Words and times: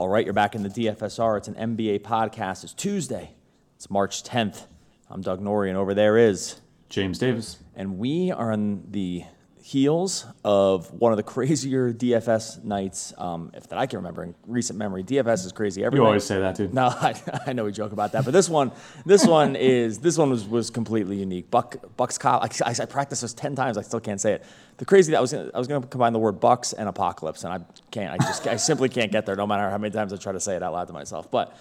All 0.00 0.08
right, 0.08 0.24
you're 0.24 0.32
back 0.32 0.54
in 0.54 0.62
the 0.62 0.70
DFSR. 0.70 1.36
It's 1.36 1.48
an 1.48 1.76
NBA 1.76 2.00
podcast. 2.00 2.64
It's 2.64 2.72
Tuesday. 2.72 3.34
It's 3.76 3.90
March 3.90 4.24
10th. 4.24 4.62
I'm 5.10 5.20
Doug 5.20 5.42
Norrie, 5.42 5.68
and 5.68 5.76
over 5.76 5.92
there 5.92 6.16
is 6.16 6.58
James 6.88 7.18
Davis. 7.18 7.58
And 7.76 7.98
we 7.98 8.30
are 8.30 8.50
on 8.50 8.84
the 8.88 9.24
heels 9.70 10.26
of 10.44 10.92
one 10.92 11.12
of 11.12 11.16
the 11.16 11.22
crazier 11.34 11.92
DFS 11.92 12.64
nights 12.64 13.14
um, 13.18 13.52
if 13.54 13.68
that 13.68 13.78
I 13.78 13.86
can 13.86 13.98
remember 13.98 14.24
in 14.24 14.34
recent 14.46 14.76
memory. 14.76 15.04
DFS 15.04 15.46
is 15.46 15.52
crazy. 15.52 15.84
Every 15.84 15.98
you 15.98 16.02
night. 16.02 16.08
always 16.08 16.24
say 16.24 16.40
that 16.40 16.56
too. 16.56 16.70
No, 16.72 16.86
I, 16.88 17.14
I, 17.46 17.52
know 17.52 17.64
we 17.64 17.70
joke 17.70 17.92
about 17.92 18.10
that, 18.12 18.24
but 18.24 18.32
this 18.32 18.48
one, 18.48 18.72
this 19.06 19.24
one 19.24 19.54
is 19.74 19.98
this 20.00 20.18
one 20.18 20.30
was, 20.30 20.44
was 20.46 20.70
completely 20.70 21.16
unique. 21.16 21.50
Buck 21.52 21.96
Bucks 21.96 22.18
Cop. 22.18 22.42
I, 22.42 22.70
I, 22.70 22.74
I 22.80 22.84
practiced 22.86 23.22
this 23.22 23.32
ten 23.32 23.54
times. 23.54 23.78
I 23.78 23.82
still 23.82 24.00
can't 24.00 24.20
say 24.20 24.32
it. 24.32 24.44
The 24.78 24.84
crazy 24.84 25.12
that 25.12 25.18
I 25.18 25.20
was 25.20 25.32
gonna, 25.32 25.50
I 25.54 25.58
was 25.58 25.68
going 25.68 25.80
to 25.80 25.86
combine 25.86 26.12
the 26.12 26.18
word 26.18 26.40
Bucks 26.40 26.72
and 26.72 26.88
apocalypse, 26.88 27.44
and 27.44 27.52
I 27.52 27.60
can't. 27.92 28.12
I 28.12 28.16
just 28.26 28.48
I 28.48 28.56
simply 28.56 28.88
can't 28.88 29.12
get 29.12 29.24
there, 29.24 29.36
no 29.36 29.46
matter 29.46 29.70
how 29.70 29.78
many 29.78 29.92
times 29.92 30.12
I 30.12 30.16
try 30.16 30.32
to 30.32 30.40
say 30.40 30.56
it 30.56 30.64
out 30.64 30.72
loud 30.72 30.88
to 30.88 30.92
myself. 30.92 31.30
But 31.30 31.56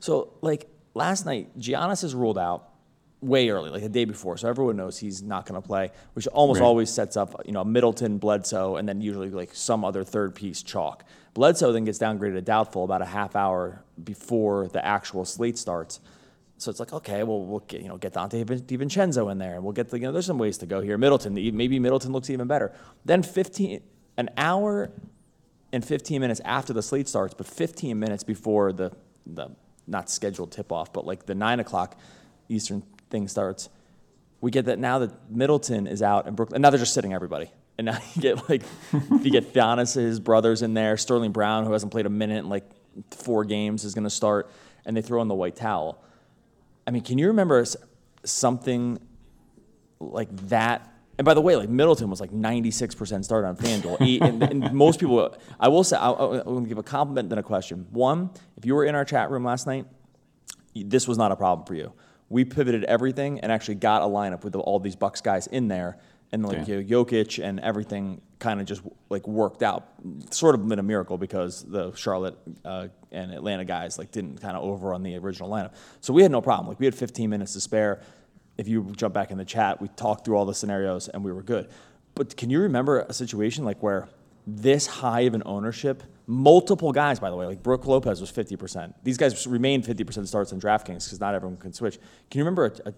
so 0.00 0.32
like 0.40 0.68
last 0.94 1.24
night, 1.24 1.56
Giannis 1.56 2.02
is 2.02 2.16
ruled 2.16 2.38
out 2.38 2.68
way 3.24 3.48
early, 3.48 3.70
like 3.70 3.82
the 3.82 3.88
day 3.88 4.04
before, 4.04 4.36
so 4.36 4.48
everyone 4.48 4.76
knows 4.76 4.98
he's 4.98 5.22
not 5.22 5.46
going 5.46 5.60
to 5.60 5.66
play, 5.66 5.90
which 6.12 6.26
almost 6.28 6.60
right. 6.60 6.66
always 6.66 6.90
sets 6.90 7.16
up, 7.16 7.40
you 7.44 7.52
know, 7.52 7.64
Middleton, 7.64 8.18
Bledsoe, 8.18 8.76
and 8.76 8.88
then 8.88 9.00
usually 9.00 9.30
like 9.30 9.54
some 9.54 9.84
other 9.84 10.04
third 10.04 10.34
piece 10.34 10.62
chalk. 10.62 11.04
Bledsoe 11.32 11.72
then 11.72 11.84
gets 11.84 11.98
downgraded 11.98 12.34
to 12.34 12.42
doubtful 12.42 12.84
about 12.84 13.02
a 13.02 13.06
half 13.06 13.34
hour 13.34 13.82
before 14.02 14.68
the 14.68 14.84
actual 14.84 15.24
slate 15.24 15.58
starts. 15.58 16.00
So 16.58 16.70
it's 16.70 16.78
like, 16.78 16.92
okay, 16.92 17.24
well, 17.24 17.44
we'll 17.44 17.60
get, 17.60 17.80
you 17.80 17.88
know, 17.88 17.96
get 17.96 18.14
Donte 18.14 18.44
DiVincenzo 18.44 19.30
in 19.32 19.38
there, 19.38 19.54
and 19.54 19.64
we'll 19.64 19.72
get 19.72 19.88
the, 19.88 19.98
you 19.98 20.04
know, 20.04 20.12
there's 20.12 20.26
some 20.26 20.38
ways 20.38 20.58
to 20.58 20.66
go 20.66 20.80
here. 20.80 20.96
Middleton, 20.96 21.34
maybe 21.34 21.78
Middleton 21.78 22.12
looks 22.12 22.30
even 22.30 22.46
better. 22.46 22.72
Then 23.04 23.22
15, 23.22 23.80
an 24.16 24.30
hour 24.36 24.92
and 25.72 25.84
15 25.84 26.20
minutes 26.20 26.40
after 26.44 26.72
the 26.72 26.82
slate 26.82 27.08
starts, 27.08 27.34
but 27.34 27.46
15 27.46 27.98
minutes 27.98 28.22
before 28.22 28.72
the, 28.72 28.92
the 29.26 29.50
not 29.86 30.08
scheduled 30.08 30.52
tip 30.52 30.70
off, 30.70 30.92
but 30.92 31.06
like 31.06 31.26
the 31.26 31.34
nine 31.34 31.60
o'clock 31.60 31.98
Eastern 32.48 32.82
thing 33.10 33.28
starts, 33.28 33.68
we 34.40 34.50
get 34.50 34.66
that 34.66 34.78
now 34.78 34.98
that 34.98 35.30
Middleton 35.30 35.86
is 35.86 36.02
out 36.02 36.26
and 36.26 36.36
Brooklyn, 36.36 36.56
and 36.56 36.62
now 36.62 36.70
they're 36.70 36.78
just 36.78 36.92
sitting 36.92 37.14
everybody. 37.14 37.50
And 37.78 37.86
now 37.86 37.98
you 38.14 38.22
get 38.22 38.48
like, 38.48 38.62
you 38.92 39.30
get 39.30 39.52
Giannis, 39.52 39.94
his 39.94 40.20
brothers 40.20 40.62
in 40.62 40.74
there, 40.74 40.96
Sterling 40.96 41.32
Brown, 41.32 41.64
who 41.64 41.72
hasn't 41.72 41.92
played 41.92 42.06
a 42.06 42.10
minute 42.10 42.44
in 42.44 42.48
like 42.48 42.64
four 43.10 43.44
games, 43.44 43.84
is 43.84 43.94
going 43.94 44.04
to 44.04 44.10
start, 44.10 44.50
and 44.84 44.96
they 44.96 45.02
throw 45.02 45.22
in 45.22 45.28
the 45.28 45.34
white 45.34 45.56
towel. 45.56 46.02
I 46.86 46.90
mean, 46.90 47.02
can 47.02 47.18
you 47.18 47.28
remember 47.28 47.64
something 48.24 48.98
like 49.98 50.34
that? 50.48 50.90
And 51.16 51.24
by 51.24 51.34
the 51.34 51.40
way, 51.40 51.56
like 51.56 51.68
Middleton 51.68 52.10
was 52.10 52.20
like 52.20 52.32
96% 52.32 53.24
start 53.24 53.44
on 53.44 53.56
FanDuel. 53.56 54.20
and, 54.20 54.42
and, 54.42 54.74
most 54.74 55.00
people, 55.00 55.34
I 55.58 55.68
will 55.68 55.84
say, 55.84 55.96
I, 55.96 56.10
I 56.10 56.42
will 56.42 56.60
give 56.60 56.76
a 56.76 56.82
compliment 56.82 57.30
then 57.30 57.38
a 57.38 57.42
question. 57.42 57.86
One, 57.92 58.30
if 58.56 58.66
you 58.66 58.74
were 58.74 58.84
in 58.84 58.94
our 58.94 59.04
chat 59.04 59.30
room 59.30 59.44
last 59.44 59.66
night, 59.66 59.86
this 60.74 61.06
was 61.06 61.16
not 61.16 61.32
a 61.32 61.36
problem 61.36 61.66
for 61.66 61.74
you 61.74 61.92
we 62.34 62.44
pivoted 62.44 62.82
everything 62.84 63.38
and 63.38 63.52
actually 63.52 63.76
got 63.76 64.02
a 64.02 64.06
lineup 64.06 64.42
with 64.42 64.56
all 64.56 64.80
these 64.80 64.96
Bucks 64.96 65.20
guys 65.20 65.46
in 65.46 65.68
there, 65.68 65.98
and 66.32 66.44
like 66.44 66.66
you 66.66 66.82
know, 66.82 67.04
Jokic 67.04 67.42
and 67.42 67.60
everything 67.60 68.20
kind 68.40 68.60
of 68.60 68.66
just 68.66 68.82
like 69.08 69.28
worked 69.28 69.62
out. 69.62 69.86
Sort 70.30 70.56
of 70.56 70.66
been 70.66 70.80
a 70.80 70.82
miracle 70.82 71.16
because 71.16 71.62
the 71.62 71.92
Charlotte 71.94 72.36
uh, 72.64 72.88
and 73.12 73.30
Atlanta 73.30 73.64
guys 73.64 73.98
like 73.98 74.10
didn't 74.10 74.40
kind 74.40 74.56
of 74.56 74.64
over 74.64 74.92
on 74.92 75.04
the 75.04 75.16
original 75.16 75.48
lineup, 75.48 75.74
so 76.00 76.12
we 76.12 76.22
had 76.22 76.32
no 76.32 76.40
problem. 76.40 76.66
Like 76.66 76.80
we 76.80 76.86
had 76.86 76.94
15 76.96 77.30
minutes 77.30 77.52
to 77.52 77.60
spare. 77.60 78.00
If 78.58 78.66
you 78.66 78.92
jump 78.96 79.14
back 79.14 79.30
in 79.30 79.38
the 79.38 79.44
chat, 79.44 79.80
we 79.80 79.86
talked 79.86 80.24
through 80.24 80.36
all 80.36 80.44
the 80.44 80.54
scenarios 80.54 81.06
and 81.06 81.24
we 81.24 81.30
were 81.30 81.42
good. 81.42 81.70
But 82.16 82.36
can 82.36 82.50
you 82.50 82.60
remember 82.60 83.00
a 83.00 83.12
situation 83.12 83.64
like 83.64 83.80
where 83.80 84.08
this 84.46 84.86
high 84.86 85.22
of 85.22 85.34
an 85.34 85.42
ownership. 85.46 86.02
Multiple 86.26 86.92
guys, 86.92 87.20
by 87.20 87.30
the 87.30 87.36
way, 87.36 87.46
like 87.46 87.62
Brook 87.62 87.86
Lopez 87.86 88.20
was 88.20 88.32
50%. 88.32 88.94
These 89.02 89.18
guys 89.18 89.46
remain 89.46 89.82
50% 89.82 90.26
starts 90.26 90.52
in 90.52 90.60
DraftKings 90.60 91.04
because 91.04 91.20
not 91.20 91.34
everyone 91.34 91.58
can 91.58 91.72
switch. 91.72 91.98
Can 92.30 92.38
you 92.38 92.44
remember 92.44 92.66
a, 92.66 92.90
a, 92.90 92.94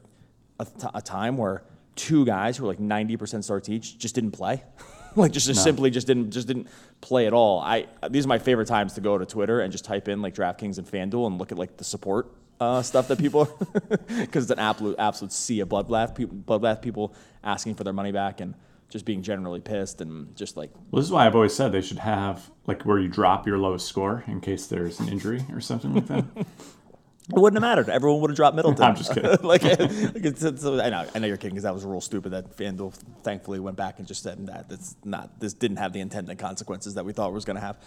a, 0.60 0.91
a 0.94 1.03
time 1.03 1.36
where 1.36 1.65
two 1.97 2.25
guys 2.25 2.56
who 2.56 2.65
were 2.65 2.69
like 2.69 2.78
90% 2.78 3.42
starts 3.42 3.69
each 3.69 3.98
just 3.98 4.15
didn't 4.15 4.31
play? 4.32 4.62
like 5.16 5.32
just, 5.32 5.47
just 5.47 5.59
no. 5.59 5.65
simply 5.65 5.91
just 5.91 6.06
didn't 6.06 6.31
just 6.31 6.47
didn't 6.47 6.69
play 7.00 7.26
at 7.26 7.32
all. 7.32 7.60
I 7.60 7.86
these 8.10 8.26
are 8.26 8.28
my 8.28 8.38
favorite 8.38 8.69
times 8.69 8.92
to 8.94 9.00
go 9.00 9.19
to 9.19 9.26
Twitter 9.26 9.60
and 9.60 9.72
just 9.72 9.84
type 9.84 10.09
in 10.09 10.22
like 10.22 10.34
DraftKings 10.34 10.78
and 10.78 10.86
FanDuel 10.86 11.26
and 11.26 11.38
look 11.38 11.53
at 11.53 11.59
like 11.59 11.76
the 11.78 11.84
support 11.84 12.32
uh, 12.60 12.82
stuff 12.82 13.09
that 13.09 13.19
people 13.19 13.44
because 14.06 14.44
it's 14.44 14.53
an 14.53 14.59
absolute 14.59 14.97
absolute 14.98 15.32
sea 15.32 15.60
of 15.60 15.69
bloodbath 15.69 16.15
people 16.15 16.36
bloodbath 16.36 16.81
people 16.81 17.15
asking 17.42 17.75
for 17.75 17.84
their 17.84 17.92
money 17.92 18.12
back 18.12 18.41
and 18.41 18.54
just 18.88 19.04
being 19.04 19.22
generally 19.22 19.60
pissed 19.60 20.00
and 20.00 20.34
just 20.36 20.56
like. 20.56 20.70
Well, 20.91 21.00
this 21.00 21.06
is 21.06 21.12
why 21.12 21.26
I've 21.26 21.34
always 21.34 21.54
said 21.54 21.72
they 21.72 21.80
should 21.80 21.98
have 21.98 22.50
like 22.66 22.82
where 22.82 22.98
you 22.98 23.08
drop 23.08 23.47
your 23.47 23.58
lowest 23.58 23.86
score 23.86 24.24
in 24.26 24.41
case 24.41 24.66
there's 24.66 25.00
an 25.00 25.08
injury 25.08 25.44
or 25.52 25.60
something 25.60 25.94
like 25.94 26.06
that. 26.06 26.24
It 27.28 27.41
wouldn't 27.41 27.60
have 27.60 27.69
mattered. 27.69 27.92
Everyone 27.92 28.20
would 28.20 28.30
have 28.30 28.36
dropped 28.36 28.54
Middleton. 28.54 28.84
I'm 28.84 28.94
just 28.94 29.12
kidding. 29.12 29.30
like, 29.42 29.64
like 29.64 29.80
it's, 29.80 30.44
it's, 30.44 30.64
I 30.64 30.91
know, 30.91 31.06
I 31.12 31.19
know 31.19 31.26
you're 31.26 31.36
kidding 31.36 31.54
because 31.54 31.64
that 31.64 31.74
was 31.74 31.82
a 31.82 31.88
rule 31.88 32.00
stupid 32.00 32.30
that 32.30 32.56
FanDuel 32.56 32.94
thankfully 33.24 33.58
went 33.58 33.76
back 33.76 33.98
and 33.98 34.06
just 34.06 34.22
said 34.22 34.47
that 34.47 34.69
that's 34.69 34.94
not 35.04 35.41
this 35.41 35.53
didn't 35.53 35.78
have 35.78 35.92
the 35.92 35.98
intended 35.98 36.38
consequences 36.38 36.94
that 36.94 37.04
we 37.04 37.12
thought 37.12 37.30
it 37.30 37.32
was 37.32 37.44
going 37.44 37.56
to 37.56 37.60
have. 37.60 37.78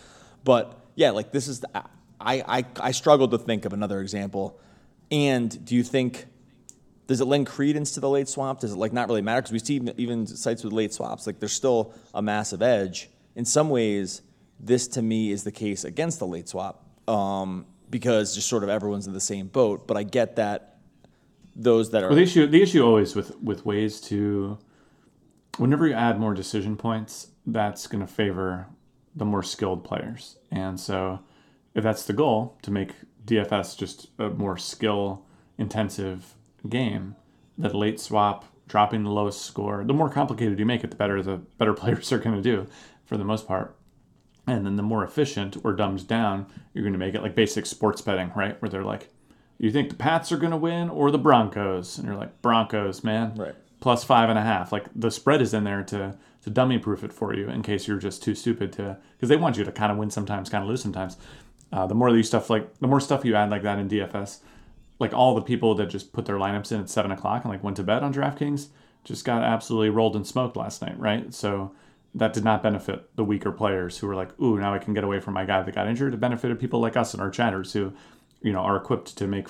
But 0.43 0.77
yeah, 0.95 1.11
like 1.11 1.31
this 1.31 1.47
is 1.47 1.63
I, 1.73 1.83
I 2.19 2.66
I 2.81 2.91
struggled 2.91 3.31
to 3.31 3.37
think 3.37 3.63
of 3.63 3.71
another 3.71 4.01
example. 4.01 4.59
And 5.09 5.63
do 5.63 5.73
you 5.73 5.83
think 5.83 6.25
does 7.09 7.22
it 7.22 7.25
lend 7.25 7.47
credence 7.47 7.94
to 7.94 8.00
the 8.00 8.08
late 8.08 8.30
swap? 8.30 8.59
Does 8.59 8.72
it 8.72 8.78
like 8.78 8.94
not 8.94 9.08
really 9.08 9.24
matter? 9.24 9.42
Because 9.42 9.52
we 9.52 9.58
see 9.58 9.81
even 9.97 10.28
sites 10.28 10.64
with 10.64 10.72
late 10.72 10.94
swaps, 10.94 11.25
like 11.25 11.40
there's 11.40 11.53
still 11.53 11.92
a 12.14 12.22
massive 12.22 12.62
edge. 12.62 13.09
In 13.36 13.46
some 13.46 13.72
ways, 13.72 14.22
this 14.59 14.88
to 14.90 15.02
me 15.02 15.31
is 15.31 15.44
the 15.44 15.52
case 15.52 15.84
against 15.84 16.20
the 16.20 16.28
late 16.28 16.47
swap 16.47 16.86
um, 17.08 17.66
because 17.90 18.36
just 18.36 18.47
sort 18.47 18.62
of 18.62 18.70
everyone's 18.70 19.08
in 19.08 19.14
the 19.14 19.20
same 19.20 19.47
boat. 19.47 19.88
But 19.88 19.97
I 19.97 20.03
get 20.03 20.36
that 20.36 20.78
those 21.56 21.90
that 21.90 22.03
are 22.03 22.09
well, 22.09 22.16
the 22.16 22.22
issue 22.22 22.46
the 22.46 22.62
issue 22.62 22.86
always 22.86 23.16
with 23.16 23.36
with 23.41 23.66
ways 23.66 24.00
to 24.02 24.59
whenever 25.58 25.88
you 25.88 25.96
add 25.96 26.20
more 26.20 26.36
decision 26.36 26.78
points, 26.78 27.30
that's 27.47 27.88
going 27.88 28.06
to 28.06 28.14
favor 28.14 28.68
the 29.16 29.26
more 29.26 29.41
skilled 29.41 29.84
players. 29.84 30.38
And 30.52 30.80
so, 30.80 31.22
if 31.74 31.84
that's 31.84 32.06
the 32.06 32.14
goal 32.14 32.59
to 32.62 32.70
make 32.70 32.91
DFS 33.26 33.76
just 33.76 34.09
a 34.20 34.30
more 34.30 34.59
skill 34.59 35.26
intensive 35.58 36.36
game 36.68 37.16
that 37.58 37.75
late 37.75 38.00
swap, 38.00 38.46
dropping 38.68 39.03
the 39.03 39.12
lowest 39.12 39.42
score, 39.42 39.84
the 39.84 39.94
more 39.94 40.09
complicated 40.09 40.59
you 40.59 40.66
make 40.66 40.84
it, 40.84 40.92
the 40.92 40.97
better 40.97 41.22
the 41.22 41.38
better 41.58 41.74
players 41.81 42.12
are 42.12 42.20
going 42.20 42.36
to 42.36 42.42
do 42.42 42.68
for 43.06 43.18
the 43.18 43.24
most 43.24 43.47
part. 43.47 43.75
And 44.47 44.66
then 44.66 44.78
the 44.78 44.84
more 44.84 45.03
efficient 45.03 45.58
or 45.64 45.74
dumbed 45.74 46.08
down 46.08 46.47
you're 46.74 46.84
going 46.84 46.94
to 46.94 47.00
make 47.00 47.14
it, 47.14 47.22
like 47.22 47.36
basic 47.36 47.66
sports 47.66 48.02
betting, 48.02 48.31
right? 48.36 48.59
Where 48.62 48.70
they're 48.70 48.84
like, 48.84 49.09
you 49.59 49.72
think 49.72 49.90
the 49.90 49.96
Pats 49.96 50.31
are 50.31 50.38
going 50.38 50.52
to 50.52 50.58
win 50.58 50.90
or 50.90 51.12
the 51.12 51.18
Broncos? 51.18 51.97
And 51.97 52.08
you're 52.08 52.16
like, 52.16 52.42
Broncos, 52.42 53.03
man. 53.03 53.36
Right. 53.36 53.56
Plus 53.80 54.03
five 54.03 54.30
and 54.30 54.40
a 54.40 54.41
half. 54.41 54.72
Like 54.72 54.86
the 54.96 55.12
spread 55.12 55.41
is 55.41 55.53
in 55.53 55.66
there 55.66 55.84
to 55.84 56.18
to 56.41 56.50
dummy 56.50 56.78
proof 56.80 57.03
it 57.03 57.12
for 57.12 57.34
you 57.34 57.50
in 57.50 57.62
case 57.62 57.88
you're 57.88 57.97
just 57.97 58.24
too 58.24 58.34
stupid 58.34 58.72
to, 58.72 58.97
because 59.18 59.28
they 59.28 59.36
want 59.36 59.58
you 59.58 59.66
to 59.66 59.72
kind 59.72 59.91
of 59.91 59.97
win 59.97 60.09
sometimes, 60.09 60.50
kind 60.50 60.64
of 60.64 60.70
lose 60.70 60.81
sometimes. 60.81 61.18
Uh, 61.72 61.86
the 61.86 61.94
more 61.94 62.08
of 62.08 62.16
these 62.16 62.28
stuff, 62.28 62.50
like 62.50 62.80
the 62.80 62.88
more 62.88 63.02
stuff 63.02 63.26
you 63.26 63.36
add 63.36 63.50
like 63.50 63.64
that 63.64 63.78
in 63.78 63.90
DFS, 63.90 64.40
like 64.99 65.13
all 65.13 65.33
the 65.33 65.41
people 65.41 65.75
that 65.75 65.87
just 65.87 66.13
put 66.13 66.25
their 66.25 66.35
lineups 66.35 66.71
in 66.71 66.79
at 66.79 66.89
seven 66.89 67.11
o'clock 67.11 67.43
and 67.43 67.51
like 67.51 67.63
went 67.63 67.77
to 67.77 67.83
bed 67.83 68.03
on 68.03 68.13
DraftKings 68.13 68.67
just 69.03 69.25
got 69.25 69.43
absolutely 69.43 69.89
rolled 69.89 70.15
and 70.15 70.27
smoked 70.27 70.57
last 70.57 70.81
night, 70.81 70.99
right? 70.99 71.33
So 71.33 71.71
that 72.13 72.33
did 72.33 72.43
not 72.43 72.61
benefit 72.61 73.15
the 73.15 73.23
weaker 73.23 73.51
players 73.51 73.97
who 73.97 74.07
were 74.07 74.15
like, 74.15 74.37
"Ooh, 74.41 74.57
now 74.59 74.73
I 74.73 74.79
can 74.79 74.93
get 74.93 75.03
away 75.03 75.19
from 75.19 75.33
my 75.33 75.45
guy 75.45 75.61
that 75.61 75.75
got 75.75 75.87
injured." 75.87 76.13
It 76.13 76.19
benefited 76.19 76.59
people 76.59 76.79
like 76.79 76.97
us 76.97 77.13
and 77.13 77.21
our 77.21 77.29
chatters 77.29 77.73
who, 77.73 77.93
you 78.41 78.51
know, 78.51 78.59
are 78.59 78.75
equipped 78.75 79.17
to 79.17 79.27
make 79.27 79.47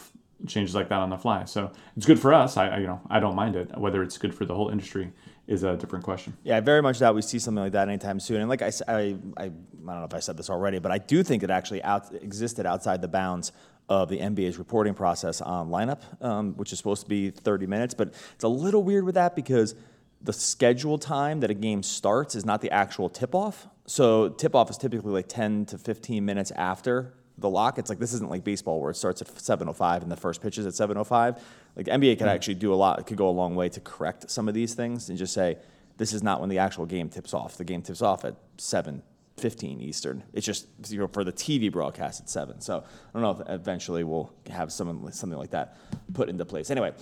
changes 0.47 0.75
like 0.75 0.89
that 0.89 0.99
on 0.99 1.09
the 1.09 1.17
fly. 1.17 1.45
So 1.45 1.71
it's 1.97 2.05
good 2.05 2.19
for 2.19 2.33
us. 2.33 2.57
I, 2.57 2.67
I 2.67 2.77
you 2.79 2.87
know 2.87 3.01
I 3.09 3.19
don't 3.19 3.35
mind 3.35 3.55
it. 3.55 3.77
Whether 3.77 4.03
it's 4.03 4.17
good 4.17 4.35
for 4.35 4.45
the 4.45 4.55
whole 4.55 4.69
industry 4.69 5.11
is 5.47 5.63
a 5.63 5.75
different 5.77 6.05
question. 6.05 6.37
Yeah, 6.43 6.57
I 6.57 6.59
very 6.59 6.81
much 6.81 6.99
doubt 6.99 7.15
we 7.15 7.23
see 7.23 7.39
something 7.39 7.63
like 7.63 7.71
that 7.71 7.87
anytime 7.87 8.19
soon. 8.19 8.39
And 8.39 8.49
like 8.49 8.61
I, 8.61 8.71
I, 8.87 8.93
I, 8.93 9.43
I 9.45 9.47
don't 9.47 9.85
know 9.85 10.03
if 10.03 10.13
I 10.13 10.19
said 10.19 10.37
this 10.37 10.47
already, 10.47 10.77
but 10.77 10.91
I 10.91 10.99
do 10.99 11.23
think 11.23 11.41
it 11.41 11.49
actually 11.49 11.81
out, 11.81 12.13
existed 12.13 12.67
outside 12.67 13.01
the 13.01 13.07
bounds 13.07 13.51
of 13.89 14.07
the 14.07 14.19
NBA's 14.19 14.57
reporting 14.57 14.93
process 14.93 15.41
on 15.41 15.69
lineup, 15.69 16.01
um, 16.23 16.53
which 16.53 16.71
is 16.71 16.77
supposed 16.77 17.03
to 17.03 17.09
be 17.09 17.31
30 17.31 17.65
minutes. 17.65 17.93
But 17.95 18.13
it's 18.35 18.43
a 18.43 18.47
little 18.47 18.83
weird 18.83 19.03
with 19.03 19.15
that 19.15 19.35
because 19.35 19.75
the 20.21 20.33
scheduled 20.33 21.01
time 21.01 21.39
that 21.39 21.49
a 21.49 21.55
game 21.55 21.81
starts 21.81 22.35
is 22.35 22.45
not 22.45 22.61
the 22.61 22.71
actual 22.71 23.09
tip 23.09 23.33
off. 23.33 23.67
So 23.87 24.29
tip 24.29 24.55
off 24.55 24.69
is 24.69 24.77
typically 24.77 25.11
like 25.11 25.27
10 25.27 25.65
to 25.67 25.77
15 25.77 26.23
minutes 26.23 26.51
after 26.51 27.13
the 27.37 27.49
lock. 27.49 27.79
It's 27.79 27.89
like 27.89 27.99
this 27.99 28.13
isn't 28.13 28.29
like 28.29 28.43
baseball 28.43 28.79
where 28.79 28.91
it 28.91 28.95
starts 28.95 29.21
at 29.21 29.27
7:05 29.27 30.03
and 30.03 30.11
the 30.11 30.17
first 30.17 30.41
pitch 30.41 30.57
is 30.57 30.65
at 30.65 30.73
7:05. 30.73 31.39
Like 31.75 31.87
NBA 31.87 32.17
could 32.17 32.27
mm. 32.27 32.31
actually 32.31 32.55
do 32.55 32.73
a 32.73 32.75
lot. 32.75 32.99
It 32.99 33.07
could 33.07 33.17
go 33.17 33.29
a 33.29 33.31
long 33.31 33.55
way 33.55 33.69
to 33.69 33.79
correct 33.79 34.29
some 34.29 34.47
of 34.47 34.53
these 34.53 34.75
things 34.75 35.09
and 35.09 35.17
just 35.17 35.33
say 35.33 35.57
this 35.97 36.13
is 36.13 36.21
not 36.21 36.41
when 36.41 36.49
the 36.49 36.59
actual 36.59 36.85
game 36.85 37.09
tips 37.09 37.33
off. 37.33 37.57
The 37.57 37.63
game 37.63 37.81
tips 37.81 38.01
off 38.01 38.23
at 38.25 38.35
7 38.57 39.01
15 39.39 39.81
Eastern. 39.81 40.23
It's 40.33 40.45
just 40.45 40.67
you 40.89 40.99
know, 40.99 41.07
for 41.07 41.23
the 41.23 41.31
TV 41.31 41.71
broadcast 41.71 42.21
at 42.21 42.29
7. 42.29 42.61
So 42.61 42.83
I 42.83 43.19
don't 43.19 43.21
know 43.21 43.43
if 43.43 43.49
eventually 43.49 44.03
we'll 44.03 44.31
have 44.49 44.71
something, 44.71 45.11
something 45.11 45.37
like 45.37 45.51
that 45.51 45.77
put 46.13 46.29
into 46.29 46.45
place. 46.45 46.69
Anyway, 46.69 46.93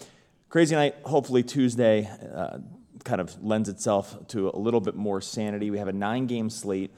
crazy 0.49 0.75
night. 0.75 0.95
Hopefully 1.03 1.43
Tuesday 1.43 2.09
uh, 2.33 2.59
kind 3.03 3.21
of 3.21 3.43
lends 3.43 3.69
itself 3.69 4.27
to 4.29 4.49
a 4.49 4.57
little 4.57 4.81
bit 4.81 4.95
more 4.95 5.21
sanity. 5.21 5.71
We 5.71 5.77
have 5.77 5.87
a 5.87 5.93
nine 5.93 6.27
game 6.27 6.49
slate. 6.49 6.91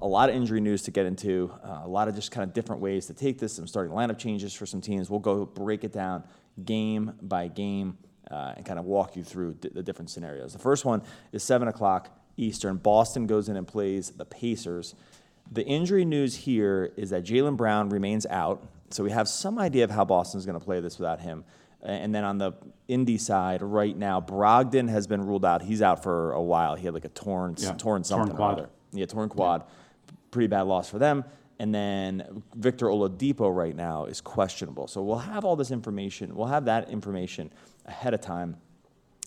a 0.00 0.06
lot 0.06 0.28
of 0.28 0.36
injury 0.36 0.60
news 0.60 0.82
to 0.82 0.90
get 0.90 1.06
into, 1.06 1.52
uh, 1.64 1.80
a 1.84 1.88
lot 1.88 2.08
of 2.08 2.14
just 2.14 2.30
kind 2.30 2.48
of 2.48 2.54
different 2.54 2.80
ways 2.80 3.06
to 3.06 3.14
take 3.14 3.38
this, 3.38 3.54
some 3.54 3.66
starting 3.66 3.92
lineup 3.92 4.18
changes 4.18 4.54
for 4.54 4.66
some 4.66 4.80
teams. 4.80 5.10
We'll 5.10 5.20
go 5.20 5.44
break 5.44 5.82
it 5.82 5.92
down 5.92 6.22
game 6.64 7.12
by 7.22 7.48
game 7.48 7.98
uh, 8.30 8.54
and 8.56 8.64
kind 8.64 8.78
of 8.78 8.84
walk 8.84 9.16
you 9.16 9.24
through 9.24 9.54
d- 9.54 9.70
the 9.72 9.82
different 9.82 10.10
scenarios. 10.10 10.52
The 10.52 10.58
first 10.58 10.84
one 10.84 11.02
is 11.32 11.42
7 11.42 11.68
o'clock 11.68 12.10
Eastern. 12.36 12.76
Boston 12.76 13.26
goes 13.26 13.48
in 13.48 13.56
and 13.56 13.66
plays 13.66 14.10
the 14.10 14.24
Pacers. 14.24 14.94
The 15.50 15.64
injury 15.64 16.04
news 16.04 16.34
here 16.34 16.92
is 16.96 17.10
that 17.10 17.24
Jaylen 17.24 17.56
Brown 17.56 17.88
remains 17.88 18.26
out, 18.26 18.66
so 18.90 19.04
we 19.04 19.10
have 19.12 19.28
some 19.28 19.58
idea 19.58 19.84
of 19.84 19.90
how 19.90 20.04
Boston's 20.04 20.44
going 20.46 20.58
to 20.58 20.64
play 20.64 20.80
this 20.80 20.98
without 20.98 21.20
him. 21.20 21.44
And 21.82 22.12
then 22.14 22.24
on 22.24 22.38
the 22.38 22.52
Indy 22.88 23.16
side, 23.16 23.62
right 23.62 23.96
now, 23.96 24.20
Brogdon 24.20 24.88
has 24.88 25.06
been 25.06 25.24
ruled 25.24 25.44
out. 25.44 25.62
He's 25.62 25.82
out 25.82 26.02
for 26.02 26.32
a 26.32 26.42
while. 26.42 26.74
He 26.74 26.84
had 26.84 26.94
like 26.94 27.04
a 27.04 27.10
torn, 27.10 27.54
Yeah, 27.58 27.74
torn 27.74 28.02
something 28.02 28.28
torn 28.28 28.30
or 28.32 28.36
quad. 28.36 28.58
other. 28.58 28.70
Yeah, 28.92 29.06
torn 29.06 29.28
quad. 29.28 29.64
Pretty 30.32 30.48
bad 30.48 30.62
loss 30.62 30.88
for 30.90 30.98
them. 30.98 31.24
And 31.60 31.74
then 31.74 32.42
Victor 32.56 32.86
Oladipo 32.86 33.54
right 33.54 33.74
now 33.74 34.06
is 34.06 34.20
questionable. 34.20 34.88
So 34.88 35.02
we'll 35.02 35.18
have 35.18 35.44
all 35.44 35.54
this 35.54 35.70
information. 35.70 36.34
We'll 36.34 36.48
have 36.48 36.64
that 36.64 36.90
information 36.90 37.52
ahead 37.86 38.14
of 38.14 38.20
time. 38.20 38.56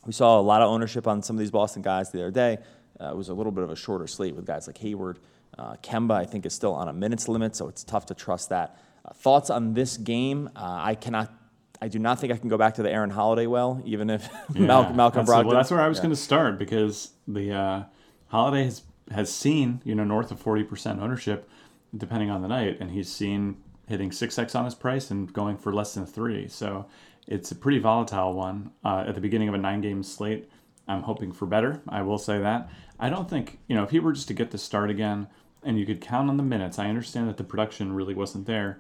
We 0.06 0.12
saw 0.14 0.40
a 0.40 0.42
lot 0.42 0.62
of 0.62 0.70
ownership 0.70 1.08
on 1.08 1.22
some 1.24 1.36
of 1.38 1.40
these 1.40 1.52
Boston 1.52 1.82
guys 1.82 2.12
the 2.12 2.20
other 2.22 2.32
day. 2.32 2.58
Uh, 3.02 3.10
it 3.12 3.18
was 3.18 3.30
a 3.30 3.34
little 3.34 3.52
bit 3.52 3.64
of 3.64 3.70
a 3.72 3.76
shorter 3.76 4.08
slate 4.08 4.36
with 4.36 4.46
guys 4.46 4.68
like 4.68 4.78
Hayward. 4.80 5.20
Uh, 5.58 5.76
Kemba, 5.84 6.12
I 6.12 6.26
think, 6.26 6.46
is 6.46 6.54
still 6.54 6.74
on 6.74 6.88
a 6.88 6.94
minutes 6.94 7.28
limit, 7.28 7.56
so 7.56 7.68
it's 7.68 7.84
tough 7.84 8.06
to 8.08 8.14
trust 8.14 8.50
that. 8.50 8.78
Uh, 9.06 9.14
thoughts 9.14 9.50
on 9.50 9.74
this 9.74 9.98
game? 9.98 10.50
Uh, 10.56 10.78
I 10.82 10.96
cannot. 10.96 11.34
I 11.82 11.88
do 11.88 11.98
not 11.98 12.20
think 12.20 12.34
I 12.34 12.38
can 12.38 12.50
go 12.50 12.58
back 12.58 12.74
to 12.76 12.84
the 12.84 12.92
Aaron 12.92 13.10
Holiday 13.10 13.48
well, 13.48 13.82
even 13.86 14.10
if 14.10 14.28
Yeah, 14.54 14.66
Malcolm 14.66 14.98
that's, 14.98 15.30
Brogdon. 15.30 15.46
Well, 15.46 15.56
that's 15.56 15.72
where 15.72 15.80
I 15.82 15.88
was 15.88 15.98
Yeah. 15.98 16.04
going 16.04 16.12
to 16.16 16.22
start 16.22 16.60
because 16.60 17.12
the 17.28 17.54
uh, 17.54 17.84
holiday 18.28 18.66
has 18.66 18.84
has 19.12 19.34
seen 19.34 19.82
you 19.86 19.96
know 19.96 20.04
north 20.04 20.30
of 20.32 20.40
forty 20.40 20.64
percent 20.64 21.00
ownership, 21.02 21.50
depending 21.98 22.30
on 22.30 22.42
the 22.42 22.48
night, 22.50 22.78
and 22.82 22.92
he's 22.92 23.10
seen 23.12 23.58
hitting 23.88 24.12
six 24.12 24.38
x 24.38 24.56
on 24.56 24.66
his 24.66 24.76
price 24.76 25.10
and 25.10 25.32
going 25.34 25.58
for 25.58 25.74
less 25.74 25.94
than 25.94 26.06
three. 26.06 26.48
So 26.50 26.86
it's 27.28 27.52
a 27.52 27.56
pretty 27.56 27.80
volatile 27.80 28.34
one 28.34 28.72
uh, 28.84 29.06
at 29.08 29.16
the 29.16 29.22
beginning 29.22 29.48
of 29.48 29.56
a 29.56 29.58
nine 29.58 29.82
game 29.82 30.04
slate. 30.04 30.50
I'm 30.90 31.04
hoping 31.04 31.32
for 31.32 31.46
better. 31.46 31.82
I 31.88 32.02
will 32.02 32.18
say 32.18 32.40
that. 32.40 32.70
I 33.00 33.10
don't 33.10 33.30
think 33.30 33.60
you 33.68 33.76
know 33.76 33.84
if 33.84 33.92
he 33.92 34.00
were 34.00 34.12
just 34.14 34.28
to 34.30 34.34
get 34.34 34.52
the 34.52 34.58
start 34.58 34.90
again 34.90 35.28
and 35.64 35.78
you 35.80 35.86
could 35.86 36.02
count 36.02 36.30
on 36.30 36.38
the 36.38 36.44
minutes. 36.44 36.80
I 36.80 36.90
understand 36.90 37.30
that 37.30 37.38
the 37.38 37.44
production 37.44 37.94
really 37.94 38.14
wasn't 38.16 38.48
there. 38.48 38.80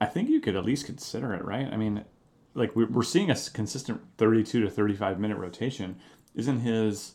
I 0.00 0.06
think 0.06 0.28
you 0.28 0.40
could 0.40 0.56
at 0.56 0.64
least 0.64 0.86
consider 0.86 1.32
it, 1.32 1.44
right? 1.44 1.66
I 1.72 1.76
mean, 1.76 2.04
like 2.54 2.74
we- 2.76 2.84
we're 2.84 3.02
seeing 3.02 3.30
a 3.30 3.36
consistent 3.52 4.00
32 4.18 4.60
to 4.62 4.68
35 4.70 5.18
minute 5.20 5.38
rotation. 5.38 5.96
Isn't 6.34 6.60
his 6.60 7.14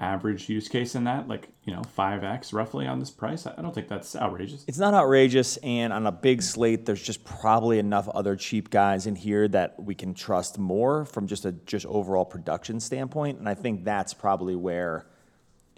average 0.00 0.48
use 0.48 0.68
case 0.68 0.94
in 0.94 1.04
that 1.04 1.26
like 1.26 1.48
you 1.64 1.74
know 1.74 1.82
5x 1.96 2.52
roughly 2.52 2.86
on 2.86 3.00
this 3.00 3.10
price? 3.10 3.46
I 3.46 3.60
don't 3.60 3.74
think 3.74 3.88
that's 3.88 4.14
outrageous. 4.14 4.64
It's 4.68 4.78
not 4.78 4.94
outrageous, 4.94 5.56
and 5.58 5.92
on 5.92 6.06
a 6.06 6.12
big 6.12 6.42
slate, 6.42 6.86
there's 6.86 7.02
just 7.02 7.24
probably 7.24 7.78
enough 7.78 8.08
other 8.08 8.36
cheap 8.36 8.70
guys 8.70 9.06
in 9.06 9.16
here 9.16 9.48
that 9.48 9.82
we 9.82 9.94
can 9.94 10.14
trust 10.14 10.58
more 10.58 11.04
from 11.04 11.26
just 11.26 11.44
a 11.44 11.52
just 11.52 11.86
overall 11.86 12.24
production 12.24 12.80
standpoint. 12.80 13.38
And 13.38 13.48
I 13.48 13.54
think 13.54 13.84
that's 13.84 14.14
probably 14.14 14.56
where 14.56 15.06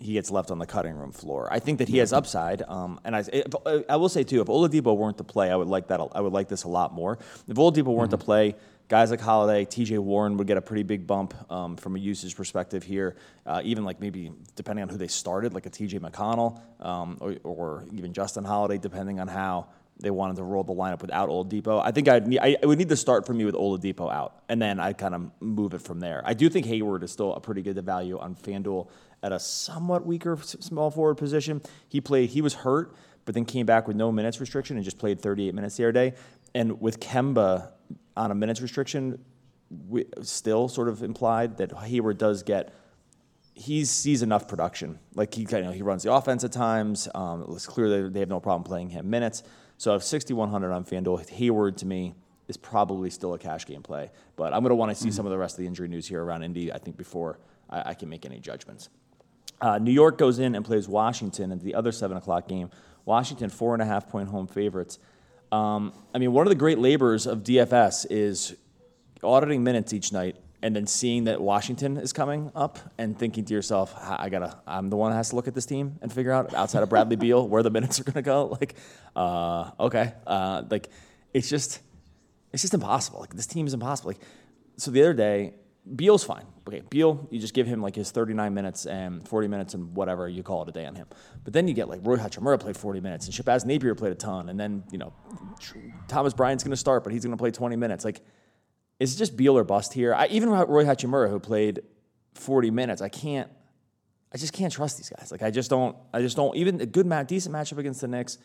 he 0.00 0.14
gets 0.14 0.30
left 0.30 0.50
on 0.50 0.58
the 0.58 0.66
cutting 0.66 0.94
room 0.94 1.12
floor. 1.12 1.48
I 1.52 1.58
think 1.58 1.78
that 1.78 1.88
he 1.88 1.98
has 1.98 2.12
upside, 2.12 2.62
um, 2.62 2.98
and 3.04 3.14
I, 3.14 3.24
I 3.88 3.96
will 3.96 4.08
say 4.08 4.24
too, 4.24 4.40
if 4.40 4.46
Oladipo 4.48 4.96
weren't 4.96 5.18
to 5.18 5.24
play, 5.24 5.50
I 5.50 5.56
would 5.56 5.68
like 5.68 5.88
that. 5.88 6.00
I 6.12 6.20
would 6.20 6.32
like 6.32 6.48
this 6.48 6.64
a 6.64 6.68
lot 6.68 6.94
more. 6.94 7.18
If 7.46 7.56
Oladipo 7.56 7.94
weren't 7.94 8.10
to 8.12 8.18
play, 8.18 8.56
guys 8.90 9.12
like 9.12 9.20
Holiday, 9.20 9.64
T.J. 9.64 9.98
Warren 9.98 10.36
would 10.36 10.48
get 10.48 10.56
a 10.56 10.60
pretty 10.60 10.82
big 10.82 11.06
bump 11.06 11.32
um, 11.50 11.76
from 11.76 11.94
a 11.94 11.98
usage 11.98 12.34
perspective 12.34 12.82
here. 12.82 13.14
Uh, 13.46 13.62
even 13.64 13.84
like 13.84 14.00
maybe 14.00 14.32
depending 14.56 14.82
on 14.82 14.88
who 14.88 14.96
they 14.96 15.06
started, 15.06 15.54
like 15.54 15.64
a 15.64 15.70
T.J. 15.70 16.00
McConnell 16.00 16.60
um, 16.80 17.16
or, 17.20 17.36
or 17.44 17.84
even 17.92 18.12
Justin 18.12 18.42
Holiday, 18.42 18.78
depending 18.78 19.20
on 19.20 19.28
how 19.28 19.68
they 20.00 20.10
wanted 20.10 20.36
to 20.36 20.42
roll 20.42 20.64
the 20.64 20.72
lineup 20.72 21.02
without 21.02 21.28
Oladipo. 21.28 21.80
I 21.80 21.92
think 21.92 22.08
I'd 22.08 22.26
need, 22.26 22.40
I, 22.40 22.56
it 22.60 22.66
would 22.66 22.78
need 22.78 22.88
to 22.88 22.96
start 22.96 23.26
for 23.26 23.32
me 23.32 23.44
with 23.44 23.54
Oladipo 23.54 24.12
out, 24.12 24.42
and 24.48 24.60
then 24.60 24.80
I 24.80 24.92
kind 24.92 25.14
of 25.14 25.30
move 25.40 25.72
it 25.74 25.82
from 25.82 26.00
there. 26.00 26.22
I 26.24 26.34
do 26.34 26.48
think 26.48 26.66
Hayward 26.66 27.04
is 27.04 27.12
still 27.12 27.32
a 27.34 27.40
pretty 27.40 27.62
good 27.62 27.78
value 27.84 28.18
on 28.18 28.34
FanDuel 28.34 28.88
at 29.22 29.30
a 29.30 29.38
somewhat 29.38 30.04
weaker 30.04 30.36
small 30.42 30.90
forward 30.90 31.14
position. 31.14 31.62
He 31.88 32.00
played, 32.00 32.30
he 32.30 32.42
was 32.42 32.54
hurt, 32.54 32.92
but 33.24 33.34
then 33.36 33.44
came 33.44 33.66
back 33.66 33.86
with 33.86 33.96
no 33.96 34.10
minutes 34.10 34.40
restriction 34.40 34.74
and 34.74 34.84
just 34.84 34.98
played 34.98 35.20
38 35.20 35.54
minutes 35.54 35.76
the 35.76 35.84
other 35.84 35.92
day. 35.92 36.14
And 36.54 36.80
with 36.80 36.98
Kemba 36.98 37.68
on 38.16 38.30
a 38.30 38.34
minutes 38.34 38.60
restriction, 38.60 39.24
we, 39.88 40.06
still 40.22 40.68
sort 40.68 40.88
of 40.88 41.02
implied 41.02 41.58
that 41.58 41.72
Hayward 41.72 42.18
does 42.18 42.42
get 42.42 42.74
he 43.60 43.84
sees 43.84 44.22
enough 44.22 44.48
production. 44.48 44.98
Like 45.14 45.34
he, 45.34 45.42
you 45.42 45.62
know, 45.62 45.70
he 45.70 45.82
runs 45.82 46.02
the 46.02 46.12
offense 46.12 46.44
at 46.44 46.52
times. 46.52 47.08
Um, 47.14 47.44
it's 47.50 47.66
clear 47.66 47.88
that 47.90 48.14
they 48.14 48.20
have 48.20 48.28
no 48.28 48.40
problem 48.40 48.64
playing 48.64 48.88
him 48.88 49.10
minutes. 49.10 49.42
So 49.76 49.94
if 49.94 50.02
6,100 50.02 50.72
on 50.72 50.84
FanDuel, 50.84 51.28
Hayward 51.28 51.76
to 51.78 51.86
me 51.86 52.14
is 52.48 52.56
probably 52.56 53.10
still 53.10 53.34
a 53.34 53.38
cash 53.38 53.66
game 53.66 53.82
play. 53.82 54.10
But 54.36 54.54
I'm 54.54 54.60
going 54.60 54.70
to 54.70 54.76
want 54.76 54.90
to 54.90 54.94
see 54.94 55.10
some 55.10 55.26
of 55.26 55.30
the 55.30 55.38
rest 55.38 55.54
of 55.54 55.58
the 55.58 55.66
injury 55.66 55.88
news 55.88 56.06
here 56.06 56.24
around 56.24 56.42
Indy. 56.42 56.72
I 56.72 56.78
think 56.78 56.96
before 56.96 57.38
I, 57.68 57.90
I 57.90 57.94
can 57.94 58.08
make 58.08 58.24
any 58.24 58.40
judgments. 58.40 58.88
Uh, 59.60 59.78
New 59.78 59.92
York 59.92 60.16
goes 60.16 60.38
in 60.38 60.54
and 60.54 60.64
plays 60.64 60.88
Washington 60.88 61.52
in 61.52 61.58
the 61.58 61.74
other 61.74 61.92
seven 61.92 62.16
o'clock 62.16 62.48
game. 62.48 62.70
Washington 63.04 63.50
four 63.50 63.74
and 63.74 63.82
a 63.82 63.86
half 63.86 64.08
point 64.08 64.28
home 64.30 64.46
favorites. 64.46 64.98
Um, 65.52 65.92
I 66.14 66.18
mean, 66.18 66.32
one 66.32 66.46
of 66.46 66.50
the 66.50 66.56
great 66.56 66.78
labors 66.78 67.26
of 67.26 67.42
DFS 67.42 68.06
is 68.08 68.56
auditing 69.22 69.64
minutes 69.64 69.92
each 69.92 70.12
night 70.12 70.36
and 70.62 70.76
then 70.76 70.86
seeing 70.86 71.24
that 71.24 71.40
Washington 71.40 71.96
is 71.96 72.12
coming 72.12 72.52
up 72.54 72.78
and 72.98 73.18
thinking 73.18 73.44
to 73.46 73.54
yourself, 73.54 73.94
I 73.96 74.28
gotta, 74.28 74.58
I'm 74.66 74.90
the 74.90 74.96
one 74.96 75.10
that 75.10 75.16
has 75.16 75.30
to 75.30 75.36
look 75.36 75.48
at 75.48 75.54
this 75.54 75.66
team 75.66 75.98
and 76.02 76.12
figure 76.12 76.32
out 76.32 76.52
outside 76.54 76.82
of 76.82 76.88
Bradley 76.88 77.16
Beal 77.24 77.48
where 77.48 77.62
the 77.62 77.70
minutes 77.70 77.98
are 77.98 78.04
gonna 78.04 78.22
go. 78.22 78.56
Like, 78.60 78.74
uh, 79.16 79.70
okay, 79.80 80.12
uh, 80.26 80.62
like 80.68 80.88
it's 81.32 81.48
just, 81.48 81.80
it's 82.52 82.62
just 82.62 82.74
impossible. 82.74 83.20
Like 83.20 83.34
this 83.34 83.46
team 83.46 83.66
is 83.66 83.74
impossible. 83.74 84.10
Like, 84.10 84.20
so 84.76 84.90
the 84.90 85.00
other 85.00 85.14
day, 85.14 85.54
Beal's 85.96 86.22
fine. 86.22 86.46
Okay, 86.68 86.82
Beal, 86.88 87.26
you 87.30 87.40
just 87.40 87.54
give 87.54 87.66
him 87.66 87.80
like 87.82 87.96
his 87.96 88.10
39 88.10 88.52
minutes 88.52 88.86
and 88.86 89.26
40 89.26 89.48
minutes 89.48 89.74
and 89.74 89.94
whatever 89.94 90.28
you 90.28 90.42
call 90.42 90.62
it 90.62 90.68
a 90.68 90.72
day 90.72 90.86
on 90.86 90.94
him. 90.94 91.06
But 91.42 91.52
then 91.52 91.66
you 91.66 91.74
get 91.74 91.88
like 91.88 92.00
Roy 92.02 92.16
Hachimura 92.16 92.60
played 92.60 92.76
40 92.76 93.00
minutes 93.00 93.26
and 93.26 93.34
Shabazz 93.34 93.64
Napier 93.64 93.94
played 93.94 94.12
a 94.12 94.16
ton, 94.16 94.48
and 94.48 94.60
then 94.60 94.84
you 94.90 94.98
know 94.98 95.12
Thomas 96.06 96.34
Bryant's 96.34 96.62
going 96.62 96.72
to 96.72 96.76
start, 96.76 97.02
but 97.02 97.12
he's 97.12 97.24
going 97.24 97.36
to 97.36 97.40
play 97.40 97.50
20 97.50 97.76
minutes. 97.76 98.04
Like, 98.04 98.20
it's 98.98 99.16
just 99.16 99.36
Beal 99.36 99.56
or 99.56 99.64
bust 99.64 99.92
here. 99.92 100.14
I, 100.14 100.26
even 100.26 100.50
Roy 100.50 100.84
Hachimura, 100.84 101.30
who 101.30 101.40
played 101.40 101.80
40 102.34 102.70
minutes, 102.70 103.00
I 103.00 103.08
can't. 103.08 103.50
I 104.32 104.38
just 104.38 104.52
can't 104.52 104.72
trust 104.72 104.96
these 104.96 105.10
guys. 105.10 105.32
Like, 105.32 105.42
I 105.42 105.50
just 105.50 105.70
don't. 105.70 105.96
I 106.12 106.20
just 106.20 106.36
don't. 106.36 106.54
Even 106.56 106.80
a 106.80 106.86
good 106.86 107.06
match, 107.06 107.28
decent 107.28 107.54
matchup 107.54 107.78
against 107.78 108.00
the 108.00 108.08
Knicks. 108.08 108.38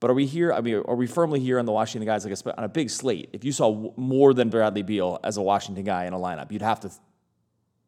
But 0.00 0.10
are 0.10 0.14
we 0.14 0.24
here? 0.24 0.52
I 0.52 0.62
mean, 0.62 0.82
are 0.86 0.96
we 0.96 1.06
firmly 1.06 1.40
here 1.40 1.58
on 1.58 1.66
the 1.66 1.72
Washington 1.72 2.06
guys 2.06 2.24
like 2.24 2.34
a, 2.34 2.58
on 2.58 2.64
a 2.64 2.68
big 2.68 2.88
slate? 2.88 3.28
If 3.34 3.44
you 3.44 3.52
saw 3.52 3.92
more 3.96 4.32
than 4.32 4.48
Bradley 4.48 4.82
Beal 4.82 5.20
as 5.22 5.36
a 5.36 5.42
Washington 5.42 5.84
guy 5.84 6.06
in 6.06 6.14
a 6.14 6.18
lineup, 6.18 6.50
you'd 6.50 6.62
have 6.62 6.80
to 6.80 6.90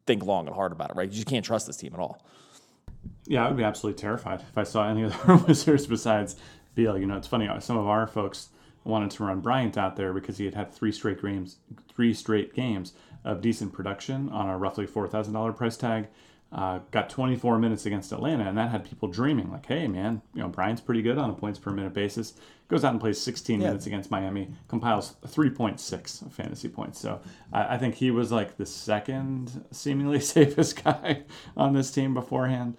think 0.05 0.23
long 0.23 0.45
and 0.45 0.55
hard 0.55 0.71
about 0.71 0.91
it, 0.91 0.95
right? 0.95 1.11
You 1.11 1.25
can't 1.25 1.43
trust 1.43 1.65
this 1.65 1.77
team 1.77 1.91
at 1.93 1.99
all. 1.99 2.23
Yeah, 3.25 3.45
I 3.45 3.47
would 3.47 3.57
be 3.57 3.63
absolutely 3.63 3.99
terrified 3.99 4.41
if 4.41 4.57
I 4.57 4.63
saw 4.63 4.87
any 4.87 5.05
other 5.05 5.35
Wizards 5.47 5.87
besides 5.87 6.35
Beal. 6.75 6.97
You 6.97 7.07
know, 7.07 7.17
it's 7.17 7.27
funny. 7.27 7.47
Uh, 7.47 7.59
some 7.59 7.77
of 7.77 7.87
our 7.87 8.05
folks 8.05 8.49
wanted 8.83 9.09
to 9.11 9.23
run 9.23 9.39
Bryant 9.39 9.77
out 9.77 9.95
there 9.95 10.13
because 10.13 10.37
he 10.37 10.45
had 10.45 10.53
had 10.53 10.71
three 10.71 10.91
straight 10.91 11.21
games, 11.21 11.57
three 11.95 12.13
straight 12.13 12.53
games 12.53 12.93
of 13.23 13.41
decent 13.41 13.73
production 13.73 14.29
on 14.29 14.49
a 14.49 14.57
roughly 14.57 14.85
four 14.85 15.07
thousand 15.07 15.33
dollar 15.33 15.53
price 15.53 15.77
tag. 15.77 16.07
Uh, 16.53 16.79
got 16.91 17.09
24 17.09 17.57
minutes 17.57 17.87
against 17.87 18.11
Atlanta, 18.11 18.43
and 18.47 18.55
that 18.57 18.69
had 18.69 18.85
people 18.85 19.07
dreaming 19.07 19.51
like, 19.51 19.65
"Hey, 19.65 19.87
man, 19.87 20.21
you 20.35 20.41
know 20.43 20.47
Bryant's 20.49 20.81
pretty 20.81 21.01
good 21.01 21.17
on 21.17 21.31
a 21.31 21.33
points 21.33 21.57
per 21.57 21.71
minute 21.71 21.93
basis." 21.93 22.35
Goes 22.67 22.83
out 22.83 22.91
and 22.91 23.01
plays 23.01 23.19
16 23.19 23.59
Yeah. 23.59 23.67
minutes 23.67 23.87
against 23.87 24.11
Miami, 24.11 24.49
compiles 24.67 25.15
3.6 25.25 26.31
fantasy 26.31 26.69
points. 26.69 26.99
So 26.99 27.21
I, 27.51 27.75
I 27.75 27.77
think 27.79 27.95
he 27.95 28.11
was 28.11 28.31
like 28.31 28.57
the 28.57 28.65
second 28.67 29.65
seemingly 29.71 30.19
safest 30.35 30.83
guy 30.83 31.23
on 31.57 31.73
this 31.73 31.89
team 31.91 32.13
beforehand 32.13 32.77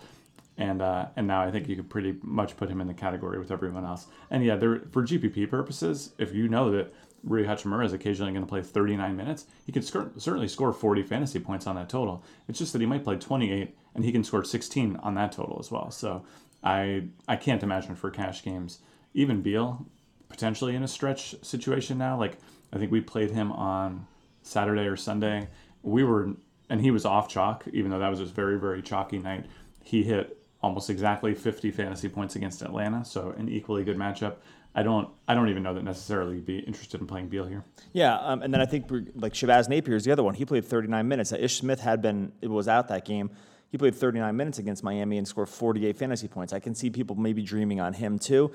and 0.57 0.81
uh, 0.81 1.07
and 1.17 1.27
now 1.27 1.43
I 1.43 1.51
think 1.51 1.69
you 1.69 1.75
could 1.75 1.91
pretty 1.91 2.15
much 2.23 2.57
put 2.57 2.69
him 2.71 2.81
in 2.81 2.87
the 2.87 2.95
category 2.95 3.39
with 3.41 3.51
everyone 3.51 3.85
else. 3.85 4.07
And 4.31 4.45
yeah, 4.45 4.55
there 4.55 4.83
for 4.93 5.03
GPP 5.03 5.51
purposes, 5.51 6.13
if 6.17 6.33
you 6.33 6.49
know 6.49 6.71
that 6.71 6.93
Rui 7.25 7.45
Hachimura 7.45 7.85
is 7.87 7.93
occasionally 7.93 8.33
going 8.33 8.45
to 8.45 8.49
play 8.49 8.63
39 8.63 9.17
minutes, 9.17 9.47
he 9.65 9.73
could 9.73 9.85
score, 9.85 10.11
certainly 10.19 10.49
score 10.49 10.73
40 10.73 11.03
fantasy 11.03 11.41
points 11.41 11.67
on 11.67 11.77
that 11.77 11.89
total. 11.89 12.23
It's 12.49 12.59
just 12.59 12.73
that 12.75 12.81
he 12.81 12.87
might 12.87 13.05
play 13.05 13.17
28 13.17 13.75
and 13.95 14.05
he 14.05 14.13
can 14.13 14.25
score 14.25 14.45
16 14.45 14.97
on 14.97 15.15
that 15.15 15.33
total 15.33 15.57
as 15.59 15.71
well. 15.71 15.91
So 15.91 16.25
I 16.63 17.05
I 17.27 17.37
can't 17.37 17.63
imagine 17.63 17.95
for 17.95 18.11
cash 18.11 18.43
games, 18.43 18.79
even 19.15 19.43
Beal 19.43 19.87
potentially 20.29 20.75
in 20.75 20.83
a 20.83 20.89
stretch 20.89 21.35
situation 21.43 21.99
now. 21.99 22.19
Like 22.19 22.39
I 22.73 22.79
think 22.79 22.91
we 22.91 23.01
played 23.01 23.31
him 23.31 23.53
on 23.53 24.07
Saturday 24.43 24.87
or 24.87 24.97
Sunday. 24.97 25.49
We 25.83 26.05
were 26.05 26.31
and 26.69 26.81
he 26.81 26.91
was 26.91 27.05
off 27.05 27.29
chalk, 27.29 27.65
even 27.73 27.91
though 27.91 27.99
that 27.99 28.11
was 28.11 28.21
a 28.21 28.27
very 28.27 28.59
very 28.59 28.83
chalky 28.83 29.19
night. 29.19 29.47
He 29.83 30.03
hit 30.03 30.39
almost 30.63 30.89
exactly 30.89 31.35
50 31.35 31.71
fantasy 31.71 32.09
points 32.09 32.37
against 32.37 32.63
Atlanta, 32.63 33.05
so 33.05 33.35
an 33.37 33.51
equally 33.51 33.85
good 33.85 33.99
matchup. 33.99 34.37
I 34.75 34.83
don't 34.83 35.09
I 35.29 35.35
don't 35.35 35.49
even 35.49 35.63
know 35.63 35.75
that 35.75 35.85
necessarily 35.85 36.41
be 36.41 36.59
interested 36.59 37.01
in 37.01 37.07
playing 37.07 37.29
Beal 37.29 37.47
here. 37.47 37.65
Yeah, 37.93 38.17
um, 38.19 38.43
and 38.43 38.53
then 38.53 38.61
I 38.61 38.67
think 38.67 38.91
like 39.15 39.33
Shabazz 39.33 39.69
Napier 39.69 39.95
is 39.95 40.05
the 40.05 40.13
other 40.13 40.23
one. 40.23 40.35
He 40.35 40.45
played 40.45 40.65
39 40.65 41.07
minutes. 41.07 41.33
Ish 41.33 41.59
Smith 41.59 41.81
had 41.81 42.03
been 42.03 42.33
it 42.41 42.49
was 42.49 42.67
out 42.67 42.89
that 42.89 43.05
game. 43.05 43.31
he 43.71 43.79
played 43.79 43.95
39 43.95 44.37
minutes 44.37 44.59
against 44.59 44.83
Miami 44.83 45.19
and 45.19 45.27
scored 45.27 45.49
48 45.49 45.97
fantasy 45.97 46.29
points. 46.29 46.53
I 46.53 46.59
can 46.59 46.75
see 46.75 46.91
people 46.91 47.17
maybe 47.17 47.43
dreaming 47.43 47.81
on 47.81 47.93
him 47.93 48.19
too. 48.19 48.51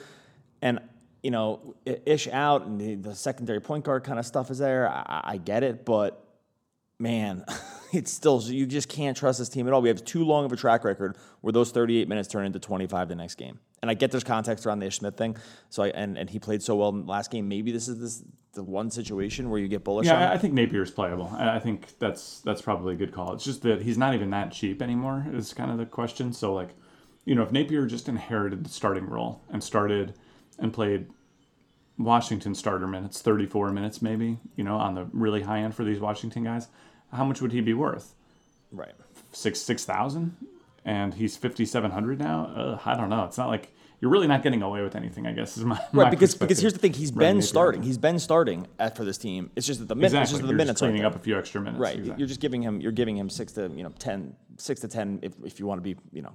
And, 0.62 0.80
you 1.24 1.32
know, 1.32 1.76
Ish 1.86 2.28
out 2.28 2.66
and 2.66 2.80
the, 2.80 2.96
the 2.96 3.16
secondary 3.16 3.62
point 3.62 3.86
guard 3.86 4.04
kind 4.04 4.20
of 4.20 4.26
stuff 4.26 4.52
is 4.52 4.58
there. 4.58 4.90
I, 4.90 5.22
I 5.24 5.38
get 5.38 5.64
it, 5.64 5.86
but 5.86 6.26
man, 7.00 7.46
it's 7.94 8.12
still, 8.12 8.42
you 8.42 8.66
just 8.66 8.90
can't 8.90 9.16
trust 9.16 9.40
this 9.40 9.50
team 9.50 9.68
at 9.68 9.74
all. 9.74 9.82
We 9.82 9.90
have 9.90 10.04
too 10.04 10.26
long 10.26 10.46
of 10.46 10.52
a 10.52 10.58
track 10.58 10.84
record 10.84 11.18
where 11.42 11.54
those 11.54 11.72
38 11.72 12.08
minutes 12.10 12.28
turn 12.28 12.46
into 12.46 12.60
25 12.60 13.08
the 13.08 13.16
next 13.16 13.36
game. 13.36 13.60
And 13.81 13.89
I 13.89 13.93
get 13.93 14.12
there's 14.12 14.24
context 14.24 14.65
around 14.65 14.79
the 14.79 14.88
Ish 14.88 14.98
Smith 14.98 15.15
thing. 15.15 15.38
So 15.69 15.83
I, 15.83 15.88
and, 15.89 16.17
and 16.17 16.29
he 16.29 16.39
played 16.39 16.62
so 16.62 16.75
well 16.75 16.89
in 16.89 17.05
the 17.05 17.12
last 17.12 17.31
game. 17.31 17.48
Maybe 17.48 17.71
this 17.71 17.88
is 17.88 18.00
this 18.00 18.24
the 18.53 18.63
one 18.63 18.89
situation 18.89 19.50
where 19.50 19.59
you 19.59 19.67
get 19.67 19.83
bullish 19.83 20.07
Yeah, 20.07 20.25
him. 20.27 20.31
I 20.33 20.38
think 20.38 20.53
Napier's 20.53 20.91
playable. 20.91 21.31
I 21.33 21.55
I 21.55 21.59
think 21.59 21.98
that's 22.00 22.41
that's 22.41 22.62
probably 22.62 22.95
a 22.95 22.98
good 22.98 23.13
call. 23.13 23.33
It's 23.33 23.45
just 23.45 23.62
that 23.63 23.81
he's 23.81 23.98
not 23.98 24.13
even 24.15 24.29
that 24.31 24.51
cheap 24.51 24.81
anymore. 24.81 25.25
Is 25.31 25.53
kind 25.53 25.71
of 25.71 25.77
the 25.77 25.86
question. 25.86 26.33
So 26.33 26.53
like, 26.53 26.69
you 27.25 27.36
know, 27.36 27.43
if 27.43 27.51
Napier 27.51 27.86
just 27.86 28.09
inherited 28.09 28.63
the 28.63 28.69
starting 28.69 29.05
role 29.05 29.41
and 29.50 29.63
started 29.63 30.15
and 30.57 30.74
played 30.74 31.07
Washington 31.98 32.55
starter 32.55 32.88
minutes, 32.88 33.21
34 33.21 33.71
minutes 33.71 34.01
maybe, 34.01 34.39
you 34.55 34.63
know, 34.63 34.77
on 34.77 34.95
the 34.95 35.05
really 35.12 35.41
high 35.41 35.59
end 35.59 35.75
for 35.75 35.83
these 35.83 36.00
Washington 36.00 36.43
guys, 36.43 36.67
how 37.12 37.25
much 37.25 37.41
would 37.41 37.51
he 37.51 37.62
be 37.62 37.74
worth? 37.74 38.15
Right. 38.71 38.93
Six 39.31 39.59
six 39.59 39.86
thousand, 39.86 40.36
and 40.89 41.13
he's 41.13 41.38
5700 41.38 42.19
now. 42.19 42.51
Ugh, 42.55 42.79
I 42.84 42.96
don't 42.96 43.10
know. 43.10 43.24
It's 43.25 43.38
not 43.38 43.48
like 43.48 43.72
you're 44.01 44.10
really 44.10 44.27
not 44.27 44.41
getting 44.41 44.63
away 44.63 44.81
with 44.81 44.96
anything. 44.96 45.27
I 45.27 45.34
guess 45.34 45.55
is 45.55 45.63
my 45.63 45.79
my 45.91 46.03
Right, 46.03 46.12
because 46.12 46.34
because 46.34 46.60
here's 46.60 46.74
the 46.74 46.79
thing, 46.79 46.93
he's 46.93 47.12
been 47.12 47.41
starting. 47.43 47.84
He's 47.84 48.00
been 48.00 48.17
starting 48.17 48.65
at, 48.79 48.96
for 48.96 49.05
this 49.05 49.17
team. 49.17 49.51
It's 49.55 49.67
just 49.67 49.79
that 49.81 49.88
the 49.88 49.96
minutes, 49.96 50.13
Exactly. 50.13 50.24
it's 50.24 50.31
just 50.31 50.41
that 50.41 50.48
the 50.48 50.51
You're 50.53 50.58
minutes 50.58 50.79
just 50.79 50.89
cleaning 50.89 51.05
up 51.05 51.15
a 51.15 51.19
few 51.19 51.38
extra 51.38 51.62
minutes. 51.62 51.79
Right. 51.79 51.96
Exactly. 51.96 52.19
You're 52.19 52.27
just 52.27 52.39
giving 52.39 52.63
him 52.63 52.81
you're 52.81 52.91
giving 52.91 53.15
him 53.15 53.29
six 53.29 53.53
to 53.53 53.67
you 53.67 53.84
know 53.84 53.93
ten 54.00 54.36
six 54.58 54.81
to 54.81 54.88
ten 54.88 55.19
if, 55.22 55.34
if 55.43 55.60
you 55.60 55.67
want 55.67 55.77
to 55.77 55.84
be 55.84 55.96
you 56.12 56.24
know 56.24 56.34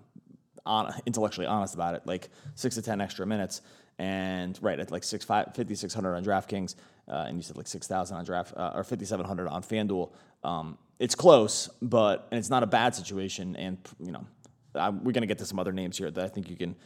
on, 0.64 0.94
intellectually 1.04 1.46
honest 1.46 1.74
about 1.74 1.94
it 1.94 2.06
like 2.06 2.28
six 2.54 2.76
to 2.76 2.82
ten 2.82 3.00
extra 3.00 3.26
minutes 3.26 3.60
and 3.98 4.58
right 4.62 4.78
at 4.78 4.90
like 4.92 5.02
six 5.02 5.24
five 5.24 5.52
fifty 5.54 5.74
six 5.74 5.92
hundred 5.92 6.14
on 6.14 6.24
DraftKings 6.24 6.76
uh, 7.08 7.24
and 7.26 7.36
you 7.36 7.42
said 7.42 7.56
like 7.56 7.66
six 7.66 7.88
thousand 7.88 8.16
on 8.18 8.24
draft 8.24 8.54
uh, 8.56 8.72
or 8.74 8.84
fifty 8.84 9.04
seven 9.04 9.26
hundred 9.26 9.48
on 9.48 9.62
FanDuel. 9.62 10.12
Um, 10.44 10.78
it's 11.00 11.14
close, 11.16 11.68
but 11.82 12.28
and 12.30 12.38
it's 12.38 12.50
not 12.50 12.62
a 12.62 12.66
bad 12.66 12.94
situation. 12.94 13.56
And 13.56 13.78
you 13.98 14.12
know 14.12 14.24
I, 14.74 14.90
we're 14.90 15.12
gonna 15.12 15.26
get 15.26 15.38
to 15.38 15.46
some 15.46 15.58
other 15.58 15.72
names 15.72 15.98
here 15.98 16.10
that 16.10 16.24
I 16.24 16.28
think 16.28 16.50
you 16.50 16.56
can 16.56 16.76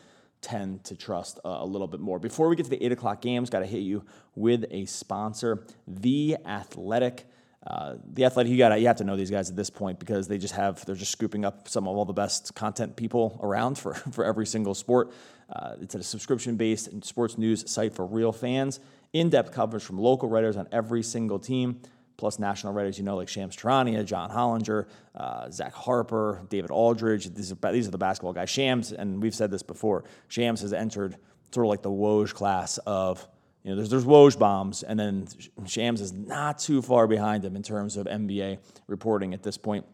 tend 0.40 0.84
to 0.84 0.94
trust 0.94 1.38
uh, 1.44 1.58
a 1.60 1.66
little 1.66 1.86
bit 1.86 2.00
more. 2.00 2.18
Before 2.18 2.48
we 2.48 2.56
get 2.56 2.64
to 2.64 2.70
the 2.70 2.82
eight 2.84 2.92
o'clock 2.92 3.20
games, 3.20 3.50
got 3.50 3.60
to 3.60 3.66
hit 3.66 3.80
you 3.80 4.04
with 4.34 4.64
a 4.70 4.84
sponsor, 4.86 5.64
The 5.86 6.36
Athletic. 6.46 7.26
Uh, 7.66 7.96
the 8.12 8.24
Athletic, 8.24 8.50
you 8.50 8.56
got 8.56 8.80
you 8.80 8.86
have 8.86 8.96
to 8.96 9.04
know 9.04 9.16
these 9.16 9.30
guys 9.30 9.50
at 9.50 9.56
this 9.56 9.68
point 9.68 9.98
because 9.98 10.28
they 10.28 10.38
just 10.38 10.54
have 10.54 10.84
they're 10.86 10.94
just 10.94 11.10
scooping 11.10 11.44
up 11.44 11.68
some 11.68 11.88
of 11.88 11.96
all 11.96 12.04
the 12.04 12.12
best 12.12 12.54
content 12.54 12.96
people 12.96 13.38
around 13.42 13.76
for 13.76 13.94
for 14.12 14.24
every 14.24 14.46
single 14.46 14.74
sport. 14.74 15.12
Uh, 15.50 15.74
it's 15.80 15.94
a 15.94 16.02
subscription 16.02 16.56
based 16.56 17.04
sports 17.04 17.36
news 17.36 17.68
site 17.70 17.94
for 17.94 18.06
real 18.06 18.32
fans. 18.32 18.80
In 19.12 19.30
depth 19.30 19.52
coverage 19.52 19.82
from 19.82 19.98
local 19.98 20.28
writers 20.28 20.56
on 20.56 20.68
every 20.70 21.02
single 21.02 21.38
team 21.38 21.80
plus 22.18 22.38
national 22.38 22.74
writers 22.74 22.98
you 22.98 23.04
know 23.04 23.16
like 23.16 23.28
Shams 23.28 23.56
Charania, 23.56 24.04
John 24.04 24.28
Hollinger, 24.30 24.86
uh, 25.14 25.48
Zach 25.50 25.72
Harper, 25.72 26.42
David 26.50 26.70
Aldridge. 26.70 27.32
These 27.32 27.52
are, 27.52 27.72
these 27.72 27.88
are 27.88 27.90
the 27.90 27.96
basketball 27.96 28.34
guys. 28.34 28.50
Shams, 28.50 28.92
and 28.92 29.22
we've 29.22 29.34
said 29.34 29.50
this 29.50 29.62
before, 29.62 30.04
Shams 30.26 30.60
has 30.60 30.74
entered 30.74 31.16
sort 31.54 31.64
of 31.64 31.70
like 31.70 31.82
the 31.82 31.90
Woj 31.90 32.34
class 32.34 32.76
of, 32.78 33.26
you 33.62 33.70
know, 33.70 33.76
there's, 33.76 33.88
there's 33.88 34.04
Woj 34.04 34.38
bombs, 34.38 34.82
and 34.82 34.98
then 35.00 35.26
Shams 35.66 36.00
is 36.00 36.12
not 36.12 36.58
too 36.58 36.82
far 36.82 37.06
behind 37.06 37.44
him 37.44 37.56
in 37.56 37.62
terms 37.62 37.96
of 37.96 38.06
NBA 38.06 38.58
reporting 38.86 39.32
at 39.32 39.42
this 39.42 39.56
point. 39.56 39.86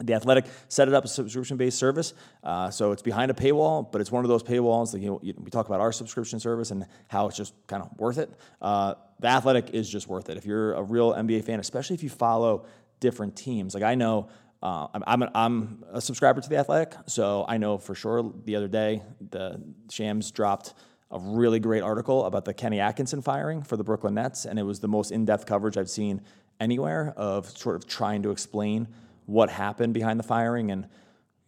The 0.00 0.12
Athletic 0.12 0.44
set 0.68 0.88
it 0.88 0.94
up 0.94 1.04
a 1.04 1.08
subscription-based 1.08 1.78
service, 1.78 2.12
uh, 2.44 2.70
so 2.70 2.92
it's 2.92 3.02
behind 3.02 3.30
a 3.30 3.34
paywall, 3.34 3.90
but 3.90 4.00
it's 4.00 4.12
one 4.12 4.24
of 4.24 4.28
those 4.28 4.42
paywalls 4.42 4.92
that 4.92 5.00
you 5.00 5.08
know, 5.08 5.20
we 5.22 5.50
talk 5.50 5.66
about 5.66 5.80
our 5.80 5.90
subscription 5.90 6.38
service 6.38 6.70
and 6.70 6.86
how 7.08 7.26
it's 7.28 7.36
just 7.36 7.54
kind 7.66 7.82
of 7.82 7.90
worth 7.98 8.18
it. 8.18 8.30
Uh, 8.60 8.94
the 9.20 9.28
Athletic 9.28 9.70
is 9.70 9.88
just 9.88 10.08
worth 10.08 10.28
it 10.28 10.36
if 10.36 10.44
you're 10.44 10.74
a 10.74 10.82
real 10.82 11.12
NBA 11.12 11.44
fan, 11.44 11.60
especially 11.60 11.94
if 11.94 12.02
you 12.02 12.10
follow 12.10 12.66
different 13.00 13.36
teams. 13.36 13.74
Like 13.74 13.82
I 13.82 13.94
know, 13.94 14.28
uh, 14.62 14.88
I'm 14.94 15.04
I'm 15.06 15.30
I'm 15.34 15.84
a 15.92 16.00
subscriber 16.00 16.40
to 16.40 16.48
the 16.48 16.56
Athletic, 16.56 16.94
so 17.06 17.44
I 17.48 17.58
know 17.58 17.78
for 17.78 17.94
sure. 17.94 18.32
The 18.44 18.56
other 18.56 18.68
day, 18.68 19.02
the 19.30 19.62
Shams 19.90 20.30
dropped 20.30 20.74
a 21.10 21.18
really 21.18 21.60
great 21.60 21.82
article 21.82 22.24
about 22.24 22.44
the 22.44 22.52
Kenny 22.52 22.80
Atkinson 22.80 23.22
firing 23.22 23.62
for 23.62 23.76
the 23.76 23.84
Brooklyn 23.84 24.14
Nets, 24.14 24.44
and 24.44 24.58
it 24.58 24.64
was 24.64 24.80
the 24.80 24.88
most 24.88 25.12
in-depth 25.12 25.46
coverage 25.46 25.76
I've 25.76 25.90
seen 25.90 26.22
anywhere 26.58 27.14
of 27.16 27.48
sort 27.56 27.76
of 27.76 27.86
trying 27.86 28.22
to 28.22 28.30
explain 28.30 28.88
what 29.26 29.50
happened 29.50 29.94
behind 29.94 30.18
the 30.18 30.24
firing 30.24 30.70
and 30.70 30.88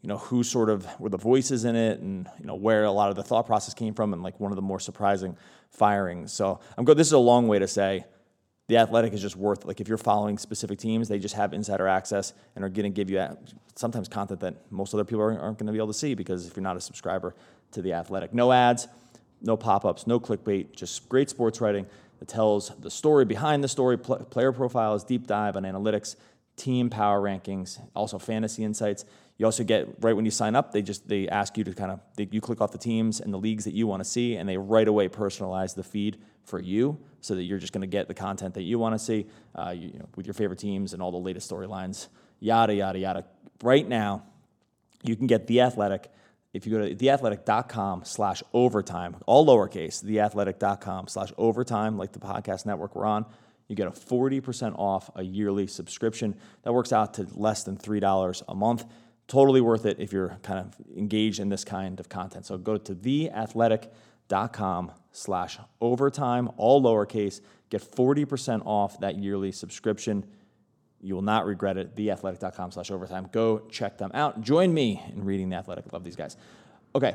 you 0.03 0.09
know 0.09 0.19
who 0.19 0.43
sort 0.43 0.71
of 0.71 0.87
were 1.01 1.09
the 1.09 1.19
voices 1.19 1.65
in 1.65 1.77
it 1.77 2.01
and 2.01 2.29
you 2.39 2.47
know 2.47 2.55
where 2.55 2.85
a 2.85 2.93
lot 2.93 3.11
of 3.11 3.17
the 3.17 3.23
thought 3.23 3.47
process 3.47 3.75
came 3.75 3.95
from 3.95 4.13
and 4.13 4.23
like 4.23 4.39
one 4.39 4.53
of 4.53 4.57
the 4.57 4.63
more 4.63 4.81
surprising 4.81 5.37
firings 5.71 6.33
so 6.33 6.61
i'm 6.77 6.85
good 6.85 6.97
this 6.97 7.07
is 7.07 7.13
a 7.13 7.19
long 7.19 7.49
way 7.49 7.59
to 7.59 7.69
say 7.69 8.05
the 8.69 8.77
athletic 8.77 9.13
is 9.13 9.21
just 9.21 9.37
worth 9.37 9.65
like 9.65 9.81
if 9.81 9.89
you're 9.89 9.99
following 9.99 10.39
specific 10.39 10.79
teams 10.79 11.09
they 11.09 11.19
just 11.19 11.35
have 11.35 11.53
insider 11.53 11.89
access 11.89 12.33
and 12.55 12.65
are 12.65 12.69
going 12.69 12.85
to 12.85 12.91
give 12.91 13.11
you 13.11 13.27
sometimes 13.75 14.09
content 14.09 14.41
that 14.41 14.55
most 14.71 14.95
other 14.95 15.05
people 15.05 15.23
aren't, 15.23 15.41
going 15.41 15.67
to 15.67 15.73
be 15.73 15.79
able 15.79 15.87
to 15.89 15.95
see 15.95 16.15
because 16.15 16.47
if 16.47 16.57
you're 16.57 16.63
not 16.63 16.77
a 16.77 16.81
subscriber 16.81 17.35
to 17.73 17.83
the 17.83 17.93
athletic 17.93 18.33
no 18.33 18.53
ads 18.53 18.89
no 19.43 19.57
pop-ups 19.57 20.07
no 20.07 20.21
clickbait 20.21 20.75
just 20.75 21.09
great 21.09 21.29
sports 21.29 21.61
writing 21.61 21.87
that 22.19 22.29
tells 22.29 22.71
the 22.81 22.91
story 22.91 23.25
behind 23.25 23.63
the 23.63 23.69
story 23.69 23.97
pl- 23.97 24.25
player 24.25 24.53
profiles 24.53 25.05
deep 25.05 25.27
dive 25.27 25.57
on 25.57 25.65
analytics 25.65 26.17
team 26.59 26.91
power 26.91 27.23
rankings, 27.23 27.81
also 27.95 28.19
fantasy 28.19 28.65
insights. 28.65 29.07
You 29.39 29.47
also 29.47 29.63
get 29.63 29.89
right 30.01 30.15
when 30.15 30.25
you 30.25 30.31
sign 30.33 30.57
up, 30.57 30.73
they 30.73 30.83
just 30.83 31.09
they 31.09 31.29
ask 31.29 31.57
you 31.57 31.65
to 31.65 31.73
kind 31.73 31.93
of 31.93 32.01
they, 32.17 32.29
you 32.31 32.41
click 32.41 32.61
off 32.61 32.73
the 32.73 32.79
teams 32.79 33.21
and 33.21 33.33
the 33.33 33.39
leagues 33.39 33.65
that 33.65 33.75
you 33.75 33.87
want 33.87 34.03
to 34.03 34.09
see, 34.09 34.37
and 34.37 34.49
they 34.49 34.57
right 34.57 34.87
away 34.87 35.09
personalize 35.09 35.75
the 35.75 35.85
feed 35.85 36.19
for 36.45 36.61
you, 36.61 36.99
so 37.21 37.35
that 37.35 37.45
you're 37.45 37.59
just 37.59 37.73
going 37.73 37.83
to 37.83 37.87
get 37.87 38.09
the 38.09 38.15
content 38.15 38.55
that 38.55 38.63
you 38.63 38.79
want 38.79 38.95
to 38.95 38.99
see, 38.99 39.27
uh, 39.55 39.71
you, 39.71 39.89
you 39.89 39.99
know, 39.99 40.09
with 40.17 40.27
your 40.27 40.35
favorite 40.35 40.59
teams 40.59 40.93
and 40.93 41.01
all 41.01 41.13
the 41.13 41.19
latest 41.19 41.51
storylines, 41.51 42.09
yada 42.41 42.75
yada 42.75 42.99
yada. 42.99 43.25
Right 43.63 43.87
now, 43.87 44.25
you 45.05 45.15
can 45.15 45.29
get 45.29 45.47
the 45.47 45.61
Athletic 45.61 46.11
if 46.55 46.67
you 46.67 46.73
go 46.73 46.89
to 46.89 46.95
theathletic.com 46.95 48.05
slash 48.05 48.43
overtime, 48.53 49.17
all 49.27 49.47
lowercase, 49.47 50.03
theathletic.com 50.03 51.07
slash 51.07 51.33
overtime, 51.37 51.99
like 51.99 52.13
the 52.13 52.19
podcast 52.19 52.67
network 52.67 52.97
we're 52.97 53.05
on. 53.05 53.27
You 53.69 53.77
get 53.77 53.87
a 53.87 53.91
40% 53.91 54.79
off 54.79 55.11
a 55.15 55.23
yearly 55.23 55.67
subscription. 55.67 56.35
That 56.63 56.73
works 56.73 56.93
out 56.93 57.15
to 57.15 57.27
less 57.35 57.65
than 57.65 57.77
$3 57.77 58.43
a 58.49 58.55
month. 58.55 58.87
Totally 59.29 59.61
worth 59.61 59.87
it 59.87 60.01
if 60.01 60.13
you're 60.13 60.39
kind 60.43 60.59
of 60.59 60.75
engaged 60.97 61.39
in 61.39 61.49
this 61.51 61.63
kind 61.65 62.01
of 62.01 62.09
content. 62.09 62.47
So 62.47 62.59
go 62.59 62.77
to 62.79 62.95
theathletic.com 62.95 64.93
slash 65.13 65.59
overtime, 65.81 66.51
all 66.57 66.83
lowercase. 66.83 67.41
Get 67.71 67.83
40% 67.83 68.63
off 68.65 68.99
that 69.01 69.17
yearly 69.17 69.53
subscription. 69.53 70.25
You 71.01 71.15
will 71.15 71.23
not 71.23 71.45
regret 71.45 71.77
it. 71.77 71.95
Theathletic.com 71.95 72.73
slash 72.73 72.91
overtime. 72.91 73.29
Go 73.31 73.61
check 73.71 73.99
them 73.99 74.11
out. 74.15 74.41
Join 74.41 74.73
me 74.73 75.03
in 75.13 75.25
reading 75.25 75.51
The 75.51 75.57
Athletic. 75.57 75.93
Love 75.93 76.05
these 76.05 76.17
guys. 76.17 76.37
Okay, 76.95 77.15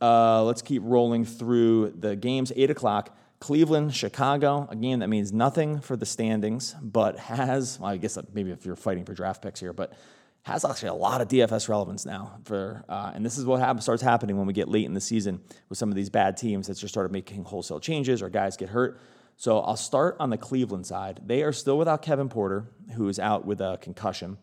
uh, 0.00 0.42
let's 0.44 0.62
keep 0.62 0.82
rolling 0.84 1.26
through 1.26 1.90
the 1.90 2.16
games. 2.16 2.52
8 2.56 2.70
o'clock. 2.70 3.16
Cleveland, 3.38 3.94
Chicago. 3.94 4.66
Again, 4.70 4.98
that 4.98 5.08
means 5.08 5.32
nothing 5.32 5.80
for 5.80 5.96
the 5.96 6.04
standings, 6.04 6.74
but 6.82 7.18
has, 7.18 7.78
well, 7.78 7.90
I 7.90 7.96
guess 7.96 8.18
maybe 8.34 8.50
if 8.50 8.66
you're 8.66 8.76
fighting 8.76 9.04
for 9.04 9.14
draft 9.14 9.42
picks 9.42 9.60
here, 9.60 9.72
but 9.72 9.94
has 10.42 10.64
actually 10.64 10.88
a 10.88 10.94
lot 10.94 11.20
of 11.20 11.28
DFS 11.28 11.68
relevance 11.68 12.06
now. 12.06 12.38
For 12.44 12.84
uh, 12.88 13.12
and 13.14 13.24
this 13.24 13.36
is 13.36 13.44
what 13.44 13.60
happens, 13.60 13.82
starts 13.82 14.02
happening 14.02 14.36
when 14.36 14.46
we 14.46 14.52
get 14.52 14.68
late 14.68 14.86
in 14.86 14.94
the 14.94 15.00
season 15.00 15.40
with 15.68 15.78
some 15.78 15.90
of 15.90 15.94
these 15.94 16.10
bad 16.10 16.36
teams 16.36 16.66
that 16.66 16.74
just 16.74 16.92
started 16.92 17.12
making 17.12 17.44
wholesale 17.44 17.80
changes 17.80 18.22
or 18.22 18.28
guys 18.30 18.56
get 18.56 18.70
hurt. 18.70 19.00
So 19.36 19.60
I'll 19.60 19.76
start 19.76 20.16
on 20.20 20.30
the 20.30 20.36
Cleveland 20.36 20.86
side. 20.86 21.20
They 21.24 21.42
are 21.42 21.52
still 21.52 21.78
without 21.78 22.02
Kevin 22.02 22.28
Porter, 22.28 22.66
who 22.94 23.08
is 23.08 23.18
out 23.18 23.46
with 23.46 23.60
a 23.60 23.78
concussion. 23.80 24.36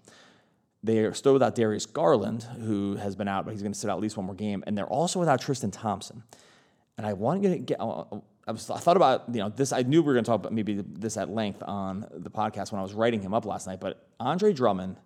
They 0.83 0.99
are 0.99 1.13
still 1.13 1.33
without 1.33 1.53
Darius 1.55 1.85
Garland, 1.85 2.43
who 2.43 2.95
has 2.95 3.15
been 3.15 3.27
out, 3.27 3.45
but 3.45 3.51
he's 3.51 3.61
going 3.61 3.73
to 3.73 3.77
sit 3.77 3.89
out 3.89 3.97
at 3.97 4.01
least 4.01 4.17
one 4.17 4.25
more 4.25 4.35
game. 4.35 4.63
And 4.65 4.77
they're 4.77 4.87
also 4.87 5.19
without 5.19 5.39
Tristan 5.41 5.69
Thompson. 5.69 6.23
And 6.97 7.05
I 7.05 7.13
want 7.13 7.43
to 7.43 7.57
get, 7.59 7.79
I, 7.79 8.51
was, 8.51 8.69
I 8.69 8.79
thought 8.79 8.97
about, 8.97 9.25
you 9.31 9.39
know, 9.39 9.49
this, 9.49 9.71
I 9.71 9.83
knew 9.83 10.01
we 10.01 10.07
were 10.07 10.13
going 10.13 10.23
to 10.23 10.31
talk 10.31 10.39
about 10.39 10.53
maybe 10.53 10.83
this 10.83 11.17
at 11.17 11.29
length 11.29 11.61
on 11.63 12.07
the 12.11 12.31
podcast 12.31 12.71
when 12.71 12.79
I 12.79 12.83
was 12.83 12.93
writing 12.93 13.21
him 13.21 13.33
up 13.33 13.45
last 13.45 13.67
night, 13.67 13.79
but 13.79 14.07
Andre 14.19 14.53
Drummond, 14.53 14.97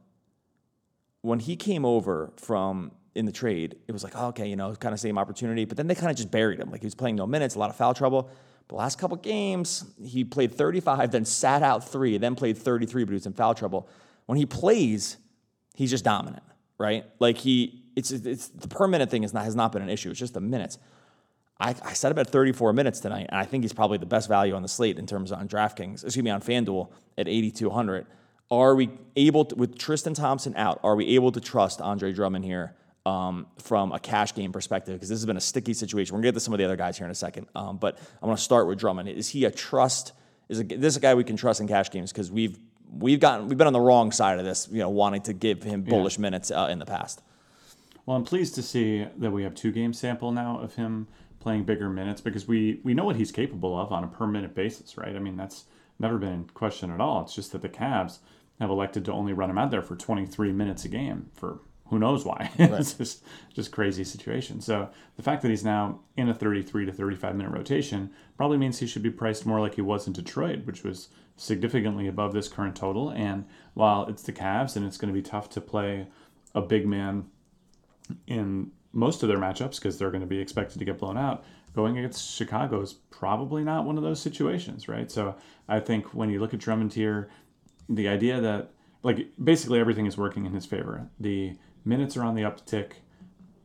when 1.22 1.40
he 1.40 1.56
came 1.56 1.86
over 1.86 2.32
from 2.38 2.92
in 3.14 3.26
the 3.26 3.32
trade, 3.32 3.76
it 3.88 3.92
was 3.92 4.04
like, 4.04 4.14
oh, 4.16 4.28
okay, 4.28 4.48
you 4.48 4.56
know, 4.56 4.74
kind 4.76 4.94
of 4.94 5.00
same 5.00 5.18
opportunity, 5.18 5.66
but 5.66 5.78
then 5.78 5.88
they 5.88 5.96
kind 5.96 6.10
of 6.10 6.16
just 6.16 6.32
buried 6.32 6.60
him. 6.60 6.72
Like 6.72 6.82
he 6.82 6.88
was 6.88 6.96
playing 6.96 7.16
no 7.16 7.28
minutes, 7.28 7.56
a 7.56 7.60
lot 7.60 7.70
of 7.70 7.76
foul 7.76 7.94
trouble. 7.94 8.30
The 8.70 8.76
last 8.76 8.98
couple 8.98 9.18
games, 9.18 9.84
he 10.02 10.24
played 10.24 10.56
35, 10.56 11.12
then 11.12 11.26
sat 11.26 11.62
out 11.62 11.88
three, 11.88 12.18
then 12.18 12.36
played 12.36 12.58
33, 12.58 13.04
but 13.04 13.10
he 13.10 13.14
was 13.16 13.26
in 13.26 13.34
foul 13.34 13.54
trouble. 13.54 13.90
When 14.28 14.38
he 14.38 14.46
plays, 14.46 15.18
he's 15.76 15.90
just 15.90 16.06
dominant, 16.06 16.44
right? 16.78 17.06
Like 17.20 17.38
he, 17.38 17.84
it's 17.98 18.12
it's 18.12 18.48
the 18.48 18.70
per 18.70 18.88
minute 18.88 19.10
thing 19.10 19.24
is 19.24 19.34
not 19.34 19.44
has 19.44 19.56
not 19.56 19.74
been 19.74 19.82
an 19.82 19.90
issue. 19.90 20.10
It's 20.10 20.20
just 20.20 20.34
the 20.34 20.40
minutes. 20.40 20.78
I, 21.60 21.76
I 21.84 21.94
set 21.94 22.12
him 22.12 22.18
at 22.18 22.28
34 22.28 22.74
minutes 22.74 23.02
tonight, 23.02 23.28
and 23.30 23.40
I 23.40 23.44
think 23.44 23.64
he's 23.64 23.74
probably 23.74 23.98
the 23.98 24.06
best 24.06 24.28
value 24.28 24.56
on 24.56 24.64
the 24.64 24.68
slate 24.68 24.98
in 24.98 25.06
terms 25.06 25.32
of 25.32 25.40
on 25.40 25.48
DraftKings, 25.48 26.04
excuse 26.04 26.24
me, 26.24 26.32
on 26.32 26.42
FanDuel 26.42 26.90
at 27.18 27.28
8,200. 27.28 28.08
Are 28.52 28.76
we 28.76 28.90
able 29.16 29.46
to, 29.46 29.56
with 29.56 29.78
Tristan 29.78 30.14
Thompson 30.14 30.54
out, 30.58 30.82
are 30.84 30.96
we 30.96 31.16
able 31.16 31.32
to 31.32 31.40
trust 31.40 31.82
Andre 31.82 32.12
Drummond 32.12 32.44
here 32.44 32.76
um, 33.06 33.48
from 33.58 33.94
a 33.94 34.00
cash 34.00 34.36
game 34.36 34.52
perspective? 34.52 34.96
Because 34.96 35.10
this 35.10 35.18
has 35.20 35.26
been 35.26 35.38
a 35.38 35.42
sticky 35.42 35.74
situation. 35.74 36.14
We're 36.14 36.20
gonna 36.20 36.28
get 36.28 36.34
to 36.36 36.42
some 36.42 36.54
of 36.54 36.58
the 36.58 36.66
other 36.66 36.76
guys 36.76 36.98
here 36.98 37.06
in 37.06 37.12
a 37.12 37.16
second, 37.16 37.48
um, 37.56 37.78
but 37.78 37.98
I'm 38.22 38.28
gonna 38.28 38.38
start 38.38 38.68
with 38.68 38.78
Drummond. 38.78 39.08
Is 39.10 39.30
he 39.30 39.46
a 39.46 39.52
trust? 39.52 40.12
Is 40.50 40.60
a, 40.60 40.64
this 40.64 40.98
a 40.98 41.00
guy 41.00 41.16
we 41.16 41.24
can 41.24 41.38
trust 41.38 41.62
in 41.62 41.68
cash 41.68 41.90
games? 41.90 42.12
Because 42.12 42.30
we've 42.30 42.60
we've 42.92 43.22
gotten 43.22 43.48
we've 43.48 43.58
been 43.58 43.68
on 43.68 43.74
the 43.74 43.80
wrong 43.80 44.12
side 44.12 44.38
of 44.38 44.46
this, 44.46 44.68
you 44.70 44.80
know, 44.80 44.90
wanting 44.90 45.22
to 45.24 45.34
give 45.34 45.64
him 45.64 45.84
bullish 45.84 46.18
yeah. 46.18 46.22
minutes 46.22 46.52
uh, 46.52 46.68
in 46.70 46.78
the 46.78 46.86
past. 46.86 47.22
Well, 48.06 48.18
I'm 48.18 48.26
pleased 48.26 48.56
to 48.56 48.62
see 48.62 49.08
that 49.18 49.32
we 49.32 49.44
have 49.44 49.56
two 49.56 49.72
game 49.72 49.94
sample 49.94 50.32
now 50.32 50.60
of 50.60 50.76
him 50.76 51.08
playing 51.40 51.64
bigger 51.64 51.90
minutes 51.90 52.20
because 52.20 52.48
we 52.48 52.82
we 52.84 52.94
know 52.94 53.06
what 53.06 53.16
he's 53.16 53.32
capable 53.32 53.80
of 53.80 53.94
on 53.94 54.04
a 54.04 54.08
per 54.08 54.28
minute 54.28 54.54
basis, 54.54 54.98
right? 54.98 55.16
I 55.16 55.20
mean, 55.20 55.38
that's 55.38 55.66
never 56.00 56.18
been 56.18 56.34
in 56.34 56.44
question 56.54 56.92
at 56.92 57.00
all. 57.00 57.22
It's 57.22 57.34
just 57.34 57.52
that 57.54 57.62
the 57.62 57.70
Cavs 57.70 58.20
have 58.62 58.70
elected 58.70 59.04
to 59.06 59.12
only 59.12 59.34
run 59.34 59.50
him 59.50 59.58
out 59.58 59.72
there 59.72 59.82
for 59.82 59.96
23 59.96 60.52
minutes 60.52 60.86
a 60.86 60.88
game 60.88 61.30
for 61.34 61.60
who 61.90 62.00
knows 62.00 62.24
why. 62.24 62.50
Right. 62.60 62.72
it's 62.80 62.94
just 62.94 63.24
just 63.54 63.72
crazy 63.72 64.04
situation. 64.04 64.62
So 64.62 64.90
the 65.18 65.24
fact 65.24 65.42
that 65.42 65.50
he's 65.50 65.64
now 65.66 66.00
in 66.16 66.30
a 66.30 66.34
33 66.34 66.86
to 66.86 66.92
35 66.94 67.36
minute 67.36 67.52
rotation 67.52 68.12
probably 68.38 68.58
means 68.58 68.80
he 68.80 68.88
should 68.88 69.04
be 69.04 69.10
priced 69.10 69.46
more 69.46 69.60
like 69.60 69.76
he 69.76 69.82
was 69.82 70.08
in 70.08 70.14
Detroit, 70.14 70.66
which 70.66 70.84
was 70.84 71.10
significantly 71.36 72.08
above 72.08 72.34
this 72.34 72.48
current 72.48 72.76
total. 72.76 73.10
And 73.10 73.46
while 73.74 74.06
it's 74.06 74.24
the 74.24 74.32
Cavs 74.32 74.76
and 74.76 74.86
it's 74.86 74.98
going 74.98 75.14
to 75.14 75.20
be 75.20 75.28
tough 75.28 75.50
to 75.50 75.62
play 75.62 76.08
a 76.54 76.62
big 76.62 76.88
man 76.88 77.26
in 78.28 78.72
most 78.94 79.24
of 79.24 79.30
their 79.30 79.40
matchups 79.40 79.78
because 79.78 79.98
they're 79.98 80.12
going 80.12 80.22
to 80.22 80.28
be 80.28 80.40
expected 80.40 80.78
to 80.80 80.86
get 80.86 81.00
blown 81.00 81.18
out, 81.18 81.44
going 81.76 81.98
against 81.98 82.36
Chicago 82.36 82.82
is 82.82 82.94
probably 82.94 83.64
not 83.64 83.86
one 83.86 83.98
of 83.98 84.04
those 84.04 84.22
situations, 84.22 84.88
right? 84.88 85.10
So 85.10 85.36
I 85.68 85.80
think 85.80 86.14
when 86.14 86.30
you 86.30 86.40
look 86.40 86.54
at 86.54 86.60
Drummond 86.60 86.94
here, 86.94 87.30
the 87.96 88.08
idea 88.08 88.40
that 88.42 88.72
like 89.04 89.28
basically 89.42 89.80
everything 89.80 90.06
is 90.06 90.18
working 90.18 90.46
in 90.46 90.54
his 90.54 90.66
favor. 90.66 91.10
The 91.20 91.58
minutes 91.84 92.16
are 92.18 92.24
on 92.24 92.36
the 92.36 92.44
uptick. 92.44 92.94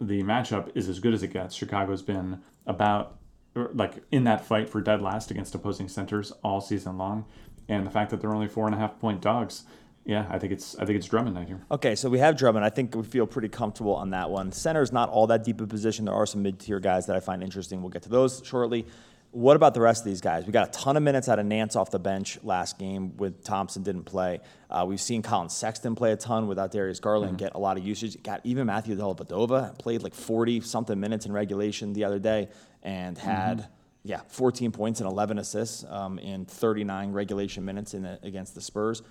The 0.01 0.23
matchup 0.23 0.71
is 0.75 0.89
as 0.89 0.99
good 0.99 1.15
as 1.15 1.23
it 1.23 1.33
gets. 1.33 1.55
Chicago's 1.55 2.03
been 2.03 2.41
about 2.67 3.19
er, 3.57 3.71
like 3.75 4.03
in 4.11 4.25
that 4.25 4.45
fight 4.45 4.69
for 4.69 4.81
dead 4.81 5.01
last 5.01 5.31
against 5.31 5.55
opposing 5.55 5.89
centers 5.89 6.33
all 6.43 6.61
season 6.61 6.99
long, 6.99 7.25
and 7.69 7.87
the 7.87 7.91
fact 7.91 8.11
that 8.11 8.21
they're 8.21 8.35
only 8.35 8.49
four 8.49 8.67
and 8.67 8.75
a 8.75 8.79
half 8.79 8.99
point 8.99 9.21
dogs. 9.21 9.65
Yeah, 10.05 10.27
I 10.31 10.39
think 10.39 10.53
it's 10.53 10.77
I 10.79 10.85
think 10.85 10.99
it's 10.99 11.07
Drummond 11.07 11.35
night 11.35 11.49
here. 11.49 11.65
Okay, 11.71 11.97
so 11.97 12.09
we 12.09 12.21
have 12.21 12.37
Drummond. 12.37 12.65
I 12.65 12.71
think 12.71 12.95
we 12.95 13.03
feel 13.03 13.27
pretty 13.27 13.49
comfortable 13.49 13.95
on 13.95 14.11
that 14.11 14.31
one. 14.31 14.53
Center 14.53 14.81
is 14.81 14.93
not 14.93 15.09
all 15.09 15.27
that 15.27 15.43
deep 15.43 15.61
a 15.61 15.67
position. 15.67 16.05
There 16.05 16.15
are 16.15 16.27
some 16.27 16.43
mid 16.43 16.61
tier 16.61 16.79
guys 16.79 17.07
that 17.07 17.17
I 17.17 17.21
find 17.21 17.43
interesting. 17.43 17.83
We'll 17.83 17.91
get 17.91 18.03
to 18.03 18.09
those 18.09 18.41
shortly. 18.45 18.87
What 19.37 19.55
about 19.55 19.75
the 19.75 19.83
rest 19.83 20.01
of 20.01 20.07
these 20.07 20.23
guys? 20.23 20.47
We 20.47 20.53
got 20.53 20.69
a 20.69 20.71
ton 20.71 20.97
of 20.97 21.03
minutes 21.03 21.29
out 21.29 21.39
of 21.39 21.45
Nance 21.45 21.77
off 21.77 21.91
the 21.91 21.99
bench 21.99 22.39
last 22.43 22.79
game 22.79 23.19
with 23.19 23.45
Thompson 23.45 23.83
didn't 23.83 24.05
play. 24.05 24.41
Uh, 24.71 24.87
we've 24.89 24.99
seen 24.99 25.21
Collin 25.21 25.51
Sexton 25.51 25.95
play 25.95 26.13
a 26.13 26.17
ton 26.17 26.47
without 26.47 26.71
Darius 26.73 27.01
Garland 27.01 27.33
mm-hmm. 27.33 27.45
get 27.45 27.55
a 27.55 27.59
lot 27.59 27.77
of 27.77 27.85
usage. 27.85 28.23
Got 28.23 28.41
even 28.45 28.67
Matthew 28.67 28.97
Dellavedova 28.97 29.79
played 29.79 30.03
like 30.03 30.15
40 30.15 30.63
something 30.63 30.99
minutes 30.99 31.27
in 31.27 31.33
regulation 31.33 31.93
the 31.93 32.05
other 32.05 32.19
day 32.19 32.49
and 32.83 33.19
had 33.19 33.59
mm-hmm. 33.59 33.71
yeah 34.05 34.23
14 34.29 34.73
points 34.73 35.01
and 35.01 35.11
11 35.11 35.39
assists 35.39 35.85
um, 35.87 36.19
in 36.19 36.47
39 36.47 37.13
regulation 37.13 37.63
minutes 37.63 37.93
in 37.93 38.05
the, 38.05 38.19
against 38.23 38.55
the 38.55 38.63
Spurs. 38.63 39.03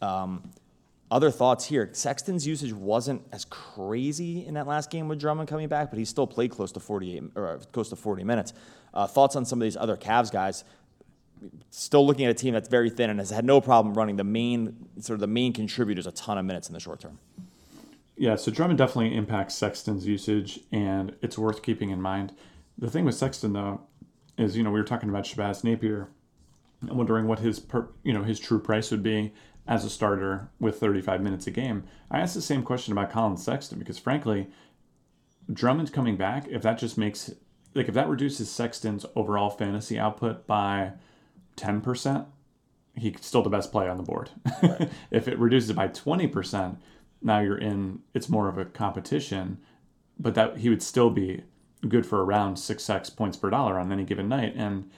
Um, 0.00 0.52
other 1.10 1.30
thoughts 1.30 1.64
here. 1.64 1.88
Sexton's 1.92 2.46
usage 2.46 2.72
wasn't 2.72 3.22
as 3.32 3.44
crazy 3.44 4.44
in 4.44 4.54
that 4.54 4.66
last 4.66 4.90
game 4.90 5.08
with 5.08 5.20
Drummond 5.20 5.48
coming 5.48 5.68
back, 5.68 5.90
but 5.90 5.98
he 5.98 6.04
still 6.04 6.26
played 6.26 6.50
close 6.50 6.72
to 6.72 6.80
48 6.80 7.22
or 7.36 7.60
close 7.72 7.88
to 7.90 7.96
40 7.96 8.24
minutes. 8.24 8.52
Uh, 8.92 9.06
thoughts 9.06 9.36
on 9.36 9.44
some 9.44 9.60
of 9.60 9.64
these 9.64 9.76
other 9.76 9.96
Cavs 9.96 10.32
guys? 10.32 10.64
Still 11.70 12.06
looking 12.06 12.24
at 12.24 12.30
a 12.30 12.34
team 12.34 12.54
that's 12.54 12.68
very 12.68 12.90
thin 12.90 13.10
and 13.10 13.20
has 13.20 13.30
had 13.30 13.44
no 13.44 13.60
problem 13.60 13.94
running 13.94 14.16
the 14.16 14.24
main 14.24 14.88
sort 15.00 15.14
of 15.14 15.20
the 15.20 15.26
main 15.26 15.52
contributors 15.52 16.06
a 16.06 16.12
ton 16.12 16.38
of 16.38 16.44
minutes 16.44 16.68
in 16.68 16.74
the 16.74 16.80
short 16.80 17.00
term. 17.00 17.18
Yeah, 18.16 18.36
so 18.36 18.50
Drummond 18.50 18.78
definitely 18.78 19.14
impacts 19.14 19.54
Sexton's 19.54 20.06
usage, 20.06 20.60
and 20.72 21.14
it's 21.20 21.36
worth 21.36 21.62
keeping 21.62 21.90
in 21.90 22.00
mind. 22.00 22.32
The 22.78 22.90
thing 22.90 23.04
with 23.04 23.14
Sexton 23.14 23.52
though 23.52 23.82
is, 24.38 24.56
you 24.56 24.62
know, 24.62 24.70
we 24.70 24.80
were 24.80 24.86
talking 24.86 25.10
about 25.10 25.24
Shabazz 25.24 25.62
Napier, 25.62 26.08
and 26.80 26.90
wondering 26.90 27.26
what 27.26 27.38
his 27.38 27.60
per, 27.60 27.88
you 28.02 28.12
know 28.12 28.22
his 28.22 28.40
true 28.40 28.58
price 28.58 28.90
would 28.90 29.02
be 29.02 29.32
as 29.68 29.84
a 29.84 29.90
starter 29.90 30.48
with 30.60 30.78
35 30.78 31.20
minutes 31.20 31.46
a 31.46 31.50
game. 31.50 31.84
I 32.10 32.20
asked 32.20 32.34
the 32.34 32.42
same 32.42 32.62
question 32.62 32.92
about 32.92 33.10
Collin 33.10 33.36
Sexton 33.36 33.78
because, 33.78 33.98
frankly, 33.98 34.48
Drummond's 35.52 35.90
coming 35.90 36.16
back. 36.16 36.46
If 36.48 36.62
that 36.62 36.78
just 36.78 36.96
makes, 36.96 37.32
like, 37.74 37.88
if 37.88 37.94
that 37.94 38.08
reduces 38.08 38.50
Sexton's 38.50 39.04
overall 39.14 39.50
fantasy 39.50 39.98
output 39.98 40.46
by 40.46 40.92
10%, 41.56 42.26
he's 42.94 43.16
still 43.20 43.42
the 43.42 43.50
best 43.50 43.72
play 43.72 43.88
on 43.88 43.96
the 43.96 44.02
board. 44.02 44.30
Right. 44.62 44.90
if 45.10 45.28
it 45.28 45.38
reduces 45.38 45.70
it 45.70 45.76
by 45.76 45.88
20%, 45.88 46.76
now 47.22 47.40
you're 47.40 47.58
in, 47.58 48.00
it's 48.14 48.28
more 48.28 48.48
of 48.48 48.58
a 48.58 48.64
competition, 48.64 49.58
but 50.18 50.34
that 50.34 50.58
he 50.58 50.68
would 50.68 50.82
still 50.82 51.10
be 51.10 51.42
good 51.88 52.06
for 52.06 52.24
around 52.24 52.56
6x 52.56 53.14
points 53.16 53.36
per 53.36 53.50
dollar 53.50 53.78
on 53.78 53.92
any 53.92 54.04
given 54.04 54.28
night. 54.28 54.54
And 54.56 54.90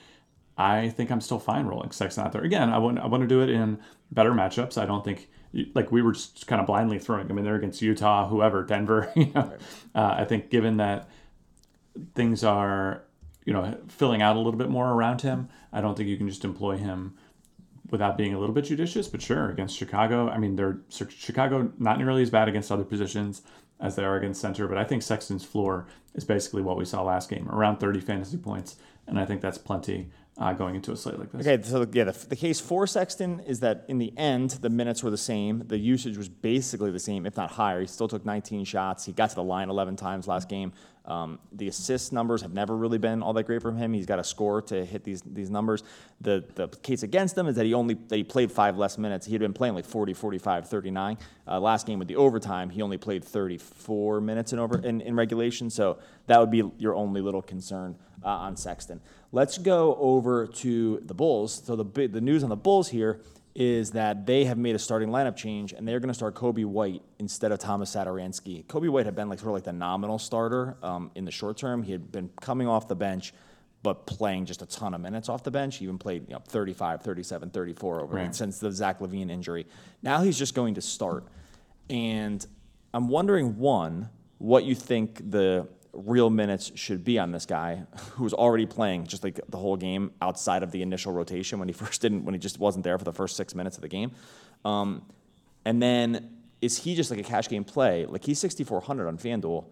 I 0.59 0.89
think 0.89 1.09
I'm 1.09 1.21
still 1.21 1.39
fine 1.39 1.67
rolling 1.67 1.91
Sexton 1.91 2.25
out 2.25 2.33
there. 2.33 2.43
Again, 2.43 2.69
I 2.69 2.77
want 2.79 2.99
I 2.99 3.07
want 3.07 3.21
to 3.21 3.27
do 3.27 3.41
it 3.41 3.49
in 3.49 3.79
better 4.11 4.33
matchups. 4.33 4.77
I 4.77 4.85
don't 4.85 5.05
think 5.05 5.29
like 5.73 5.89
we 5.89 6.01
were 6.01 6.11
just 6.11 6.47
kind 6.47 6.59
of 6.59 6.67
blindly 6.67 6.99
throwing 6.99 7.29
them 7.29 7.37
in 7.37 7.45
there 7.45 7.55
against 7.55 7.81
Utah, 7.81 8.27
whoever, 8.27 8.63
Denver. 8.63 9.09
You 9.15 9.31
know, 9.33 9.53
uh, 9.95 10.15
I 10.17 10.25
think 10.25 10.49
given 10.49 10.75
that 10.77 11.09
things 12.13 12.43
are 12.43 13.03
you 13.45 13.53
know 13.53 13.77
filling 13.87 14.21
out 14.21 14.35
a 14.35 14.39
little 14.39 14.59
bit 14.59 14.69
more 14.69 14.91
around 14.91 15.21
him, 15.21 15.47
I 15.71 15.79
don't 15.79 15.95
think 15.95 16.09
you 16.09 16.17
can 16.17 16.27
just 16.27 16.43
employ 16.43 16.75
him 16.75 17.15
without 17.89 18.17
being 18.17 18.33
a 18.33 18.39
little 18.39 18.53
bit 18.53 18.65
judicious. 18.65 19.07
But 19.07 19.21
sure, 19.21 19.49
against 19.49 19.77
Chicago, 19.77 20.27
I 20.27 20.39
mean, 20.39 20.57
they're 20.57 20.81
Chicago 20.89 21.71
not 21.77 21.99
nearly 21.99 22.21
as 22.21 22.29
bad 22.29 22.49
against 22.49 22.69
other 22.69 22.83
positions 22.83 23.43
as 23.79 23.95
they 23.95 24.03
are 24.03 24.17
against 24.17 24.41
center. 24.41 24.67
But 24.67 24.77
I 24.77 24.83
think 24.83 25.03
Sexton's 25.03 25.45
floor 25.45 25.87
is 26.15 26.25
basically 26.25 26.63
what 26.63 26.75
we 26.75 26.83
saw 26.83 27.01
last 27.01 27.29
game, 27.29 27.47
around 27.47 27.77
30 27.77 28.01
fantasy 28.01 28.35
points, 28.35 28.75
and 29.07 29.17
I 29.17 29.25
think 29.25 29.39
that's 29.39 29.57
plenty 29.57 30.09
uh, 30.39 30.53
going 30.53 30.75
into 30.75 30.91
a 30.91 30.95
slate 30.95 31.19
like 31.19 31.31
this. 31.33 31.45
Okay, 31.45 31.61
so 31.63 31.85
yeah, 31.91 32.05
the, 32.05 32.27
the, 32.29 32.35
case 32.35 32.61
for 32.61 32.87
Sexton 32.87 33.41
is 33.41 33.59
that 33.59 33.83
in 33.89 33.97
the 33.97 34.13
end, 34.17 34.51
the 34.51 34.69
minutes 34.69 35.03
were 35.03 35.09
the 35.09 35.17
same. 35.17 35.63
The 35.67 35.77
usage 35.77 36.17
was 36.17 36.29
basically 36.29 36.91
the 36.91 36.99
same, 36.99 37.25
if 37.25 37.35
not 37.35 37.51
higher. 37.51 37.81
He 37.81 37.87
still 37.87 38.07
took 38.07 38.25
19 38.25 38.63
shots. 38.63 39.05
He 39.05 39.11
got 39.11 39.29
to 39.31 39.35
the 39.35 39.43
line 39.43 39.69
11 39.69 39.97
times 39.97 40.27
last 40.27 40.47
game. 40.47 40.71
Um, 41.03 41.39
the 41.51 41.67
assist 41.67 42.13
numbers 42.13 42.41
have 42.43 42.53
never 42.53 42.77
really 42.77 42.99
been 42.99 43.21
all 43.21 43.33
that 43.33 43.43
great 43.43 43.61
from 43.61 43.75
him. 43.75 43.93
He's 43.93 44.05
got 44.05 44.19
a 44.19 44.23
score 44.23 44.61
to 44.63 44.85
hit 44.85 45.03
these 45.03 45.23
these 45.23 45.49
numbers. 45.49 45.83
The 46.21 46.45
the 46.55 46.67
case 46.67 47.01
against 47.03 47.35
him 47.35 47.47
is 47.47 47.55
that 47.55 47.65
he 47.65 47.73
only 47.73 47.95
that 47.95 48.15
he 48.15 48.23
played 48.23 48.51
five 48.51 48.77
less 48.77 48.97
minutes. 48.97 49.25
He 49.25 49.33
had 49.33 49.41
been 49.41 49.53
playing 49.53 49.73
like 49.73 49.85
40, 49.85 50.13
45, 50.13 50.69
39. 50.69 51.17
Uh, 51.47 51.59
last 51.59 51.87
game 51.87 51.97
with 51.97 52.07
the 52.07 52.15
overtime, 52.15 52.69
he 52.69 52.83
only 52.83 52.97
played 52.97 53.25
34 53.25 54.21
minutes 54.21 54.53
in 54.53 54.59
over 54.59 54.77
in, 54.77 55.01
in 55.01 55.15
regulation. 55.15 55.71
So 55.71 55.97
that 56.27 56.39
would 56.39 56.51
be 56.51 56.63
your 56.77 56.93
only 56.93 57.21
little 57.21 57.41
concern 57.41 57.95
uh, 58.23 58.27
on 58.27 58.55
Sexton. 58.55 59.01
Let's 59.31 59.57
go 59.57 59.95
over 59.99 60.47
to 60.47 61.01
the 61.05 61.13
Bulls. 61.13 61.61
So 61.65 61.75
the 61.75 62.07
the 62.07 62.21
news 62.21 62.43
on 62.43 62.49
the 62.49 62.55
Bulls 62.55 62.89
here 62.89 63.21
is 63.55 63.91
that 63.91 64.25
they 64.25 64.45
have 64.45 64.57
made 64.57 64.75
a 64.75 64.79
starting 64.79 65.09
lineup 65.09 65.35
change 65.35 65.73
and 65.73 65.87
they're 65.87 65.99
going 65.99 66.07
to 66.07 66.13
start 66.13 66.35
Coby 66.35 66.65
White 66.65 67.01
instead 67.17 67.51
of 67.51 67.59
Thomas 67.59 67.93
Satoransky. 67.93 68.65
Coby 68.65 68.89
White 68.89 69.05
had 69.05 69.15
been 69.15 69.27
like 69.27 69.39
sort 69.39 69.49
of 69.49 69.53
like 69.55 69.63
the 69.63 69.73
nominal 69.73 70.19
starter 70.19 70.77
um, 70.83 71.11
in 71.15 71.25
the 71.25 71.31
short 71.31 71.57
term. 71.57 71.83
He 71.83 71.91
had 71.91 72.11
been 72.11 72.29
coming 72.41 72.67
off 72.67 72.87
the 72.87 72.95
bench, 72.95 73.33
but 73.83 74.05
playing 74.05 74.45
just 74.45 74.61
a 74.61 74.65
ton 74.65 74.93
of 74.93 75.01
minutes 75.01 75.29
off 75.29 75.43
the 75.43 75.51
bench. 75.51 75.77
He 75.77 75.85
even 75.85 75.97
played 75.97 76.27
you 76.29 76.35
know, 76.35 76.41
35, 76.47 77.01
37, 77.01 77.49
34 77.49 78.01
over 78.01 78.15
right. 78.15 78.35
since 78.35 78.59
the 78.59 78.71
Zach 78.71 78.99
LaVine 78.99 79.29
injury. 79.29 79.65
Now 80.01 80.21
he's 80.21 80.37
just 80.37 80.53
going 80.53 80.75
to 80.75 80.81
start. 80.81 81.25
And 81.89 82.45
I'm 82.93 83.09
wondering, 83.09 83.57
one, 83.57 84.09
what 84.37 84.63
you 84.63 84.75
think 84.75 85.31
the 85.31 85.67
real 85.93 86.29
minutes 86.29 86.71
should 86.75 87.03
be 87.03 87.17
on 87.17 87.31
this 87.31 87.45
guy 87.45 87.83
who's 88.11 88.33
already 88.33 88.65
playing 88.65 89.07
just 89.07 89.23
like 89.23 89.39
the 89.49 89.57
whole 89.57 89.75
game 89.75 90.11
outside 90.21 90.63
of 90.63 90.71
the 90.71 90.81
initial 90.81 91.11
rotation 91.11 91.59
when 91.59 91.67
he 91.67 91.73
first 91.85 92.01
didn't 92.01 92.23
when 92.25 92.33
he 92.33 92.39
just 92.39 92.59
wasn't 92.59 92.83
there 92.83 92.97
for 92.97 93.05
the 93.05 93.13
first 93.13 93.35
six 93.35 93.55
minutes 93.55 93.77
of 93.77 93.81
the 93.81 93.87
game. 93.87 94.11
Um, 94.65 95.03
and 95.65 95.81
then 95.81 96.37
is 96.61 96.77
he 96.77 96.95
just 96.95 97.09
like 97.09 97.19
a 97.19 97.23
cash 97.23 97.49
game 97.49 97.63
play? 97.63 98.05
Like 98.05 98.23
he's 98.23 98.39
6400 98.39 99.07
on 99.07 99.17
fanduel. 99.17 99.65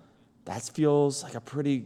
That 0.45 0.63
feels 0.63 1.23
like 1.23 1.35
a 1.35 1.41
pretty 1.41 1.85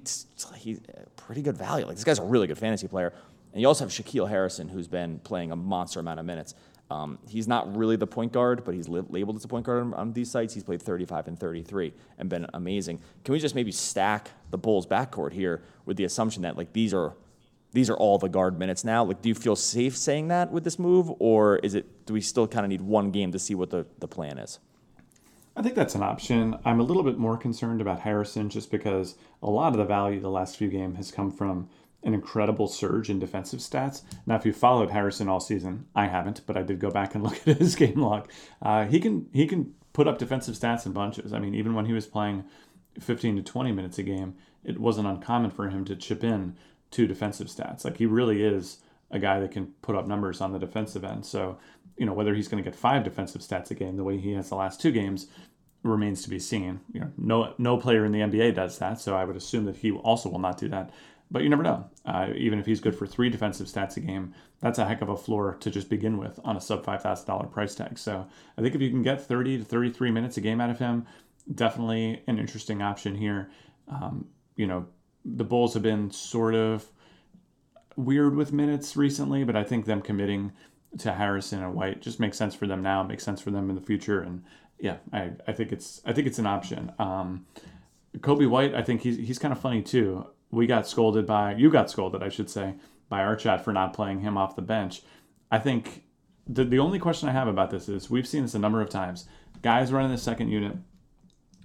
he, 0.56 0.80
pretty 1.16 1.42
good 1.42 1.58
value. 1.58 1.86
Like 1.86 1.96
this 1.96 2.04
guy's 2.04 2.20
a 2.20 2.24
really 2.24 2.48
good 2.48 2.58
fantasy 2.58 2.88
player. 2.88 3.14
And 3.54 3.62
you 3.62 3.68
also 3.68 3.84
have 3.84 3.92
Shaquille 3.92 4.30
Harrison 4.30 4.70
who's 4.70 4.88
been 4.88 5.20
playing 5.20 5.52
a 5.52 5.56
monster 5.56 6.00
amount 6.00 6.20
of 6.20 6.26
minutes 6.26 6.54
um, 6.92 7.18
he's 7.30 7.48
not 7.48 7.74
really 7.78 7.96
the 7.96 8.06
point 8.06 8.34
guard, 8.34 8.66
but 8.66 8.76
he's 8.76 8.90
li- 8.90 9.06
labeled 9.08 9.38
as 9.38 9.46
a 9.46 9.48
point 9.48 9.66
guard 9.66 9.82
on, 9.82 9.94
on, 9.94 10.12
these 10.12 10.30
sites. 10.30 10.54
He's 10.54 10.64
played 10.64 10.82
35 10.82 11.30
and 11.30 11.40
33 11.40 11.94
and 12.18 12.30
been 12.30 12.46
amazing. 12.54 13.00
Can 13.24 13.32
we 13.32 13.40
just 13.40 13.56
maybe 13.56 13.72
stack 13.72 14.32
the 14.50 14.58
Bulls 14.58 14.86
backcourt 14.86 15.32
here 15.32 15.62
with 15.86 15.96
the 15.96 16.04
assumption 16.04 16.42
that 16.42 16.58
like 16.58 16.74
these 16.74 16.94
are 16.94 17.14
these 17.72 17.90
are 17.90 17.96
all 17.96 18.18
the 18.18 18.28
guard 18.28 18.60
minutes 18.60 18.84
now? 18.84 19.06
Like, 19.06 19.22
do 19.22 19.30
you 19.30 19.36
feel 19.36 19.56
safe 19.56 19.96
saying 19.96 20.28
that 20.28 20.52
with 20.52 20.66
this 20.66 20.78
move, 20.78 21.10
or 21.20 21.58
is 21.60 21.76
it 21.76 22.06
do 22.06 22.14
we 22.14 22.20
still 22.20 22.46
kind 22.46 22.66
of 22.66 22.70
need 22.70 22.82
one 22.82 23.12
game 23.12 23.32
to 23.32 23.40
see 23.40 23.56
what 23.56 23.70
the, 23.70 23.86
the 24.00 24.08
plan 24.08 24.38
is? 24.38 24.60
I 25.56 25.62
think 25.62 25.76
that's 25.76 25.96
an 25.96 26.04
option. 26.04 26.58
I'm 26.66 26.82
a 26.82 26.84
little 26.84 27.04
bit 27.04 27.18
more 27.18 27.38
concerned 27.38 27.80
about 27.80 28.02
Harrison 28.02 28.50
just 28.50 28.70
because 28.70 29.16
a 29.42 29.50
lot 29.50 29.72
of 29.72 29.78
the 29.78 29.86
value 29.86 30.20
the 30.20 30.30
last 30.30 30.58
few 30.58 30.68
games 30.68 30.98
has 30.98 31.10
come 31.10 31.32
from 31.32 31.70
an 32.04 32.14
incredible 32.14 32.68
surge 32.68 33.10
in 33.10 33.20
defensive 33.20 33.60
stats. 33.60 34.02
Now, 34.26 34.36
if 34.36 34.46
you 34.46 34.54
followed 34.54 34.90
Harrison 34.90 35.30
all 35.30 35.40
season, 35.40 35.86
I 35.96 36.08
haven't, 36.08 36.42
but 36.46 36.58
I 36.58 36.64
did 36.64 36.80
go 36.80 36.90
back 36.90 37.14
and 37.14 37.24
look 37.26 37.48
at 37.48 37.58
his 37.58 37.76
game 37.76 38.02
log. 38.02 38.30
Uh, 38.62 38.86
he 38.86 39.00
can 39.00 39.28
he 39.34 39.48
can 39.48 39.74
put 39.94 40.08
up 40.08 40.18
defensive 40.18 40.56
stats 40.56 40.86
in 40.86 40.94
bunches. 40.94 41.34
I 41.34 41.40
mean, 41.40 41.54
even 41.54 41.76
when 41.76 41.86
he 41.86 41.94
was 41.94 42.08
playing 42.08 42.46
15 43.00 43.38
to 43.38 43.42
20 43.42 43.72
minutes 43.72 43.98
a 44.00 44.04
game, 44.04 44.36
it 44.64 44.80
wasn't 44.80 45.08
uncommon 45.08 45.52
for 45.52 45.70
him 45.70 45.86
to 45.86 45.96
chip 45.96 46.24
in 46.24 46.56
two 46.92 47.08
defensive 47.08 47.48
stats. 47.48 47.86
Like 47.86 47.98
he 47.98 48.06
really 48.06 48.44
is 48.44 48.78
a 49.10 49.20
guy 49.20 49.40
that 49.40 49.52
can 49.52 49.68
put 49.82 49.96
up 49.96 50.08
numbers 50.08 50.42
on 50.42 50.54
the 50.54 50.60
defensive 50.60 51.04
end. 51.04 51.26
So, 51.26 51.58
you 51.98 52.06
know, 52.06 52.14
whether 52.14 52.34
he's 52.34 52.48
going 52.48 52.64
to 52.64 52.70
get 52.70 52.78
five 52.78 53.04
defensive 53.04 53.42
stats 53.42 53.72
a 53.72 53.76
game 53.76 53.98
the 53.98 54.04
way 54.04 54.18
he 54.18 54.34
has 54.34 54.50
the 54.50 54.56
last 54.56 54.80
two 54.82 54.92
games 54.92 55.28
remains 55.84 56.22
to 56.24 56.30
be 56.30 56.40
seen. 56.40 56.80
You 56.94 57.02
know, 57.02 57.12
no 57.18 57.54
no 57.58 57.78
player 57.78 58.06
in 58.06 58.12
the 58.12 58.20
NBA 58.20 58.56
does 58.56 58.78
that, 58.80 59.00
so 59.00 59.16
I 59.16 59.26
would 59.26 59.36
assume 59.36 59.66
that 59.66 59.78
he 59.78 59.92
also 59.92 60.30
will 60.30 60.40
not 60.40 60.58
do 60.58 60.70
that. 60.70 60.92
But 61.32 61.44
you 61.44 61.50
never 61.50 61.64
know. 61.64 61.90
Uh, 62.06 62.28
even 62.36 62.60
if 62.60 62.66
he's 62.66 62.82
good 62.82 62.94
for 62.94 63.08
three 63.08 63.30
defensive 63.30 63.68
stats 63.68 63.96
a 63.96 64.02
game, 64.02 64.34
that's 64.60 64.80
a 64.80 64.86
heck 64.86 65.02
of 65.02 65.08
a 65.08 65.16
floor 65.16 65.56
to 65.62 65.72
just 65.72 65.90
begin 65.90 66.18
with 66.18 66.40
on 66.44 66.58
a 66.58 66.62
sub 66.62 66.84
five 66.84 67.02
thousand 67.02 67.26
dollar 67.26 67.48
price 67.48 67.74
tag. 67.74 67.98
So 67.98 68.28
I 68.58 68.62
think 68.62 68.76
if 68.76 68.82
you 68.82 68.90
can 68.90 69.02
get 69.02 69.26
thirty 69.26 69.58
to 69.58 69.64
thirty 69.64 69.90
three 69.90 70.12
minutes 70.12 70.36
a 70.36 70.42
game 70.42 70.60
out 70.60 70.70
of 70.70 70.80
him, 70.80 71.06
definitely 71.56 72.22
an 72.28 72.38
interesting 72.38 72.82
option 72.82 73.16
here. 73.16 73.50
Um, 73.88 74.28
you 74.58 74.68
know, 74.68 74.88
the 75.24 75.46
Bulls 75.46 75.74
have 75.74 75.84
been 75.84 76.12
sort 76.12 76.54
of 76.54 76.86
weird 77.96 78.36
with 78.36 78.52
minutes 78.52 78.98
recently, 78.98 79.44
but 79.44 79.56
I 79.56 79.64
think 79.64 79.86
them 79.86 80.02
committing 80.02 80.52
to 81.00 81.14
Harrison 81.14 81.64
and 81.64 81.74
White 81.74 82.02
just 82.02 82.20
makes 82.20 82.38
sense 82.38 82.54
for 82.54 82.68
them 82.68 82.82
now, 82.82 83.04
makes 83.04 83.24
sense 83.24 83.40
for 83.40 83.52
them 83.52 83.70
in 83.70 83.76
the 83.76 83.82
future, 83.82 84.22
and 84.22 84.44
yeah, 84.80 84.98
I, 85.14 85.32
I 85.48 85.54
think 85.54 85.72
it's 85.72 86.02
I 86.06 86.12
think 86.12 86.28
it's 86.28 86.40
an 86.40 86.48
option. 86.48 86.92
Um, 87.00 87.46
Coby 88.18 88.50
White, 88.50 88.76
I 88.76 88.82
think 88.82 89.02
he's 89.02 89.16
he's 89.18 89.40
kind 89.40 89.54
of 89.54 89.60
funny 89.60 89.82
too. 89.82 90.28
We 90.52 90.68
got 90.68 90.88
scolded 90.88 91.26
by 91.26 91.56
you 91.56 91.70
got 91.70 91.90
scolded, 91.90 92.22
I 92.22 92.30
should 92.30 92.50
say, 92.50 92.76
by 93.10 93.22
our 93.22 93.36
chat 93.36 93.64
for 93.64 93.74
not 93.74 93.94
playing 93.94 94.20
him 94.20 94.38
off 94.38 94.56
the 94.56 94.62
bench. 94.62 95.02
I 95.50 95.60
think 95.60 96.04
the 96.48 96.64
the 96.64 96.80
only 96.80 97.00
question 97.00 97.30
I 97.30 97.34
have 97.34 97.48
about 97.48 97.72
this 97.72 97.88
is 97.90 98.10
we've 98.10 98.28
seen 98.28 98.44
this 98.44 98.54
a 98.54 98.60
number 98.60 98.82
of 98.82 98.90
times. 98.90 99.28
Guys 99.62 99.92
running 99.92 100.12
the 100.12 100.18
second 100.18 100.50
unit, 100.50 100.76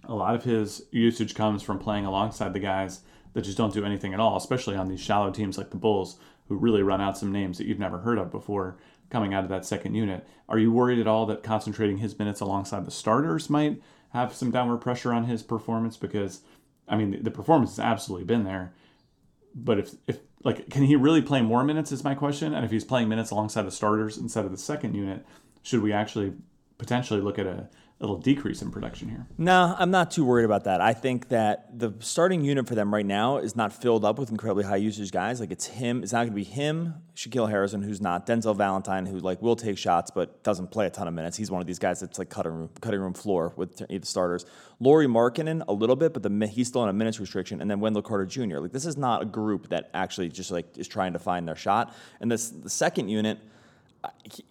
a 0.05 0.14
lot 0.14 0.35
of 0.35 0.44
his 0.44 0.83
usage 0.90 1.35
comes 1.35 1.62
from 1.62 1.79
playing 1.79 2.05
alongside 2.05 2.53
the 2.53 2.61
guys 2.61 3.01
that 3.33 3.42
just 3.42 3.59
don't 3.59 3.75
do 3.75 3.85
anything 3.85 4.14
at 4.14 4.20
all, 4.20 4.37
especially 4.37 4.77
on 4.77 4.88
these 4.88 5.01
shallow 5.01 5.31
teams 5.31 5.59
like 5.59 5.70
the 5.70 5.77
Bulls, 5.77 6.18
who 6.49 6.57
really 6.57 6.83
run 6.83 7.01
out 7.01 7.18
some 7.18 7.33
names 7.33 7.59
that 7.59 7.66
you've 7.66 7.79
never 7.79 7.99
heard 7.99 8.18
of 8.18 8.31
before 8.31 8.77
coming 9.11 9.35
out 9.35 9.44
of 9.44 9.51
that 9.51 9.64
second 9.64 9.94
unit. 9.94 10.27
Are 10.49 10.59
you 10.59 10.72
worried 10.72 10.99
at 10.99 11.07
all 11.07 11.27
that 11.27 11.42
concentrating 11.42 11.99
his 11.99 12.18
minutes 12.18 12.40
alongside 12.40 12.85
the 12.85 12.90
starters 12.90 13.51
might 13.51 13.81
have 14.11 14.33
some 14.35 14.51
downward 14.51 14.79
pressure 14.79 15.12
on 15.12 15.25
his 15.25 15.42
performance? 15.42 15.96
Because, 15.96 16.40
I 16.88 16.96
mean, 16.96 17.22
the 17.22 17.31
performance 17.31 17.77
has 17.77 17.81
absolutely 17.81 18.25
been 18.25 18.44
there. 18.44 18.72
But 19.55 19.79
if, 19.79 19.94
if 20.07 20.18
like, 20.44 20.70
can 20.70 20.83
he 20.83 20.96
really 20.96 21.22
play 21.22 21.42
more 21.42 21.64
minutes? 21.64 21.92
Is 21.92 22.05
my 22.05 22.14
question. 22.14 22.55
And 22.55 22.64
if 22.64 22.70
he's 22.70 22.85
playing 22.85 23.09
minutes 23.09 23.31
alongside 23.31 23.62
the 23.62 23.70
starters 23.70 24.18
instead 24.18 24.44
of 24.44 24.51
the 24.51 24.59
second 24.59 24.94
unit, 24.94 25.27
should 25.62 25.83
we 25.83 25.92
actually 25.92 26.35
potentially 26.79 27.20
look 27.20 27.38
at 27.38 27.46
a 27.46 27.68
little 27.98 28.18
decrease 28.18 28.61
in 28.61 28.70
production 28.70 29.09
here. 29.09 29.26
No, 29.38 29.74
I'm 29.78 29.90
not 29.90 30.11
too 30.11 30.22
worried 30.22 30.44
about 30.44 30.64
that. 30.64 30.82
I 30.82 30.92
think 30.92 31.30
that 31.30 31.78
the 31.78 31.94
starting 32.00 32.44
unit 32.44 32.68
for 32.68 32.74
them 32.74 32.92
right 32.92 33.06
now 33.06 33.38
is 33.38 33.56
not 33.56 33.72
filled 33.72 34.04
up 34.04 34.18
with 34.18 34.30
incredibly 34.30 34.64
high 34.64 34.76
usage 34.76 35.11
guys. 35.11 35.40
Like 35.40 35.50
it's 35.50 35.64
him. 35.64 36.02
It's 36.02 36.12
not 36.12 36.18
going 36.18 36.30
to 36.30 36.35
be 36.35 36.44
him, 36.44 36.96
Shaquille 37.14 37.48
Harrison, 37.48 37.80
who's 37.80 38.02
not 38.02 38.26
Denzel 38.26 38.54
Valentine, 38.54 39.06
who 39.06 39.18
like 39.18 39.40
will 39.40 39.56
take 39.56 39.78
shots 39.78 40.11
but 40.11 40.42
doesn't 40.42 40.70
play 40.70 40.87
a 40.87 40.90
ton 40.90 41.09
of 41.09 41.14
minutes. 41.14 41.38
He's 41.38 41.50
one 41.50 41.62
of 41.62 41.66
these 41.66 41.78
guys 41.78 42.00
that's 42.00 42.18
like 42.18 42.28
cutting 42.28 42.52
room, 42.52 42.70
cutting 42.82 43.00
room 43.00 43.14
floor 43.14 43.54
with 43.56 43.78
the 43.78 44.00
starters. 44.02 44.44
Lauri 44.78 45.06
Markkanen 45.06 45.64
a 45.66 45.72
little 45.72 45.96
bit, 45.96 46.12
but 46.12 46.22
the 46.22 46.46
he's 46.46 46.68
still 46.68 46.82
on 46.82 46.90
a 46.90 46.92
minutes 46.92 47.18
restriction. 47.18 47.62
And 47.62 47.70
then 47.70 47.80
Wendell 47.80 48.02
Carter 48.02 48.26
Jr. 48.26 48.59
Like 48.59 48.72
this 48.72 48.85
is 48.85 48.98
not 48.98 49.22
a 49.22 49.26
group 49.26 49.70
that 49.70 49.88
actually 49.94 50.28
just 50.28 50.50
like 50.50 50.76
is 50.76 50.87
trying 50.87 51.14
to 51.14 51.18
find 51.18 51.48
their 51.48 51.56
shot. 51.56 51.94
And 52.20 52.30
this 52.30 52.50
the 52.50 52.68
second 52.68 53.09
unit. 53.09 53.38
He, 54.22 54.44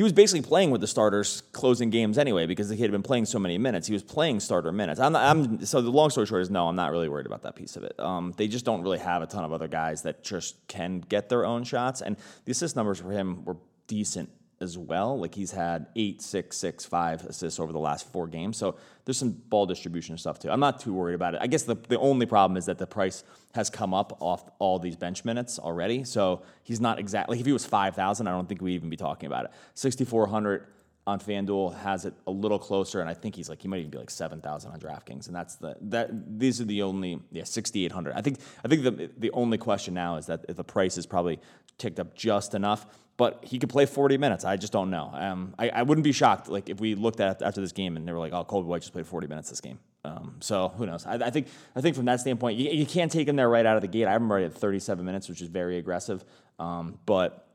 he, 0.00 0.02
was 0.02 0.12
basically 0.12 0.46
playing 0.46 0.70
with 0.70 0.80
the 0.80 0.86
starters 0.86 1.42
closing 1.52 1.90
games 1.90 2.16
anyway 2.16 2.46
because 2.46 2.70
he 2.70 2.80
had 2.80 2.90
been 2.90 3.02
playing 3.02 3.26
so 3.26 3.38
many 3.38 3.58
minutes. 3.58 3.86
He 3.86 3.92
was 3.92 4.02
playing 4.02 4.40
starter 4.40 4.72
minutes. 4.72 4.98
I'm, 4.98 5.12
not, 5.12 5.36
I'm 5.36 5.66
so 5.66 5.82
the 5.82 5.90
long 5.90 6.08
story 6.08 6.26
short 6.26 6.40
is 6.40 6.50
no, 6.50 6.68
I'm 6.68 6.76
not 6.76 6.90
really 6.90 7.08
worried 7.10 7.26
about 7.26 7.42
that 7.42 7.54
piece 7.54 7.76
of 7.76 7.84
it. 7.84 7.98
Um, 8.00 8.32
they 8.36 8.48
just 8.48 8.64
don't 8.64 8.80
really 8.82 8.98
have 8.98 9.20
a 9.22 9.26
ton 9.26 9.44
of 9.44 9.52
other 9.52 9.68
guys 9.68 10.02
that 10.02 10.24
just 10.24 10.66
can 10.68 11.00
get 11.00 11.28
their 11.28 11.44
own 11.44 11.64
shots, 11.64 12.00
and 12.00 12.16
the 12.46 12.52
assist 12.52 12.76
numbers 12.76 13.00
for 13.00 13.10
him 13.10 13.44
were 13.44 13.58
decent 13.86 14.30
as 14.60 14.76
well. 14.76 15.18
Like 15.18 15.34
he's 15.34 15.52
had 15.52 15.86
eight, 15.96 16.20
six, 16.20 16.56
six, 16.56 16.84
five 16.84 17.24
assists 17.24 17.58
over 17.58 17.72
the 17.72 17.78
last 17.78 18.10
four 18.12 18.26
games. 18.26 18.56
So 18.56 18.76
there's 19.04 19.16
some 19.16 19.30
ball 19.30 19.66
distribution 19.66 20.18
stuff 20.18 20.38
too. 20.38 20.50
I'm 20.50 20.60
not 20.60 20.80
too 20.80 20.92
worried 20.92 21.14
about 21.14 21.34
it. 21.34 21.40
I 21.42 21.46
guess 21.46 21.62
the, 21.62 21.74
the 21.74 21.98
only 21.98 22.26
problem 22.26 22.56
is 22.56 22.66
that 22.66 22.78
the 22.78 22.86
price 22.86 23.24
has 23.54 23.70
come 23.70 23.94
up 23.94 24.18
off 24.20 24.50
all 24.58 24.78
these 24.78 24.96
bench 24.96 25.24
minutes 25.24 25.58
already. 25.58 26.04
So 26.04 26.42
he's 26.62 26.80
not 26.80 26.98
exactly, 26.98 27.36
like 27.36 27.40
if 27.40 27.46
he 27.46 27.52
was 27.52 27.64
5,000, 27.64 28.26
I 28.26 28.30
don't 28.30 28.48
think 28.48 28.60
we'd 28.60 28.74
even 28.74 28.90
be 28.90 28.96
talking 28.96 29.26
about 29.26 29.46
it. 29.46 29.50
6,400 29.74 30.66
on 31.06 31.18
FanDuel 31.18 31.76
has 31.80 32.04
it 32.04 32.14
a 32.26 32.30
little 32.30 32.58
closer, 32.58 33.00
and 33.00 33.08
I 33.08 33.14
think 33.14 33.34
he's 33.34 33.48
like 33.48 33.62
he 33.62 33.68
might 33.68 33.78
even 33.78 33.90
be 33.90 33.98
like 33.98 34.10
seven 34.10 34.40
thousand 34.40 34.72
on 34.72 34.78
DraftKings, 34.78 35.26
and 35.26 35.34
that's 35.34 35.56
the 35.56 35.76
that 35.82 36.10
these 36.38 36.60
are 36.60 36.64
the 36.64 36.82
only 36.82 37.20
yeah 37.32 37.44
sixty 37.44 37.84
eight 37.84 37.92
hundred. 37.92 38.14
I 38.14 38.20
think 38.20 38.38
I 38.64 38.68
think 38.68 38.82
the 38.82 39.10
the 39.18 39.30
only 39.32 39.58
question 39.58 39.94
now 39.94 40.16
is 40.16 40.26
that 40.26 40.54
the 40.54 40.64
price 40.64 40.98
is 40.98 41.06
probably 41.06 41.40
ticked 41.80 41.98
up 41.98 42.14
just 42.14 42.54
enough 42.54 42.86
but 43.20 43.44
he 43.44 43.58
could 43.58 43.68
play 43.68 43.84
40 43.84 44.16
minutes. 44.16 44.46
I 44.46 44.56
just 44.56 44.72
don't 44.72 44.88
know. 44.88 45.10
Um, 45.12 45.54
I, 45.58 45.68
I, 45.68 45.82
wouldn't 45.82 46.04
be 46.04 46.12
shocked 46.12 46.48
like 46.48 46.70
if 46.70 46.80
we 46.80 46.94
looked 46.94 47.20
at 47.20 47.42
after 47.42 47.60
this 47.60 47.70
game 47.70 47.98
and 47.98 48.08
they 48.08 48.12
were 48.12 48.18
like, 48.18 48.32
"Oh, 48.32 48.46
Coby 48.46 48.64
White 48.64 48.80
just 48.80 48.94
played 48.94 49.06
40 49.06 49.26
minutes 49.26 49.50
this 49.50 49.60
game." 49.60 49.78
Um, 50.06 50.36
so 50.40 50.68
who 50.68 50.86
knows? 50.86 51.04
I, 51.04 51.16
I, 51.16 51.28
think 51.28 51.48
I 51.76 51.82
think 51.82 51.96
from 51.96 52.06
that 52.06 52.20
standpoint, 52.20 52.56
you, 52.56 52.70
you, 52.70 52.86
can't 52.86 53.12
take 53.12 53.28
him 53.28 53.36
there 53.36 53.50
right 53.50 53.66
out 53.66 53.76
of 53.76 53.82
the 53.82 53.88
gate. 53.88 54.06
I 54.06 54.14
remember 54.14 54.38
at 54.38 54.54
37 54.54 55.04
minutes, 55.04 55.28
which 55.28 55.42
is 55.42 55.48
very 55.48 55.76
aggressive. 55.76 56.24
Um, 56.58 56.98
but 57.04 57.46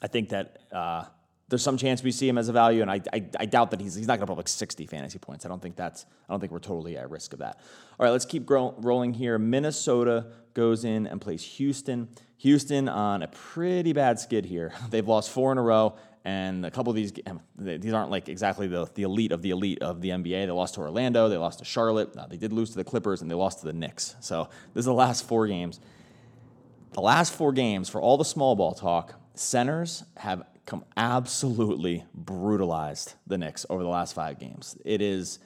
I 0.00 0.06
think 0.06 0.30
that 0.30 0.62
uh, 0.72 1.04
there's 1.54 1.62
some 1.62 1.76
chance 1.76 2.02
we 2.02 2.10
see 2.10 2.28
him 2.28 2.36
as 2.36 2.48
a 2.48 2.52
value, 2.52 2.82
and 2.82 2.90
I, 2.90 3.00
I, 3.12 3.24
I 3.38 3.46
doubt 3.46 3.70
that 3.70 3.80
he's 3.80 3.94
he's 3.94 4.08
not 4.08 4.16
going 4.16 4.26
to 4.26 4.32
put 4.32 4.36
like 4.36 4.48
60 4.48 4.86
fantasy 4.86 5.20
points. 5.20 5.46
I 5.46 5.48
don't 5.48 5.62
think 5.62 5.76
that's 5.76 6.04
I 6.28 6.32
don't 6.32 6.40
think 6.40 6.50
we're 6.50 6.58
totally 6.58 6.96
at 6.96 7.08
risk 7.08 7.32
of 7.32 7.38
that. 7.38 7.60
All 7.96 8.04
right, 8.04 8.10
let's 8.10 8.24
keep 8.24 8.44
grow, 8.44 8.74
rolling 8.78 9.14
here. 9.14 9.38
Minnesota 9.38 10.26
goes 10.52 10.84
in 10.84 11.06
and 11.06 11.20
plays 11.20 11.44
Houston. 11.44 12.08
Houston 12.38 12.88
on 12.88 13.22
a 13.22 13.28
pretty 13.28 13.92
bad 13.92 14.18
skid 14.18 14.44
here. 14.44 14.72
They've 14.90 15.06
lost 15.06 15.30
four 15.30 15.52
in 15.52 15.58
a 15.58 15.62
row, 15.62 15.94
and 16.24 16.66
a 16.66 16.72
couple 16.72 16.90
of 16.90 16.96
these 16.96 17.12
um, 17.28 17.40
these 17.56 17.92
aren't 17.92 18.10
like 18.10 18.28
exactly 18.28 18.66
the, 18.66 18.90
the 18.96 19.04
elite 19.04 19.30
of 19.30 19.40
the 19.40 19.50
elite 19.50 19.80
of 19.80 20.00
the 20.00 20.08
NBA. 20.08 20.46
They 20.46 20.50
lost 20.50 20.74
to 20.74 20.80
Orlando, 20.80 21.28
they 21.28 21.36
lost 21.36 21.60
to 21.60 21.64
Charlotte, 21.64 22.16
uh, 22.16 22.26
they 22.26 22.36
did 22.36 22.52
lose 22.52 22.70
to 22.70 22.76
the 22.78 22.84
Clippers, 22.84 23.22
and 23.22 23.30
they 23.30 23.36
lost 23.36 23.60
to 23.60 23.66
the 23.66 23.72
Knicks. 23.72 24.16
So 24.18 24.48
this 24.72 24.80
is 24.80 24.86
the 24.86 24.92
last 24.92 25.24
four 25.24 25.46
games. 25.46 25.78
The 26.94 27.00
last 27.00 27.32
four 27.32 27.52
games 27.52 27.88
for 27.88 28.00
all 28.00 28.16
the 28.16 28.24
small 28.24 28.56
ball 28.56 28.74
talk, 28.74 29.14
centers 29.34 30.02
have 30.16 30.42
come 30.66 30.84
absolutely 30.96 32.04
brutalized 32.14 33.14
the 33.26 33.38
Knicks 33.38 33.66
over 33.68 33.82
the 33.82 33.88
last 33.88 34.14
five 34.14 34.38
games. 34.38 34.76
It 34.84 35.02
is 35.02 35.38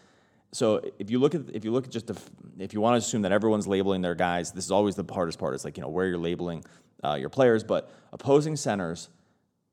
so 0.52 0.82
if 0.98 1.10
you 1.10 1.18
look 1.18 1.34
at 1.34 1.42
if 1.52 1.64
you 1.64 1.72
look 1.72 1.84
at 1.84 1.90
just 1.90 2.06
the, 2.06 2.18
if 2.58 2.72
you 2.72 2.80
want 2.80 2.94
to 2.94 3.06
assume 3.06 3.22
that 3.22 3.32
everyone's 3.32 3.66
labeling 3.66 4.00
their 4.00 4.14
guys, 4.14 4.52
this 4.52 4.64
is 4.64 4.70
always 4.70 4.94
the 4.96 5.04
hardest 5.12 5.38
part. 5.38 5.54
It's 5.54 5.64
like 5.64 5.76
you 5.76 5.82
know 5.82 5.88
where 5.88 6.06
you're 6.06 6.18
labeling 6.18 6.64
uh, 7.04 7.14
your 7.14 7.28
players, 7.28 7.62
but 7.62 7.90
opposing 8.12 8.56
centers 8.56 9.08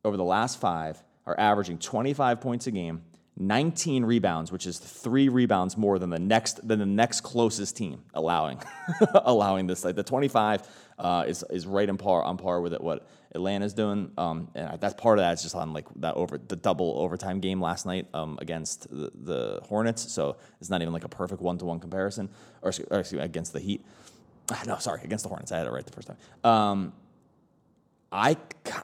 over 0.04 0.18
the 0.18 0.24
last 0.24 0.60
five 0.60 1.02
are 1.26 1.40
averaging 1.40 1.78
25 1.80 2.42
points 2.42 2.68
a 2.68 2.72
game, 2.72 3.04
19 3.38 4.06
rebounds, 4.06 4.52
which 4.52 4.66
is 4.66 4.78
three 4.78 5.28
rebounds 5.28 5.76
more 5.78 6.00
than 6.00 6.10
the 6.10 6.20
next 6.20 6.66
than 6.66 6.80
the 6.80 6.86
next 6.86 7.22
closest 7.22 7.76
team 7.76 8.04
allowing 8.14 8.62
allowing 9.14 9.68
this. 9.68 9.84
Like 9.84 9.96
the 9.96 10.04
25 10.04 10.68
uh, 10.98 11.26
is 11.28 11.44
is 11.50 11.68
right 11.68 11.90
on 11.90 11.98
par 11.98 12.24
on 12.24 12.38
par 12.38 12.62
with 12.62 12.74
it, 12.74 12.82
what 12.82 13.08
Atlanta's 13.36 13.74
doing. 13.74 14.12
Um, 14.18 14.50
and 14.56 14.80
that's 14.80 14.94
part 14.96 15.20
of 15.20 15.24
that 15.24 15.34
is 15.34 15.44
just 15.44 15.56
on 15.56 15.74
like 15.74 15.86
that 15.98 16.16
over 16.16 16.38
the 16.38 16.56
double 16.56 16.96
overtime 16.98 17.42
game 17.42 17.62
last 17.62 17.86
night 17.86 18.08
um, 18.14 18.40
against 18.42 18.90
the, 18.90 19.12
the, 19.14 19.60
Hornets. 19.66 20.12
So 20.12 20.38
it's 20.60 20.70
not 20.70 20.82
even 20.82 20.94
like 20.94 21.04
a 21.04 21.10
perfect 21.10 21.42
one 21.42 21.58
to 21.58 21.66
one 21.66 21.80
comparison, 21.80 22.30
or, 22.62 22.72
or, 22.90 23.00
excuse 23.00 23.20
me, 23.20 23.26
against 23.26 23.54
the 23.54 23.60
Heat. 23.60 23.86
No, 24.66 24.78
sorry, 24.78 25.02
against 25.04 25.24
the 25.24 25.30
Hornets. 25.30 25.52
I 25.52 25.58
had 25.58 25.68
it 25.68 25.72
right 25.72 25.86
the 25.86 25.92
first 25.92 26.08
time. 26.08 26.18
Um, 26.44 26.94
I, 28.16 28.38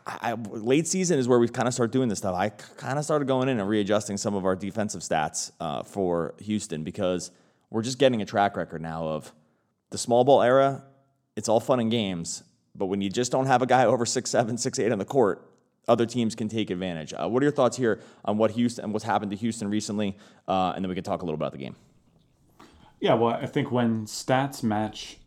I, 0.05 0.33
late 0.33 0.87
season 0.87 1.17
is 1.17 1.25
where 1.25 1.39
we 1.39 1.47
kind 1.47 1.65
of 1.65 1.73
start 1.73 1.93
doing 1.93 2.09
this 2.09 2.19
stuff. 2.19 2.35
I 2.35 2.49
kind 2.49 2.99
of 2.99 3.05
started 3.05 3.29
going 3.29 3.47
in 3.47 3.61
and 3.61 3.69
readjusting 3.69 4.17
some 4.17 4.35
of 4.35 4.45
our 4.45 4.57
defensive 4.57 5.01
stats 5.01 5.51
uh, 5.61 5.83
for 5.83 6.35
Houston 6.39 6.83
because 6.83 7.31
we're 7.69 7.81
just 7.81 7.97
getting 7.97 8.21
a 8.21 8.25
track 8.25 8.57
record 8.57 8.81
now 8.81 9.07
of 9.07 9.31
the 9.89 9.97
small 9.97 10.25
ball 10.25 10.41
era. 10.41 10.83
It's 11.37 11.47
all 11.47 11.61
fun 11.61 11.79
and 11.79 11.89
games, 11.89 12.43
but 12.75 12.87
when 12.87 12.99
you 12.99 13.09
just 13.09 13.31
don't 13.31 13.45
have 13.45 13.61
a 13.61 13.65
guy 13.65 13.85
over 13.93 14.05
six 14.05 14.29
seven, 14.29 14.57
six 14.57 14.77
eight 14.79 14.91
on 14.91 14.99
the 14.99 15.05
court, 15.05 15.49
other 15.87 16.05
teams 16.05 16.35
can 16.35 16.49
take 16.49 16.69
advantage. 16.69 17.13
Uh, 17.13 17.29
what 17.29 17.41
are 17.41 17.45
your 17.45 17.53
thoughts 17.53 17.77
here 17.77 18.01
on 18.25 18.37
what 18.37 18.51
Houston 18.51 18.83
and 18.83 18.93
what's 18.93 19.05
happened 19.05 19.31
to 19.31 19.37
Houston 19.37 19.69
recently? 19.69 20.17
Uh, 20.45 20.73
and 20.75 20.83
then 20.83 20.89
we 20.89 20.95
can 20.95 21.05
talk 21.05 21.21
a 21.21 21.25
little 21.25 21.35
about 21.35 21.53
the 21.53 21.57
game. 21.57 21.75
Yeah, 22.99 23.13
well, 23.13 23.33
I 23.33 23.45
think 23.45 23.71
when 23.71 24.05
stats 24.05 24.61
match 24.61 25.19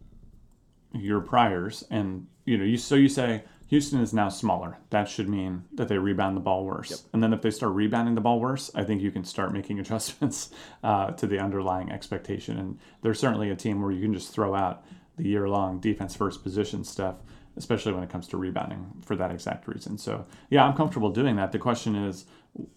your 0.92 1.20
priors, 1.20 1.84
and 1.90 2.26
you 2.44 2.58
know, 2.58 2.64
you 2.64 2.76
so 2.76 2.96
you 2.96 3.08
say 3.08 3.44
Houston 3.68 4.00
is 4.00 4.12
now 4.12 4.28
smaller. 4.28 4.78
That 4.90 5.08
should 5.08 5.28
mean 5.28 5.64
that 5.72 5.88
they 5.88 5.98
rebound 5.98 6.36
the 6.36 6.40
ball 6.40 6.64
worse. 6.64 6.90
Yep. 6.90 7.00
And 7.12 7.22
then 7.22 7.32
if 7.32 7.42
they 7.42 7.50
start 7.50 7.72
rebounding 7.72 8.14
the 8.14 8.20
ball 8.20 8.40
worse, 8.40 8.70
I 8.74 8.84
think 8.84 9.02
you 9.02 9.10
can 9.10 9.24
start 9.24 9.52
making 9.52 9.78
adjustments 9.80 10.50
uh, 10.82 11.12
to 11.12 11.26
the 11.26 11.38
underlying 11.38 11.90
expectation. 11.90 12.58
And 12.58 12.78
they're 13.02 13.14
certainly 13.14 13.50
a 13.50 13.56
team 13.56 13.82
where 13.82 13.92
you 13.92 14.02
can 14.02 14.14
just 14.14 14.32
throw 14.32 14.54
out 14.54 14.84
the 15.16 15.28
year 15.28 15.48
long 15.48 15.80
defense 15.80 16.16
first 16.16 16.42
position 16.42 16.84
stuff 16.84 17.16
especially 17.56 17.92
when 17.92 18.02
it 18.02 18.10
comes 18.10 18.26
to 18.28 18.36
rebounding 18.36 18.90
for 19.04 19.16
that 19.16 19.30
exact 19.30 19.68
reason. 19.68 19.98
So, 19.98 20.26
yeah, 20.50 20.64
I'm 20.64 20.76
comfortable 20.76 21.10
doing 21.10 21.36
that. 21.36 21.52
The 21.52 21.58
question 21.58 21.94
is, 21.94 22.24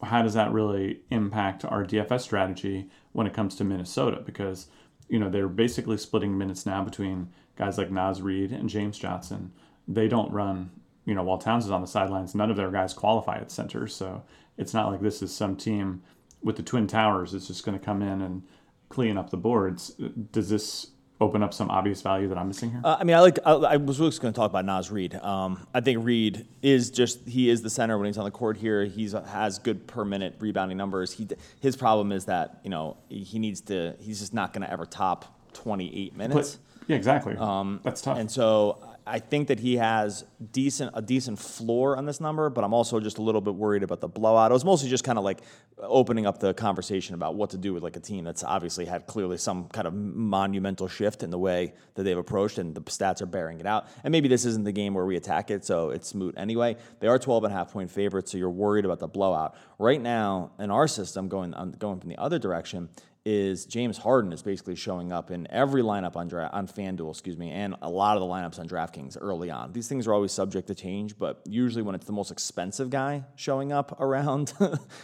how 0.04 0.21
does 0.21 0.34
that 0.34 0.52
really 0.52 1.02
impact 1.10 1.65
our 1.65 1.84
DFS 1.84 2.21
strategy 2.21 2.89
when 3.12 3.28
it 3.28 3.34
comes 3.34 3.56
to 3.56 3.63
Minnesota? 3.63 4.21
Because, 4.26 4.67
you 5.08 5.19
know, 5.19 5.30
they're 5.30 5.47
basically 5.47 5.97
splitting 5.97 6.38
minutes 6.38 6.65
now 6.65 6.84
between 6.84 7.30
guys 7.56 7.78
like 7.78 7.91
Naz 7.91 8.21
Reid 8.21 8.52
and 8.52 8.69
James 8.69 8.97
Johnson. 8.97 9.52
They 9.88 10.08
don't 10.08 10.32
run, 10.32 10.71
you 11.08 11.15
know, 11.15 11.24
while 11.24 11.38
Towns 11.38 11.63
is 11.65 11.72
on 11.72 11.80
the 11.80 11.88
sidelines, 11.88 12.36
none 12.36 12.52
of 12.52 12.58
their 12.58 12.70
guys 12.70 12.93
qualify 12.93 13.38
at 13.38 13.50
center. 13.50 13.88
So 13.88 14.24
it's 14.58 14.74
not 14.74 14.91
like 14.91 15.00
this 15.00 15.22
is 15.22 15.34
some 15.34 15.56
team 15.56 16.04
with 16.43 16.58
the 16.58 16.63
Twin 16.63 16.86
Towers 16.86 17.32
that's 17.32 17.48
just 17.48 17.65
going 17.65 17.80
to 17.80 17.84
come 17.84 18.02
in 18.02 18.22
and 18.22 18.43
clean 18.89 19.17
up 19.17 19.30
the 19.30 19.38
boards. 19.38 19.96
Does 20.34 20.50
this 20.50 20.88
open 21.22 21.41
up 21.41 21.54
some 21.54 21.72
obvious 21.72 22.02
value 22.02 22.28
that 22.28 22.38
I'm 22.38 22.50
missing 22.50 22.72
here? 22.72 22.82
Uh, 22.84 22.98
I 23.00 23.06
mean, 23.06 23.15
I 23.15 23.22
like. 23.22 23.39
I, 23.46 23.54
I 23.54 23.78
was 23.78 24.00
just 24.00 24.22
going 24.22 24.34
to 24.34 24.38
talk 24.38 24.50
about 24.50 24.65
Naz 24.65 24.91
Reid. 24.91 25.15
Um, 25.15 25.65
I 25.74 25.80
think 25.80 26.04
Reid 26.04 26.46
is 26.62 26.91
just 26.91 27.26
he 27.26 27.50
is 27.50 27.62
the 27.62 27.70
center 27.70 27.98
when 27.98 28.08
he's 28.08 28.17
on 28.17 28.26
the 28.26 28.32
court 28.32 28.58
here. 28.58 28.84
He's 28.84 29.13
has 29.13 29.60
good 29.60 29.88
per 29.88 30.04
minute 30.04 30.36
rebounding 30.39 30.78
numbers. 30.78 31.13
He 31.13 31.26
his 31.62 31.78
problem 31.78 32.12
is 32.12 32.26
that 32.26 32.60
you 32.65 32.70
know 32.70 32.98
he 33.08 33.39
needs 33.39 33.62
to. 33.62 33.96
He's 34.02 34.20
just 34.20 34.34
not 34.34 34.52
going 34.52 34.63
to 34.63 34.72
ever 34.72 34.86
top 34.86 35.54
28 35.54 36.17
minutes. 36.17 36.56
But, 36.56 36.89
yeah, 36.89 36.98
exactly. 36.98 37.38
Um, 37.38 37.80
That's 37.84 38.02
tough. 38.02 38.17
And 38.17 38.30
so 38.30 38.97
I 39.08 39.20
think 39.20 39.48
that 39.48 39.60
he 39.60 39.78
has 39.78 40.26
decent 40.52 40.91
a 40.93 41.02
decent 41.02 41.39
floor 41.39 41.98
on 41.98 42.06
this 42.06 42.20
number, 42.20 42.50
but 42.50 42.63
I'm 42.63 42.74
also 42.74 43.00
just 43.00 43.17
a 43.17 43.22
little 43.22 43.41
bit 43.41 43.56
worried 43.56 43.84
about 43.84 44.02
the 44.02 44.08
blowout. 44.08 44.52
It 44.52 44.54
was 44.54 44.65
mostly 44.65 44.89
just 44.89 45.04
kind 45.04 45.17
of 45.17 45.24
like 45.24 45.39
opening 45.80 46.26
up 46.26 46.39
the 46.39 46.54
conversation 46.54 47.15
about 47.15 47.36
what 47.36 47.52
to 47.52 47.58
do 47.58 47.74
with 47.74 47.84
like 47.84 47.96
a 47.96 48.00
team 48.00 48.26
that's 48.26 48.43
obviously 48.43 48.86
had 48.86 49.08
clearly 49.08 49.38
some 49.38 49.70
kind 49.70 49.88
of 49.88 49.93
monumental 49.93 50.88
shift 50.88 51.24
in 51.24 51.30
the 51.30 51.38
way 51.38 51.74
that 51.96 52.04
they've 52.04 52.17
approached, 52.17 52.58
and 52.58 52.76
the 52.76 52.82
stats 52.82 53.22
are 53.22 53.26
bearing 53.26 53.60
it 53.60 53.65
out. 53.65 53.88
And 54.04 54.12
maybe 54.12 54.28
this 54.28 54.46
isn't 54.46 54.63
the 54.63 54.72
game 54.72 54.93
where 54.93 55.06
we 55.06 55.15
attack 55.15 55.50
it, 55.52 55.63
so 55.63 55.89
it's 55.91 56.13
moot 56.13 56.36
anyway. 56.38 56.76
They 57.00 57.08
are 57.08 57.17
12 57.17 57.46
and 57.46 57.54
a 57.54 57.56
half 57.56 57.72
point 57.72 57.89
favorites, 57.89 58.32
so 58.32 58.38
you're 58.38 58.50
worried 58.50 58.86
about 58.86 59.00
the 59.00 59.08
blowout. 59.08 59.56
Right 59.80 60.02
now, 60.02 60.52
in 60.60 60.70
our 60.72 60.88
system, 60.88 61.30
going 61.30 61.54
um, 61.56 61.72
going 61.72 62.00
from 62.00 62.10
the 62.10 62.17
other 62.17 62.39
direction, 62.39 62.89
is 63.30 63.66
James 63.66 63.98
Harden 63.98 64.32
is 64.32 64.42
basically 64.42 64.76
showing 64.76 65.12
up 65.12 65.32
in 65.32 65.52
every 65.52 65.82
lineup 65.82 66.16
on 66.16 66.30
dra- 66.30 66.50
on 66.54 66.66
FanDuel, 66.66 67.10
excuse 67.10 67.38
me, 67.38 67.52
and 67.52 67.76
a 67.82 67.90
lot 67.90 68.16
of 68.16 68.22
the 68.22 68.26
lineups 68.26 68.58
on 68.58 68.70
DraftKings 68.70 69.18
early 69.20 69.52
on. 69.52 69.74
These 69.74 69.90
things 69.90 70.08
are 70.08 70.13
always 70.13 70.32
subject 70.32 70.70
to 70.70 70.76
change, 70.76 71.20
but 71.20 71.42
usually 71.46 71.82
when 71.82 71.94
it's 71.94 72.06
the 72.06 72.13
most 72.13 72.32
expensive 72.32 72.90
guy 72.90 73.26
showing 73.36 73.74
up 73.74 73.94
around 74.00 74.54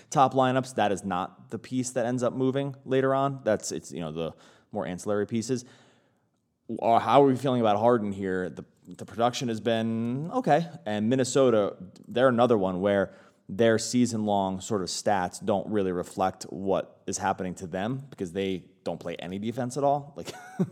top 0.09 0.36
lineups, 0.36 0.75
that 0.75 0.93
is 0.93 1.03
not 1.03 1.49
the 1.49 1.59
piece 1.59 1.89
that 1.89 2.05
ends 2.05 2.23
up 2.23 2.31
moving 2.31 2.77
later 2.86 3.13
on. 3.13 3.41
That's 3.43 3.73
it's 3.73 3.91
you 3.91 3.99
know 3.99 4.13
the 4.13 4.31
more 4.71 4.88
ancillary 4.88 5.27
pieces. 5.27 5.65
How 6.81 7.21
are 7.21 7.25
we 7.25 7.36
feeling 7.36 7.59
about 7.59 7.77
Harden 7.77 8.13
here? 8.13 8.49
The 8.49 8.63
the 8.88 9.05
production 9.05 9.49
has 9.49 9.59
been 9.59 10.31
okay, 10.31 10.65
and 10.86 11.09
Minnesota, 11.09 11.75
they're 12.07 12.29
another 12.29 12.57
one 12.57 12.79
where 12.79 13.13
their 13.49 13.77
season 13.77 14.25
long 14.25 14.62
sort 14.62 14.82
of 14.82 14.88
stats 14.88 15.43
don't 15.43 15.67
really 15.67 15.91
reflect 15.91 16.43
what 16.43 17.01
is 17.08 17.17
happening 17.17 17.53
to 17.56 17.67
them 17.67 18.03
because 18.10 18.32
they 18.32 18.63
don't 18.84 18.99
play 18.99 19.15
any 19.17 19.39
defense 19.39 19.77
at 19.77 19.84
all. 19.84 20.13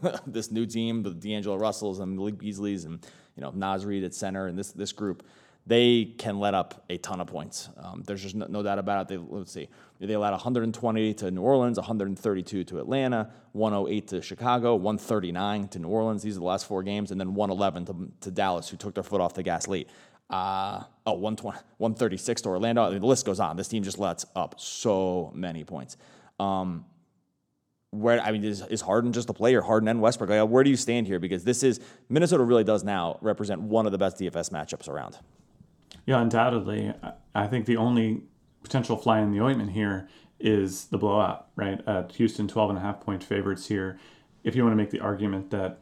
Like 0.03 0.23
this 0.25 0.51
new 0.51 0.65
team, 0.65 1.03
the 1.03 1.11
D'Angelo 1.11 1.57
Russells 1.57 1.99
and 1.99 2.15
Malik 2.15 2.35
Beasleys 2.35 2.85
and 2.85 3.05
you 3.35 3.41
know 3.41 3.51
Naz 3.51 3.85
Reid 3.85 4.03
at 4.03 4.13
center 4.13 4.47
and 4.47 4.57
this 4.57 4.71
this 4.71 4.91
group, 4.91 5.23
they 5.65 6.05
can 6.17 6.39
let 6.39 6.53
up 6.53 6.85
a 6.89 6.97
ton 6.97 7.19
of 7.19 7.27
points. 7.27 7.69
Um, 7.77 8.03
there's 8.05 8.21
just 8.21 8.35
no, 8.35 8.47
no, 8.47 8.63
doubt 8.63 8.79
about 8.79 9.01
it. 9.01 9.07
They, 9.09 9.17
let's 9.17 9.51
see, 9.51 9.69
they 9.99 10.13
allowed 10.13 10.31
120 10.31 11.13
to 11.15 11.31
New 11.31 11.41
Orleans, 11.41 11.77
132 11.77 12.63
to 12.63 12.79
Atlanta, 12.79 13.31
108 13.53 14.07
to 14.09 14.21
Chicago, 14.21 14.75
139 14.75 15.67
to 15.69 15.79
New 15.79 15.87
Orleans. 15.87 16.23
These 16.23 16.37
are 16.37 16.39
the 16.39 16.45
last 16.45 16.67
four 16.67 16.83
games, 16.83 17.11
and 17.11 17.19
then 17.19 17.35
111 17.35 17.85
to, 17.85 18.11
to 18.21 18.31
Dallas, 18.31 18.69
who 18.69 18.77
took 18.77 18.95
their 18.95 19.03
foot 19.03 19.21
off 19.21 19.33
the 19.33 19.43
gas 19.43 19.67
late 19.67 19.89
uh, 20.31 20.83
oh, 21.05 21.13
120, 21.13 21.57
136 21.77 22.41
to 22.41 22.49
Orlando. 22.49 22.83
I 22.83 22.89
mean, 22.89 23.01
the 23.01 23.05
list 23.05 23.25
goes 23.25 23.39
on. 23.39 23.57
This 23.57 23.67
team 23.67 23.83
just 23.83 23.99
lets 23.99 24.25
up 24.35 24.59
so 24.59 25.31
many 25.35 25.63
points. 25.63 25.97
Um, 26.39 26.85
where 27.91 28.21
I 28.21 28.31
mean, 28.31 28.45
is, 28.45 28.61
is 28.67 28.81
Harden 28.81 29.11
just 29.11 29.29
a 29.29 29.33
player? 29.33 29.61
Harden 29.61 29.89
and 29.89 30.01
Westbrook. 30.01 30.29
Like, 30.29 30.49
where 30.49 30.63
do 30.63 30.69
you 30.69 30.77
stand 30.77 31.07
here? 31.07 31.19
Because 31.19 31.43
this 31.43 31.61
is 31.61 31.81
Minnesota 32.07 32.43
really 32.43 32.63
does 32.63 32.83
now 32.83 33.17
represent 33.21 33.61
one 33.61 33.85
of 33.85 33.91
the 33.91 33.97
best 33.97 34.17
DFS 34.17 34.49
matchups 34.49 34.87
around. 34.87 35.17
Yeah, 36.05 36.21
undoubtedly. 36.21 36.93
I 37.35 37.47
think 37.47 37.65
the 37.65 37.77
only 37.77 38.23
potential 38.63 38.95
fly 38.95 39.19
in 39.19 39.31
the 39.31 39.41
ointment 39.41 39.71
here 39.71 40.07
is 40.39 40.85
the 40.85 40.97
blowout, 40.97 41.47
right? 41.57 41.85
At 41.85 42.13
Houston, 42.13 42.47
12 42.47 42.71
and 42.71 42.79
a 42.79 42.81
half 42.81 43.01
point 43.01 43.23
favorites 43.23 43.67
here. 43.67 43.99
If 44.43 44.55
you 44.55 44.63
want 44.63 44.71
to 44.71 44.77
make 44.77 44.89
the 44.89 45.01
argument 45.01 45.51
that 45.51 45.81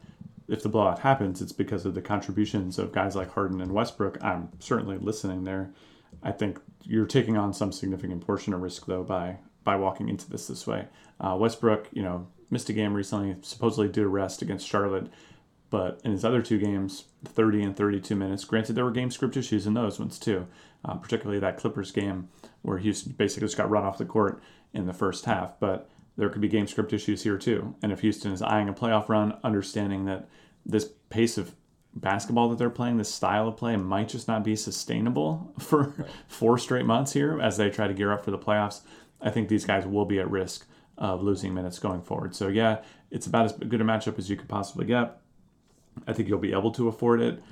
if 0.50 0.62
the 0.62 0.68
blowout 0.68 0.98
happens, 0.98 1.40
it's 1.40 1.52
because 1.52 1.86
of 1.86 1.94
the 1.94 2.02
contributions 2.02 2.78
of 2.78 2.92
guys 2.92 3.14
like 3.14 3.32
Harden 3.32 3.60
and 3.60 3.72
Westbrook. 3.72 4.22
I'm 4.22 4.50
certainly 4.58 4.98
listening 4.98 5.44
there. 5.44 5.70
I 6.22 6.32
think 6.32 6.60
you're 6.82 7.06
taking 7.06 7.36
on 7.36 7.54
some 7.54 7.70
significant 7.70 8.26
portion 8.26 8.52
of 8.52 8.60
risk 8.60 8.86
though 8.86 9.04
by 9.04 9.38
by 9.62 9.76
walking 9.76 10.08
into 10.08 10.28
this 10.28 10.48
this 10.48 10.66
way. 10.66 10.88
Uh, 11.20 11.36
Westbrook, 11.38 11.88
you 11.92 12.02
know, 12.02 12.26
missed 12.50 12.68
a 12.68 12.72
game 12.72 12.94
recently, 12.94 13.36
supposedly 13.42 13.88
due 13.88 14.02
to 14.02 14.08
rest 14.08 14.42
against 14.42 14.66
Charlotte, 14.66 15.06
but 15.70 16.00
in 16.02 16.10
his 16.10 16.24
other 16.24 16.42
two 16.42 16.58
games, 16.58 17.04
30 17.24 17.62
and 17.62 17.76
32 17.76 18.16
minutes. 18.16 18.44
Granted, 18.44 18.74
there 18.74 18.84
were 18.84 18.90
game 18.90 19.10
script 19.10 19.36
issues 19.36 19.66
in 19.66 19.74
those 19.74 20.00
ones 20.00 20.18
too, 20.18 20.48
uh, 20.84 20.94
particularly 20.94 21.38
that 21.38 21.58
Clippers 21.58 21.92
game 21.92 22.28
where 22.62 22.78
Houston 22.78 23.12
basically 23.12 23.46
just 23.46 23.56
got 23.56 23.70
run 23.70 23.84
off 23.84 23.98
the 23.98 24.04
court 24.04 24.42
in 24.74 24.86
the 24.86 24.92
first 24.92 25.26
half. 25.26 25.60
But 25.60 25.88
there 26.20 26.28
could 26.28 26.42
be 26.42 26.48
game 26.48 26.66
script 26.66 26.92
issues 26.92 27.22
here 27.22 27.38
too. 27.38 27.74
And 27.82 27.90
if 27.90 28.00
Houston 28.00 28.30
is 28.30 28.42
eyeing 28.42 28.68
a 28.68 28.74
playoff 28.74 29.08
run, 29.08 29.38
understanding 29.42 30.04
that 30.04 30.28
this 30.66 30.90
pace 31.08 31.38
of 31.38 31.54
basketball 31.94 32.50
that 32.50 32.58
they're 32.58 32.68
playing, 32.68 32.98
this 32.98 33.12
style 33.12 33.48
of 33.48 33.56
play, 33.56 33.74
might 33.76 34.10
just 34.10 34.28
not 34.28 34.44
be 34.44 34.54
sustainable 34.54 35.54
for 35.58 35.94
four 36.28 36.58
straight 36.58 36.84
months 36.84 37.14
here 37.14 37.40
as 37.40 37.56
they 37.56 37.70
try 37.70 37.88
to 37.88 37.94
gear 37.94 38.12
up 38.12 38.22
for 38.22 38.32
the 38.32 38.38
playoffs. 38.38 38.82
I 39.22 39.30
think 39.30 39.48
these 39.48 39.64
guys 39.64 39.86
will 39.86 40.04
be 40.04 40.20
at 40.20 40.30
risk 40.30 40.66
of 40.98 41.22
losing 41.22 41.54
minutes 41.54 41.78
going 41.78 42.02
forward. 42.02 42.34
So, 42.36 42.48
yeah, 42.48 42.82
it's 43.10 43.26
about 43.26 43.46
as 43.46 43.52
good 43.54 43.80
a 43.80 43.84
matchup 43.84 44.18
as 44.18 44.28
you 44.28 44.36
could 44.36 44.48
possibly 44.48 44.84
get. 44.84 45.16
I 46.06 46.12
think 46.12 46.28
you'll 46.28 46.38
be 46.38 46.52
able 46.52 46.70
to 46.72 46.88
afford 46.88 47.22
it. 47.22 47.42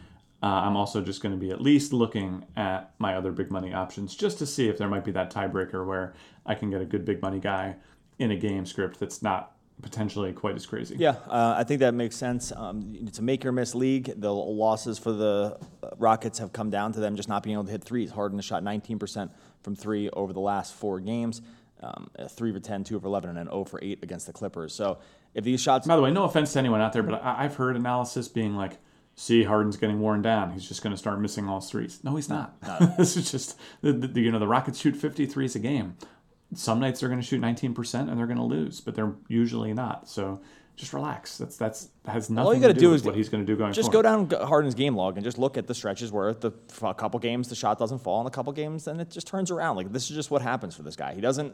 Uh, 0.42 0.46
I'm 0.46 0.76
also 0.76 1.00
just 1.00 1.22
going 1.22 1.34
to 1.34 1.40
be 1.40 1.50
at 1.50 1.62
least 1.62 1.94
looking 1.94 2.44
at 2.54 2.92
my 2.98 3.16
other 3.16 3.32
big 3.32 3.50
money 3.50 3.72
options 3.72 4.14
just 4.14 4.38
to 4.38 4.46
see 4.46 4.68
if 4.68 4.76
there 4.76 4.88
might 4.88 5.06
be 5.06 5.12
that 5.12 5.32
tiebreaker 5.32 5.86
where 5.86 6.12
I 6.44 6.54
can 6.54 6.68
get 6.68 6.82
a 6.82 6.84
good 6.84 7.06
big 7.06 7.22
money 7.22 7.40
guy 7.40 7.76
in 8.18 8.30
a 8.30 8.36
game 8.36 8.66
script 8.66 8.98
that's 9.00 9.22
not 9.22 9.54
potentially 9.82 10.32
quite 10.32 10.56
as 10.56 10.66
crazy. 10.66 10.96
Yeah, 10.98 11.16
uh, 11.28 11.54
I 11.56 11.64
think 11.64 11.80
that 11.80 11.94
makes 11.94 12.16
sense. 12.16 12.52
Um, 12.54 12.96
it's 13.06 13.18
a 13.18 13.22
make 13.22 13.44
or 13.46 13.52
miss 13.52 13.74
league. 13.74 14.12
The 14.20 14.32
losses 14.32 14.98
for 14.98 15.12
the 15.12 15.58
Rockets 15.98 16.38
have 16.38 16.52
come 16.52 16.70
down 16.70 16.92
to 16.92 17.00
them 17.00 17.16
just 17.16 17.28
not 17.28 17.42
being 17.42 17.54
able 17.54 17.64
to 17.64 17.70
hit 17.70 17.84
threes. 17.84 18.10
Harden 18.10 18.38
has 18.38 18.44
shot 18.44 18.62
19% 18.62 19.30
from 19.62 19.76
three 19.76 20.10
over 20.10 20.32
the 20.32 20.40
last 20.40 20.74
four 20.74 21.00
games. 21.00 21.42
Um, 21.80 22.10
3 22.28 22.52
for 22.52 22.58
10, 22.58 22.82
2 22.82 22.98
for 22.98 23.06
11, 23.06 23.30
and 23.30 23.38
then 23.38 23.46
0 23.46 23.62
for 23.62 23.78
8 23.80 24.00
against 24.02 24.26
the 24.26 24.32
Clippers. 24.32 24.74
So 24.74 24.98
if 25.32 25.44
these 25.44 25.62
shots. 25.62 25.86
By 25.86 25.94
the 25.94 26.02
way, 26.02 26.10
no 26.10 26.24
offense 26.24 26.52
to 26.54 26.58
anyone 26.58 26.80
out 26.80 26.92
there, 26.92 27.04
but 27.04 27.22
I- 27.22 27.44
have 27.44 27.54
heard 27.54 27.76
analysis 27.76 28.26
being 28.26 28.56
like, 28.56 28.78
see, 29.14 29.44
Harden's 29.44 29.76
getting 29.76 30.00
worn 30.00 30.20
down. 30.20 30.50
He's 30.50 30.66
just 30.66 30.82
going 30.82 30.92
to 30.92 30.96
start 30.96 31.20
missing 31.20 31.48
all 31.48 31.60
threes. 31.60 32.00
No, 32.02 32.16
he's 32.16 32.28
not. 32.28 32.60
this 32.98 33.16
is 33.16 33.30
just, 33.30 33.56
the, 33.80 33.92
the, 33.92 34.20
you 34.20 34.32
know, 34.32 34.40
the 34.40 34.48
Rockets 34.48 34.80
shoot 34.80 34.96
50 34.96 35.26
threes 35.26 35.54
a 35.54 35.60
game 35.60 35.96
some 36.54 36.80
nights 36.80 37.00
they're 37.00 37.08
going 37.08 37.20
to 37.20 37.26
shoot 37.26 37.40
19% 37.40 37.94
and 37.94 38.18
they're 38.18 38.26
going 38.26 38.38
to 38.38 38.42
lose, 38.44 38.80
but 38.80 38.94
they're 38.94 39.14
usually 39.28 39.74
not. 39.74 40.08
So 40.08 40.40
just 40.76 40.92
relax. 40.92 41.36
That's 41.36 41.56
that's 41.56 41.88
has 42.06 42.30
nothing 42.30 42.46
All 42.46 42.54
you 42.54 42.60
got 42.60 42.68
to 42.68 42.74
do, 42.74 42.80
do 42.80 42.94
is 42.94 43.02
what 43.02 43.14
he's 43.16 43.28
going 43.28 43.44
to 43.44 43.52
do 43.52 43.56
going 43.56 43.72
Just 43.72 43.90
forward. 43.92 44.28
go 44.28 44.36
down 44.36 44.48
Harden's 44.48 44.74
game 44.74 44.94
log 44.94 45.16
and 45.16 45.24
just 45.24 45.36
look 45.36 45.56
at 45.56 45.66
the 45.66 45.74
stretches 45.74 46.12
where 46.12 46.32
the 46.32 46.52
a 46.82 46.94
couple 46.94 47.18
games 47.20 47.48
the 47.48 47.56
shot 47.56 47.78
doesn't 47.78 47.98
fall, 47.98 48.20
and 48.20 48.28
a 48.28 48.30
couple 48.30 48.52
games 48.52 48.84
then 48.84 49.00
it 49.00 49.10
just 49.10 49.26
turns 49.26 49.50
around. 49.50 49.76
Like 49.76 49.92
this 49.92 50.08
is 50.08 50.16
just 50.16 50.30
what 50.30 50.40
happens 50.40 50.74
for 50.76 50.82
this 50.82 50.96
guy. 50.96 51.14
He 51.14 51.20
doesn't. 51.20 51.52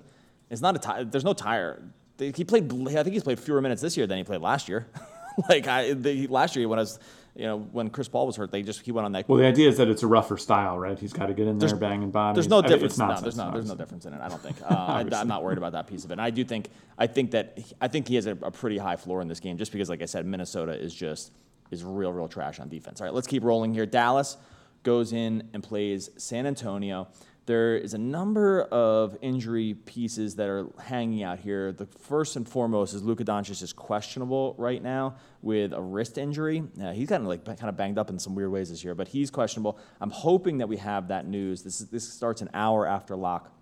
It's 0.51 0.61
not 0.61 0.77
a 0.77 0.79
tie. 0.79 1.05
There's 1.05 1.25
no 1.25 1.33
tire. 1.33 1.83
He 2.19 2.45
played. 2.45 2.71
I 2.73 3.03
think 3.03 3.15
he's 3.15 3.25
played 3.25 3.41
fewer 3.41 3.61
minutes 3.61 3.83
this 3.83 3.97
year 3.97 4.07
than 4.07 4.19
he 4.19 4.25
played 4.25 4.43
last 4.43 4.69
year. 4.69 4.87
like 5.49 5.67
I, 5.67 5.93
the, 5.93 6.27
last 6.29 6.57
year 6.57 6.69
when 6.69 6.79
I 6.79 6.83
was 6.83 6.99
you 7.37 7.47
know, 7.47 7.59
when 7.59 7.91
Chris 7.91 8.07
Paul 8.07 8.27
was 8.27 8.37
hurt, 8.37 8.53
they 8.53 8.63
just 8.63 8.83
he 8.83 8.93
went 8.93 9.07
on 9.07 9.13
that. 9.13 9.29
Well, 9.29 9.39
the 9.39 9.47
idea 9.47 9.69
is 9.69 9.77
that 9.79 9.89
it's 9.89 10.05
a 10.05 10.07
rougher 10.07 10.37
style, 10.37 10.79
right? 10.79 10.97
He's 10.97 11.13
got 11.13 11.27
to 11.27 11.35
get 11.35 11.49
in 11.49 11.59
there, 11.59 11.75
banging 11.75 12.13
bodies. 12.13 12.37
There's 12.37 12.49
no 12.49 12.63
difference. 12.63 12.97
no, 12.97 13.21
there's 13.21 13.37
no, 13.37 13.51
there's 13.51 13.69
no 13.69 13.75
difference 13.75 14.07
in 14.07 14.13
it. 14.13 14.21
I 14.21 14.29
don't 14.29 14.41
think. 14.41 14.57
Uh, 14.65 15.05
I, 15.13 15.21
am 15.21 15.29
not 15.29 15.43
worried 15.43 15.59
about 15.59 15.73
that 15.73 15.87
piece 15.87 16.05
of 16.05 16.11
it. 16.11 16.15
And 16.15 16.23
I 16.23 16.31
do 16.31 16.43
think, 16.43 16.71
I 16.97 17.07
think 17.07 17.33
that 17.33 17.59
I 17.81 17.89
think 17.89 18.09
he 18.09 18.15
has 18.15 18.27
a, 18.27 18.33
a 18.33 18.51
pretty 18.51 18.79
high 18.79 18.97
floor 18.97 19.21
in 19.21 19.29
this 19.29 19.41
game, 19.41 19.59
just 19.59 19.73
because, 19.73 19.91
like 19.91 20.01
I 20.01 20.07
said, 20.07 20.25
Minnesota 20.25 20.73
is 20.73 20.95
just 20.95 21.33
is 21.71 21.85
real, 21.85 22.13
real 22.13 22.29
trash 22.29 22.61
on 22.61 22.69
defense. 22.69 23.01
All 23.01 23.07
right, 23.07 23.13
let's 23.13 23.27
keep 23.27 23.43
rolling 23.43 23.75
here. 23.75 23.85
Dallas 23.85 24.37
goes 24.85 25.13
in 25.13 25.49
and 25.53 25.63
plays 25.63 26.09
San 26.17 26.47
Antonio. 26.47 27.09
There 27.47 27.77
is 27.77 27.93
a 27.93 27.99
number 27.99 28.63
of 28.63 29.19
injury 29.21 29.75
pieces 29.75 30.37
that 30.37 30.49
are 30.49 30.67
hanging 30.83 31.23
out 31.23 31.39
here. 31.39 31.73
The 31.73 31.85
first 31.85 32.37
and 32.37 32.49
foremost 32.49 32.95
is 32.95 33.03
Luka 33.03 33.23
Doncic 33.23 33.63
is 33.63 33.73
questionable 33.73 34.55
right 34.57 34.83
now 34.83 35.17
with 35.43 35.75
a 35.75 35.81
wrist 35.81 36.17
injury. 36.17 36.63
Uh, 36.83 36.93
he's 36.93 37.09
gotten 37.09 37.27
like 37.27 37.45
kind 37.45 37.69
of 37.69 37.77
banged 37.77 37.99
up 37.99 38.09
in 38.09 38.19
some 38.19 38.35
weird 38.35 38.51
ways 38.51 38.71
this 38.71 38.83
year, 38.83 38.95
but 38.95 39.09
he's 39.09 39.31
questionable. 39.31 39.79
I'm 40.01 40.11
hoping 40.11 40.59
that 40.59 40.69
we 40.69 40.79
have 40.79 41.09
that 41.09 41.27
news. 41.27 41.63
This 41.63 41.83
is, 41.83 41.89
this 41.89 42.11
starts 42.11 42.41
an 42.41 42.49
hour 42.55 42.87
after 42.87 43.15
lock. 43.15 43.53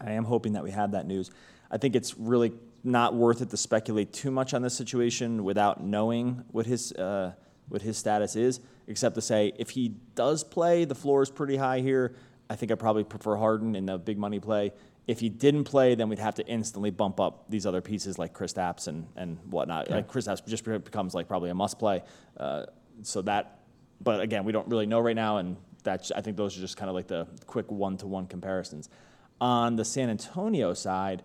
I 0.00 0.12
am 0.12 0.24
hoping 0.24 0.52
that 0.52 0.62
we 0.62 0.70
have 0.70 0.92
that 0.92 1.06
news. 1.06 1.32
I 1.72 1.78
think 1.78 1.96
it's 1.96 2.16
really 2.16 2.52
not 2.84 3.14
worth 3.14 3.42
it 3.42 3.50
to 3.50 3.56
speculate 3.56 4.12
too 4.12 4.30
much 4.30 4.54
on 4.54 4.62
this 4.62 4.74
situation 4.74 5.42
without 5.42 5.82
knowing 5.82 6.44
what 6.52 6.66
his 6.66 6.92
uh, 6.92 7.32
what 7.68 7.82
his 7.82 7.98
status 7.98 8.36
is, 8.36 8.60
except 8.86 9.14
to 9.14 9.20
say 9.20 9.52
if 9.58 9.70
he 9.70 9.94
does 10.14 10.42
play, 10.44 10.84
the 10.84 10.94
floor 10.94 11.22
is 11.22 11.30
pretty 11.30 11.56
high 11.56 11.80
here. 11.80 12.14
I 12.50 12.56
think 12.56 12.72
I 12.72 12.74
probably 12.74 13.04
prefer 13.04 13.36
Harden 13.36 13.74
in 13.74 13.86
the 13.86 13.98
big 13.98 14.18
money 14.18 14.40
play. 14.40 14.72
If 15.06 15.20
he 15.20 15.28
didn't 15.28 15.64
play, 15.64 15.94
then 15.94 16.08
we'd 16.08 16.18
have 16.18 16.34
to 16.36 16.46
instantly 16.46 16.90
bump 16.90 17.20
up 17.20 17.44
these 17.48 17.66
other 17.66 17.80
pieces 17.80 18.18
like 18.18 18.34
Kristaps 18.34 18.88
and, 18.88 19.06
and 19.16 19.38
whatnot. 19.50 19.90
Like 19.90 20.10
Kristaps 20.10 20.46
just 20.46 20.64
becomes 20.64 21.14
like 21.14 21.28
probably 21.28 21.50
a 21.50 21.54
must 21.54 21.78
play. 21.78 22.02
Uh, 22.36 22.66
so 23.02 23.22
that, 23.22 23.60
but 24.00 24.20
again, 24.20 24.44
we 24.44 24.52
don't 24.52 24.68
really 24.68 24.86
know 24.86 25.00
right 25.00 25.16
now, 25.16 25.38
and 25.38 25.56
that's 25.82 26.10
I 26.10 26.20
think 26.20 26.36
those 26.36 26.56
are 26.56 26.60
just 26.60 26.76
kind 26.76 26.88
of 26.88 26.94
like 26.94 27.06
the 27.06 27.26
quick 27.46 27.70
one 27.70 27.96
to 27.98 28.06
one 28.06 28.26
comparisons. 28.26 28.88
On 29.40 29.76
the 29.76 29.84
San 29.84 30.10
Antonio 30.10 30.74
side, 30.74 31.22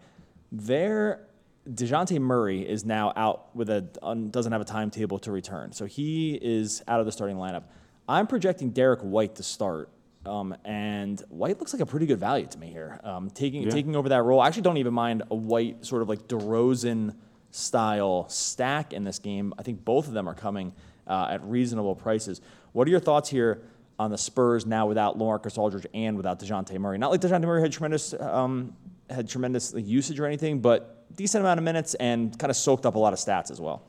their 0.51 1.27
Dejounte 1.69 2.19
Murray 2.19 2.67
is 2.67 2.85
now 2.85 3.13
out 3.15 3.55
with 3.55 3.69
a 3.69 3.81
doesn't 4.29 4.51
have 4.51 4.61
a 4.61 4.65
timetable 4.65 5.19
to 5.19 5.31
return, 5.31 5.71
so 5.71 5.85
he 5.85 6.35
is 6.41 6.83
out 6.87 6.99
of 6.99 7.05
the 7.05 7.11
starting 7.11 7.37
lineup. 7.37 7.63
I'm 8.07 8.27
projecting 8.27 8.71
Derrick 8.71 8.99
White 9.01 9.35
to 9.35 9.43
start 9.43 9.89
um, 10.25 10.55
and 10.63 11.21
White 11.29 11.59
looks 11.59 11.73
like 11.73 11.81
a 11.81 11.85
pretty 11.85 12.05
good 12.05 12.19
value 12.19 12.47
to 12.47 12.57
me 12.57 12.67
here. 12.67 12.99
Um, 13.03 13.29
taking 13.29 13.63
yeah. 13.63 13.69
taking 13.69 13.95
over 13.95 14.09
that 14.09 14.23
role, 14.23 14.39
I 14.39 14.47
actually 14.47 14.63
don't 14.63 14.77
even 14.77 14.93
mind 14.93 15.23
a 15.29 15.35
White 15.35 15.85
sort 15.85 16.01
of 16.01 16.09
like 16.09 16.27
DeRozan 16.27 17.15
style 17.51 18.27
stack 18.29 18.93
in 18.93 19.03
this 19.03 19.19
game. 19.19 19.53
I 19.57 19.63
think 19.63 19.83
both 19.83 20.07
of 20.07 20.13
them 20.13 20.27
are 20.27 20.33
coming 20.33 20.73
uh, 21.07 21.27
at 21.29 21.43
reasonable 21.43 21.95
prices. 21.95 22.41
What 22.71 22.87
are 22.87 22.91
your 22.91 22.99
thoughts 22.99 23.29
here 23.29 23.61
on 23.99 24.09
the 24.09 24.17
Spurs 24.17 24.65
now 24.65 24.87
without 24.87 25.17
LaMarcus 25.19 25.57
Aldridge 25.57 25.85
and 25.93 26.17
without 26.17 26.39
Dejounte 26.39 26.77
Murray? 26.79 26.97
Not 26.97 27.11
like 27.11 27.21
Dejounte 27.21 27.43
Murray 27.43 27.61
had 27.61 27.71
tremendous 27.71 28.13
um, 28.13 28.75
had 29.09 29.29
tremendous 29.29 29.73
usage 29.75 30.19
or 30.19 30.25
anything, 30.25 30.59
but 30.59 31.05
decent 31.15 31.41
amount 31.41 31.59
of 31.59 31.63
minutes 31.63 31.93
and 31.95 32.37
kind 32.39 32.49
of 32.49 32.55
soaked 32.55 32.85
up 32.85 32.95
a 32.95 32.99
lot 32.99 33.13
of 33.13 33.19
stats 33.19 33.51
as 33.51 33.61
well. 33.61 33.83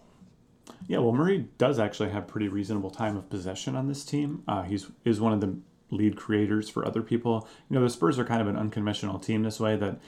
Yeah, 0.87 0.99
well, 0.99 1.13
Murray 1.13 1.49
does 1.57 1.79
actually 1.79 2.11
have 2.11 2.27
pretty 2.27 2.49
reasonable 2.49 2.91
time 2.91 3.17
of 3.17 3.29
possession 3.31 3.77
on 3.77 3.89
this 3.89 4.05
team. 4.05 4.43
Uh, 4.47 4.63
he's 4.63 4.91
is 5.05 5.21
one 5.21 5.33
of 5.33 5.41
the 5.41 5.57
lead 5.91 6.17
creators 6.17 6.69
for 6.69 6.87
other 6.87 7.03
people. 7.03 7.49
You 7.69 7.77
know, 7.77 7.83
the 7.83 7.91
Spurs 7.91 8.19
are 8.19 8.25
kind 8.25 8.41
of 8.41 8.49
an 8.49 8.57
unconventional 8.57 9.19
team 9.19 9.43
this 9.43 9.61
way 9.61 9.77
that 9.77 9.99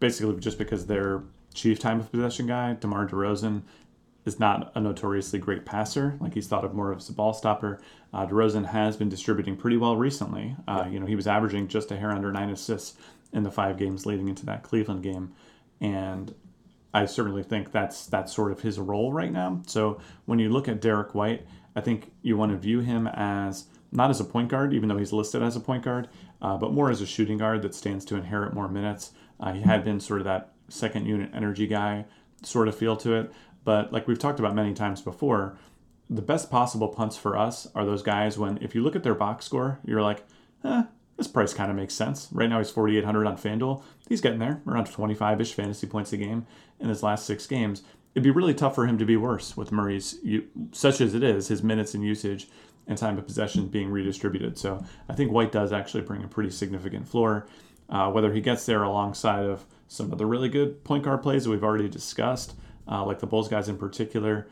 basically 0.00 0.38
just 0.40 0.58
because 0.58 0.86
their 0.86 1.22
chief 1.54 1.78
time 1.78 2.00
of 2.00 2.10
possession 2.10 2.46
guy, 2.46 2.74
DeMar 2.74 3.08
DeRozan, 3.08 3.62
is 4.24 4.38
not 4.38 4.70
a 4.74 4.80
notoriously 4.80 5.38
great 5.38 5.64
passer. 5.64 6.16
Like 6.20 6.34
he's 6.34 6.46
thought 6.46 6.64
of 6.64 6.74
more 6.74 6.94
as 6.94 7.08
a 7.08 7.12
ball 7.12 7.34
stopper. 7.34 7.80
Uh, 8.12 8.26
DeRozan 8.26 8.66
has 8.66 8.96
been 8.96 9.08
distributing 9.08 9.56
pretty 9.56 9.76
well 9.76 9.96
recently. 9.96 10.54
Uh, 10.68 10.86
you 10.90 11.00
know, 11.00 11.06
he 11.06 11.16
was 11.16 11.26
averaging 11.26 11.68
just 11.68 11.90
a 11.90 11.96
hair 11.96 12.12
under 12.12 12.30
nine 12.30 12.50
assists 12.50 12.96
in 13.32 13.42
the 13.42 13.50
five 13.50 13.78
games 13.78 14.06
leading 14.06 14.28
into 14.28 14.46
that 14.46 14.62
Cleveland 14.62 15.02
game, 15.02 15.32
and 15.80 16.34
I 16.94 17.06
certainly 17.06 17.42
think 17.42 17.72
that's 17.72 18.06
that's 18.06 18.32
sort 18.32 18.52
of 18.52 18.60
his 18.60 18.78
role 18.78 19.12
right 19.12 19.32
now. 19.32 19.62
So 19.66 20.00
when 20.26 20.38
you 20.38 20.50
look 20.50 20.68
at 20.68 20.80
Derrick 20.80 21.14
White, 21.14 21.46
I 21.74 21.80
think 21.80 22.12
you 22.22 22.36
want 22.36 22.52
to 22.52 22.58
view 22.58 22.80
him 22.80 23.06
as 23.06 23.64
not 23.92 24.10
as 24.10 24.20
a 24.20 24.24
point 24.24 24.48
guard, 24.48 24.72
even 24.72 24.88
though 24.88 24.96
he's 24.96 25.12
listed 25.12 25.42
as 25.42 25.54
a 25.54 25.60
point 25.60 25.84
guard, 25.84 26.08
uh, 26.40 26.56
but 26.56 26.72
more 26.72 26.90
as 26.90 27.00
a 27.00 27.06
shooting 27.06 27.38
guard 27.38 27.62
that 27.62 27.74
stands 27.74 28.04
to 28.06 28.16
inherit 28.16 28.54
more 28.54 28.68
minutes. 28.68 29.12
Uh, 29.38 29.52
he 29.52 29.60
had 29.60 29.84
been 29.84 30.00
sort 30.00 30.20
of 30.20 30.24
that 30.24 30.52
second 30.68 31.06
unit 31.06 31.30
energy 31.34 31.66
guy 31.66 32.06
sort 32.42 32.68
of 32.68 32.74
feel 32.74 32.96
to 32.96 33.14
it. 33.14 33.32
But 33.64 33.92
like 33.92 34.08
we've 34.08 34.18
talked 34.18 34.40
about 34.40 34.54
many 34.54 34.74
times 34.74 35.00
before, 35.02 35.56
the 36.08 36.22
best 36.22 36.50
possible 36.50 36.88
punts 36.88 37.16
for 37.16 37.36
us 37.36 37.68
are 37.74 37.84
those 37.84 38.02
guys 38.02 38.38
when, 38.38 38.58
if 38.58 38.74
you 38.74 38.82
look 38.82 38.96
at 38.96 39.02
their 39.02 39.14
box 39.14 39.44
score, 39.44 39.78
you're 39.84 40.02
like, 40.02 40.24
eh, 40.64 40.84
this 41.16 41.28
price 41.28 41.54
kind 41.54 41.70
of 41.70 41.76
makes 41.76 41.94
sense. 41.94 42.28
Right 42.32 42.48
now 42.48 42.58
he's 42.58 42.70
4,800 42.70 43.26
on 43.26 43.36
FanDuel. 43.36 43.82
He's 44.08 44.20
getting 44.20 44.38
there, 44.38 44.60
around 44.66 44.86
25 44.86 45.40
ish 45.40 45.54
fantasy 45.54 45.86
points 45.86 46.12
a 46.12 46.16
game 46.16 46.46
in 46.80 46.88
his 46.88 47.02
last 47.02 47.26
six 47.26 47.46
games. 47.46 47.82
It'd 48.14 48.24
be 48.24 48.30
really 48.30 48.54
tough 48.54 48.74
for 48.74 48.86
him 48.86 48.98
to 48.98 49.06
be 49.06 49.16
worse 49.16 49.56
with 49.56 49.72
Murray's, 49.72 50.18
such 50.72 51.00
as 51.00 51.14
it 51.14 51.22
is, 51.22 51.48
his 51.48 51.62
minutes 51.62 51.94
and 51.94 52.04
usage 52.04 52.48
and 52.86 52.98
time 52.98 53.18
of 53.18 53.26
possession 53.26 53.68
being 53.68 53.90
redistributed. 53.90 54.58
So 54.58 54.84
I 55.08 55.14
think 55.14 55.30
White 55.30 55.52
does 55.52 55.72
actually 55.72 56.02
bring 56.02 56.22
a 56.24 56.28
pretty 56.28 56.50
significant 56.50 57.08
floor. 57.08 57.46
Uh, 57.88 58.10
whether 58.10 58.32
he 58.32 58.40
gets 58.40 58.64
there 58.64 58.82
alongside 58.82 59.44
of 59.44 59.64
some 59.88 60.10
of 60.12 60.18
the 60.18 60.24
really 60.24 60.48
good 60.48 60.82
point 60.82 61.04
guard 61.04 61.22
plays 61.22 61.44
that 61.44 61.50
we've 61.50 61.64
already 61.64 61.88
discussed, 61.88 62.54
uh, 62.88 63.04
like 63.04 63.18
the 63.18 63.26
Bulls 63.26 63.48
guys 63.48 63.68
in 63.68 63.76
particular, 63.76 64.48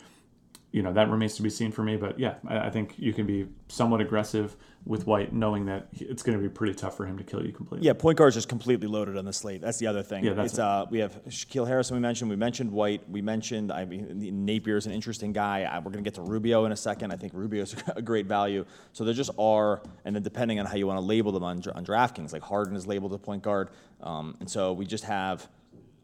you 0.72 0.82
know 0.82 0.92
that 0.92 1.10
remains 1.10 1.34
to 1.36 1.42
be 1.42 1.50
seen 1.50 1.72
for 1.72 1.82
me. 1.82 1.96
But 1.96 2.18
yeah, 2.18 2.34
I, 2.46 2.66
I 2.66 2.70
think 2.70 2.94
you 2.98 3.12
can 3.12 3.26
be 3.26 3.48
somewhat 3.68 4.00
aggressive 4.00 4.56
with 4.86 5.06
White, 5.06 5.32
knowing 5.32 5.66
that 5.66 5.88
it's 5.92 6.22
going 6.22 6.38
to 6.38 6.42
be 6.42 6.48
pretty 6.48 6.74
tough 6.74 6.96
for 6.96 7.04
him 7.04 7.18
to 7.18 7.24
kill 7.24 7.44
you 7.44 7.52
completely. 7.52 7.86
Yeah, 7.86 7.92
point 7.92 8.16
guard 8.16 8.28
is 8.28 8.34
just 8.34 8.48
completely 8.48 8.86
loaded 8.86 9.16
on 9.18 9.24
the 9.24 9.32
slate. 9.32 9.60
That's 9.60 9.78
the 9.78 9.86
other 9.88 10.02
thing. 10.02 10.24
Yeah, 10.24 10.32
that's 10.32 10.52
it's, 10.52 10.58
uh, 10.58 10.86
we 10.90 11.00
have 11.00 11.22
Shaquille 11.26 11.66
Harrison. 11.66 11.96
We 11.96 12.00
mentioned. 12.00 12.30
We 12.30 12.36
mentioned 12.36 12.70
White. 12.70 13.08
We 13.08 13.20
mentioned. 13.20 13.72
I 13.72 13.84
mean, 13.84 14.44
Napier 14.46 14.76
is 14.76 14.86
an 14.86 14.92
interesting 14.92 15.32
guy. 15.32 15.62
I, 15.62 15.78
we're 15.78 15.90
going 15.90 16.04
to 16.04 16.10
get 16.10 16.14
to 16.14 16.22
Rubio 16.22 16.64
in 16.64 16.72
a 16.72 16.76
second. 16.76 17.12
I 17.12 17.16
think 17.16 17.34
Rubio 17.34 17.62
is 17.62 17.74
a 17.96 18.02
great 18.02 18.26
value. 18.26 18.64
So 18.92 19.04
there 19.04 19.14
just 19.14 19.30
are, 19.38 19.82
and 20.04 20.14
then 20.14 20.22
depending 20.22 20.60
on 20.60 20.66
how 20.66 20.76
you 20.76 20.86
want 20.86 20.98
to 20.98 21.04
label 21.04 21.32
them 21.32 21.44
on, 21.44 21.62
on 21.74 21.84
DraftKings, 21.84 22.32
like 22.32 22.42
Harden 22.42 22.76
is 22.76 22.86
labeled 22.86 23.12
a 23.12 23.18
point 23.18 23.42
guard, 23.42 23.70
um, 24.02 24.36
and 24.40 24.48
so 24.48 24.72
we 24.72 24.86
just 24.86 25.04
have 25.04 25.48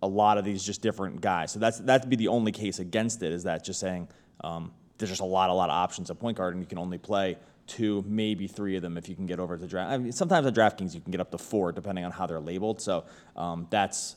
a 0.02 0.06
lot 0.06 0.36
of 0.36 0.44
these 0.44 0.62
just 0.62 0.82
different 0.82 1.20
guys. 1.20 1.52
So 1.52 1.58
that's 1.58 1.78
that'd 1.78 2.10
be 2.10 2.16
the 2.16 2.28
only 2.28 2.52
case 2.52 2.78
against 2.78 3.22
it. 3.22 3.32
Is 3.32 3.44
that 3.44 3.64
just 3.64 3.80
saying 3.80 4.08
um, 4.42 4.72
there's 4.98 5.10
just 5.10 5.20
a 5.20 5.24
lot, 5.24 5.50
a 5.50 5.52
lot 5.52 5.68
of 5.68 5.74
options 5.74 6.10
at 6.10 6.18
point 6.18 6.36
guard, 6.36 6.54
and 6.54 6.62
you 6.62 6.66
can 6.66 6.78
only 6.78 6.98
play 6.98 7.36
two, 7.66 8.04
maybe 8.06 8.46
three 8.46 8.76
of 8.76 8.82
them 8.82 8.96
if 8.96 9.08
you 9.08 9.14
can 9.14 9.26
get 9.26 9.40
over 9.40 9.56
to 9.56 9.66
draft. 9.66 9.92
I 9.92 9.98
mean, 9.98 10.12
sometimes 10.12 10.46
at 10.46 10.54
DraftKings 10.54 10.94
you 10.94 11.00
can 11.00 11.10
get 11.10 11.20
up 11.20 11.30
to 11.32 11.38
four 11.38 11.72
depending 11.72 12.04
on 12.04 12.12
how 12.12 12.26
they're 12.26 12.40
labeled. 12.40 12.80
So 12.80 13.04
um, 13.34 13.66
that's 13.70 14.16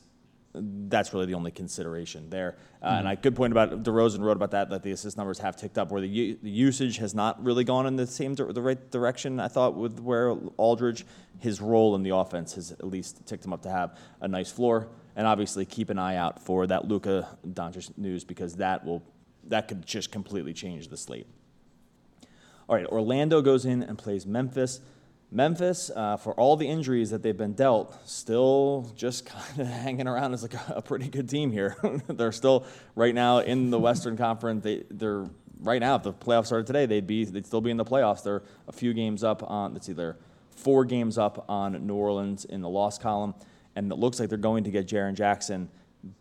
that's 0.54 1.14
really 1.14 1.28
the 1.28 1.36
only 1.36 1.52
consideration 1.52 2.28
there. 2.30 2.58
Uh, 2.82 2.88
mm-hmm. 2.88 3.00
And 3.00 3.08
a 3.08 3.16
good 3.16 3.36
point 3.36 3.54
about 3.54 3.84
DeRozan 3.84 4.22
wrote 4.22 4.36
about 4.36 4.52
that 4.52 4.70
that 4.70 4.82
the 4.82 4.92
assist 4.92 5.16
numbers 5.16 5.38
have 5.40 5.56
ticked 5.56 5.78
up, 5.78 5.92
where 5.92 6.02
the, 6.02 6.38
the 6.42 6.50
usage 6.50 6.98
has 6.98 7.14
not 7.14 7.44
really 7.44 7.64
gone 7.64 7.86
in 7.86 7.96
the 7.96 8.08
same 8.08 8.34
di- 8.34 8.52
the 8.52 8.62
right 8.62 8.92
direction. 8.92 9.40
I 9.40 9.48
thought 9.48 9.76
with 9.76 10.00
where 10.00 10.36
Aldridge, 10.58 11.06
his 11.38 11.62
role 11.62 11.96
in 11.96 12.04
the 12.04 12.16
offense 12.16 12.56
has 12.56 12.72
at 12.72 12.84
least 12.84 13.26
ticked 13.28 13.46
him 13.46 13.54
up 13.54 13.62
to 13.64 13.70
have 13.70 13.98
a 14.22 14.28
nice 14.28 14.52
floor. 14.52 14.88
And 15.16 15.28
obviously 15.28 15.66
keep 15.66 15.90
an 15.90 16.00
eye 16.00 16.16
out 16.16 16.42
for 16.42 16.66
that 16.68 16.88
Luka 16.88 17.28
Doncic 17.46 17.98
news 17.98 18.24
because 18.24 18.56
that 18.56 18.86
will 18.86 19.04
that 19.48 19.68
could 19.68 19.86
just 19.86 20.12
completely 20.12 20.54
change 20.54 20.88
the 20.88 20.98
slate. 20.98 21.28
All 22.68 22.76
right, 22.76 22.86
Orlando 22.86 23.42
goes 23.42 23.66
in 23.66 23.82
and 23.82 23.98
plays 23.98 24.26
Memphis. 24.26 24.82
Memphis, 25.32 25.92
uh, 25.96 26.18
for 26.18 26.34
all 26.34 26.56
the 26.56 26.68
injuries 26.68 27.12
that 27.12 27.22
they've 27.22 27.38
been 27.38 27.54
dealt, 27.54 27.96
still 28.08 28.92
just 28.96 29.26
kind 29.28 29.60
of 29.60 29.68
hanging 29.68 30.08
around 30.08 30.34
as 30.34 30.42
like 30.42 30.54
a, 30.54 30.74
a 30.78 30.82
pretty 30.82 31.08
good 31.08 31.30
team 31.30 31.52
here. 31.52 31.76
they're 32.08 32.32
still 32.32 32.66
right 32.96 33.14
now 33.14 33.40
in 33.40 33.70
the 33.70 33.80
Western 33.80 34.18
Conference. 34.18 34.64
They, 34.64 34.84
they're 34.90 35.26
right 35.62 35.80
now. 35.80 35.96
If 35.96 36.04
the 36.04 36.14
playoffs 36.14 36.48
started 36.48 36.68
today, 36.68 36.86
they'd 36.86 37.06
be 37.06 37.26
they'd 37.26 37.46
still 37.46 37.62
be 37.62 37.72
in 37.72 37.78
the 37.78 37.86
playoffs. 37.86 38.24
They're 38.24 38.44
a 38.68 38.72
few 38.72 38.94
games 38.94 39.24
up 39.24 39.44
on. 39.50 39.74
Let's 39.74 39.86
see, 39.86 39.94
they're 39.94 40.18
four 40.50 40.86
games 40.86 41.18
up 41.18 41.46
on 41.50 41.86
New 41.86 41.96
Orleans 41.96 42.46
in 42.46 42.62
the 42.62 42.70
loss 42.70 42.98
column, 42.98 43.36
and 43.76 43.92
it 43.92 43.96
looks 43.96 44.20
like 44.20 44.30
they're 44.30 44.38
going 44.38 44.64
to 44.64 44.72
get 44.72 44.88
Jaren 44.88 45.14
Jackson 45.14 45.70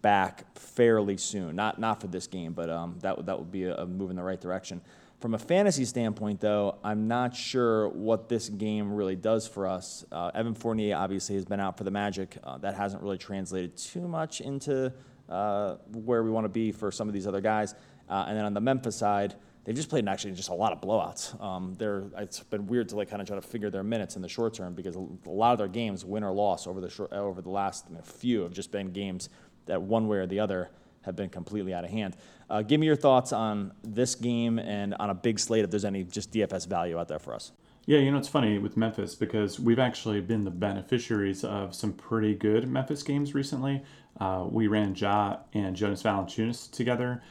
back 0.02 0.58
fairly 0.58 1.16
soon. 1.16 1.56
Not 1.56 1.78
not 1.78 2.00
for 2.00 2.06
this 2.06 2.26
game, 2.26 2.52
but 2.52 2.70
um, 2.70 2.98
that 3.00 3.26
that 3.26 3.38
would 3.38 3.52
be 3.52 3.64
a, 3.64 3.76
a 3.76 3.86
move 3.86 4.10
in 4.10 4.16
the 4.16 4.22
right 4.22 4.40
direction. 4.40 4.80
From 5.20 5.34
a 5.34 5.38
fantasy 5.38 5.84
standpoint, 5.84 6.40
though, 6.40 6.78
I'm 6.84 7.08
not 7.08 7.34
sure 7.34 7.88
what 7.88 8.28
this 8.28 8.48
game 8.48 8.92
really 8.92 9.16
does 9.16 9.48
for 9.48 9.66
us. 9.66 10.04
Uh, 10.12 10.30
Evan 10.32 10.54
Fournier 10.54 10.96
obviously 10.96 11.34
has 11.34 11.44
been 11.44 11.58
out 11.58 11.76
for 11.76 11.82
the 11.82 11.90
Magic. 11.90 12.38
Uh, 12.44 12.56
that 12.58 12.76
hasn't 12.76 13.02
really 13.02 13.18
translated 13.18 13.76
too 13.76 14.06
much 14.06 14.40
into 14.40 14.92
uh, 15.28 15.74
where 15.92 16.22
we 16.22 16.30
want 16.30 16.44
to 16.44 16.48
be 16.48 16.70
for 16.70 16.92
some 16.92 17.08
of 17.08 17.14
these 17.14 17.26
other 17.26 17.40
guys. 17.40 17.74
Uh, 18.08 18.26
and 18.28 18.36
then 18.36 18.44
on 18.44 18.54
the 18.54 18.60
Memphis 18.60 18.94
side, 18.94 19.34
they've 19.64 19.74
just 19.74 19.88
played 19.88 20.06
actually 20.06 20.32
just 20.32 20.50
a 20.50 20.54
lot 20.54 20.72
of 20.72 20.80
blowouts. 20.80 21.38
Um, 21.42 21.76
it's 22.16 22.40
been 22.44 22.68
weird 22.68 22.88
to 22.90 22.96
like 22.96 23.10
kind 23.10 23.20
of 23.20 23.26
try 23.26 23.34
to 23.34 23.42
figure 23.42 23.70
their 23.70 23.82
minutes 23.82 24.14
in 24.14 24.22
the 24.22 24.28
short 24.28 24.54
term 24.54 24.72
because 24.72 24.94
a 24.94 25.04
lot 25.26 25.50
of 25.50 25.58
their 25.58 25.66
games, 25.66 26.04
win 26.04 26.22
or 26.22 26.30
loss, 26.30 26.68
over 26.68 26.80
the 26.80 26.88
short, 26.88 27.12
over 27.12 27.42
the 27.42 27.50
last 27.50 27.86
you 27.88 27.96
know, 27.96 28.02
few 28.02 28.42
have 28.42 28.52
just 28.52 28.70
been 28.70 28.92
games 28.92 29.30
that 29.68 29.82
one 29.82 30.08
way 30.08 30.18
or 30.18 30.26
the 30.26 30.40
other 30.40 30.70
have 31.02 31.16
been 31.16 31.30
completely 31.30 31.72
out 31.72 31.84
of 31.84 31.90
hand. 31.90 32.16
Uh, 32.50 32.62
give 32.62 32.80
me 32.80 32.86
your 32.86 32.96
thoughts 32.96 33.32
on 33.32 33.72
this 33.82 34.14
game 34.14 34.58
and 34.58 34.94
on 34.94 35.10
a 35.10 35.14
big 35.14 35.38
slate 35.38 35.64
if 35.64 35.70
there's 35.70 35.84
any 35.84 36.04
just 36.04 36.32
DFS 36.32 36.66
value 36.66 36.98
out 36.98 37.08
there 37.08 37.18
for 37.18 37.34
us. 37.34 37.52
Yeah, 37.86 38.00
you 38.00 38.10
know, 38.10 38.18
it's 38.18 38.28
funny 38.28 38.58
with 38.58 38.76
Memphis 38.76 39.14
because 39.14 39.58
we've 39.58 39.78
actually 39.78 40.20
been 40.20 40.44
the 40.44 40.50
beneficiaries 40.50 41.42
of 41.42 41.74
some 41.74 41.94
pretty 41.94 42.34
good 42.34 42.68
Memphis 42.68 43.02
games 43.02 43.34
recently. 43.34 43.82
Uh, 44.20 44.44
we 44.46 44.66
ran 44.66 44.94
Ja 44.94 45.38
and 45.54 45.74
Jonas 45.74 46.02
Valanciunas 46.02 46.70
together 46.70 47.22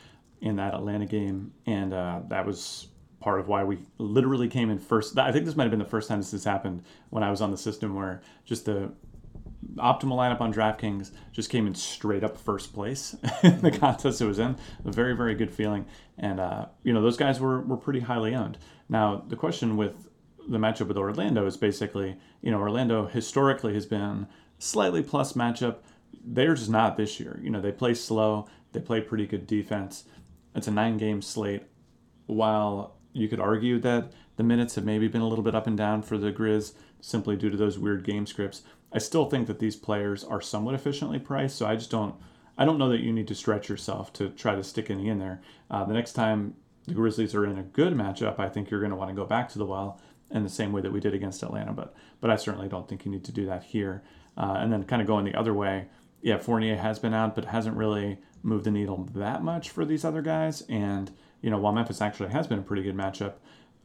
in 0.41 0.55
that 0.55 0.73
Atlanta 0.73 1.05
game, 1.05 1.51
and 1.67 1.93
uh, 1.93 2.21
that 2.29 2.45
was 2.45 2.87
part 3.19 3.39
of 3.39 3.47
why 3.47 3.63
we 3.63 3.79
literally 3.97 4.47
came 4.47 4.69
in 4.69 4.79
first. 4.79 5.17
I 5.17 5.31
think 5.31 5.45
this 5.45 5.55
might 5.55 5.63
have 5.63 5.71
been 5.71 5.79
the 5.79 5.85
first 5.85 6.07
time 6.07 6.19
this 6.19 6.31
has 6.31 6.43
happened 6.43 6.83
when 7.09 7.23
I 7.23 7.29
was 7.29 7.41
on 7.41 7.51
the 7.51 7.57
system 7.57 7.95
where 7.95 8.21
just 8.45 8.65
the 8.65 8.91
optimal 9.75 10.17
lineup 10.17 10.41
on 10.41 10.53
DraftKings 10.53 11.11
just 11.31 11.49
came 11.49 11.67
in 11.67 11.75
straight 11.75 12.23
up 12.23 12.37
first 12.37 12.73
place 12.73 13.15
in 13.43 13.61
the 13.61 13.71
contest 13.71 14.21
it 14.21 14.25
was 14.25 14.39
in. 14.39 14.55
A 14.85 14.91
very, 14.91 15.15
very 15.15 15.35
good 15.35 15.53
feeling. 15.53 15.85
And, 16.17 16.39
uh, 16.39 16.67
you 16.83 16.93
know, 16.93 17.01
those 17.01 17.17
guys 17.17 17.39
were, 17.39 17.61
were 17.61 17.77
pretty 17.77 18.01
highly 18.01 18.33
owned. 18.33 18.57
Now, 18.89 19.23
the 19.27 19.35
question 19.35 19.77
with 19.77 20.07
the 20.47 20.57
matchup 20.57 20.87
with 20.87 20.97
Orlando 20.97 21.45
is 21.45 21.57
basically, 21.57 22.17
you 22.41 22.51
know, 22.51 22.59
Orlando 22.59 23.07
historically 23.07 23.73
has 23.73 23.85
been 23.85 24.27
slightly 24.59 25.03
plus 25.03 25.33
matchup. 25.33 25.77
They're 26.23 26.55
just 26.55 26.69
not 26.69 26.97
this 26.97 27.19
year. 27.19 27.39
You 27.43 27.49
know, 27.49 27.61
they 27.61 27.71
play 27.71 27.93
slow, 27.93 28.47
they 28.71 28.79
play 28.79 29.01
pretty 29.01 29.27
good 29.27 29.45
defense. 29.45 30.05
It's 30.55 30.67
a 30.67 30.71
nine 30.71 30.97
game 30.97 31.21
slate. 31.21 31.63
While 32.25 32.97
you 33.13 33.27
could 33.27 33.39
argue 33.39 33.79
that 33.79 34.11
the 34.37 34.43
minutes 34.43 34.75
have 34.75 34.85
maybe 34.85 35.07
been 35.07 35.21
a 35.21 35.27
little 35.27 35.43
bit 35.43 35.55
up 35.55 35.67
and 35.67 35.77
down 35.77 36.01
for 36.01 36.17
the 36.17 36.31
Grizz 36.31 36.73
simply 37.01 37.35
due 37.35 37.49
to 37.49 37.57
those 37.57 37.77
weird 37.77 38.03
game 38.03 38.25
scripts. 38.25 38.61
I 38.93 38.99
still 38.99 39.25
think 39.25 39.47
that 39.47 39.59
these 39.59 39.75
players 39.75 40.23
are 40.23 40.41
somewhat 40.41 40.75
efficiently 40.75 41.19
priced, 41.19 41.57
so 41.57 41.65
I 41.65 41.75
just 41.75 41.91
don't. 41.91 42.15
I 42.57 42.65
don't 42.65 42.79
know 42.79 42.89
that 42.89 43.01
you 43.01 43.13
need 43.13 43.27
to 43.27 43.35
stretch 43.35 43.69
yourself 43.69 44.11
to 44.13 44.29
try 44.29 44.55
to 44.55 44.63
stick 44.63 44.89
any 44.89 45.09
in 45.09 45.19
there. 45.19 45.41
Uh, 45.69 45.83
the 45.83 45.93
next 45.93 46.13
time 46.13 46.55
the 46.87 46.95
Grizzlies 46.95 47.35
are 47.35 47.45
in 47.45 47.57
a 47.59 47.63
good 47.63 47.93
matchup, 47.93 48.39
I 48.39 48.49
think 48.49 48.71
you're 48.71 48.79
going 48.79 48.89
to 48.89 48.95
want 48.95 49.11
to 49.11 49.15
go 49.15 49.25
back 49.25 49.49
to 49.49 49.59
the 49.59 49.65
well 49.65 50.01
in 50.31 50.43
the 50.43 50.49
same 50.49 50.71
way 50.71 50.81
that 50.81 50.91
we 50.91 50.99
did 50.99 51.13
against 51.13 51.43
Atlanta. 51.43 51.73
But 51.73 51.93
but 52.21 52.31
I 52.31 52.35
certainly 52.35 52.67
don't 52.67 52.87
think 52.87 53.05
you 53.05 53.11
need 53.11 53.25
to 53.25 53.31
do 53.31 53.45
that 53.45 53.63
here. 53.63 54.03
Uh, 54.37 54.55
and 54.59 54.71
then 54.71 54.83
kind 54.83 55.01
of 55.01 55.07
going 55.07 55.25
the 55.25 55.35
other 55.35 55.53
way, 55.53 55.87
yeah, 56.21 56.37
Fournier 56.37 56.77
has 56.77 56.99
been 56.99 57.13
out, 57.13 57.35
but 57.35 57.45
hasn't 57.45 57.75
really 57.75 58.19
moved 58.43 58.65
the 58.65 58.71
needle 58.71 59.07
that 59.15 59.43
much 59.43 59.69
for 59.69 59.83
these 59.83 60.05
other 60.05 60.21
guys. 60.21 60.61
And 60.69 61.11
you 61.41 61.49
know, 61.49 61.57
while 61.57 61.73
Memphis 61.73 62.01
actually 62.01 62.29
has 62.29 62.47
been 62.47 62.59
a 62.59 62.63
pretty 62.63 62.83
good 62.83 62.95
matchup, 62.95 63.33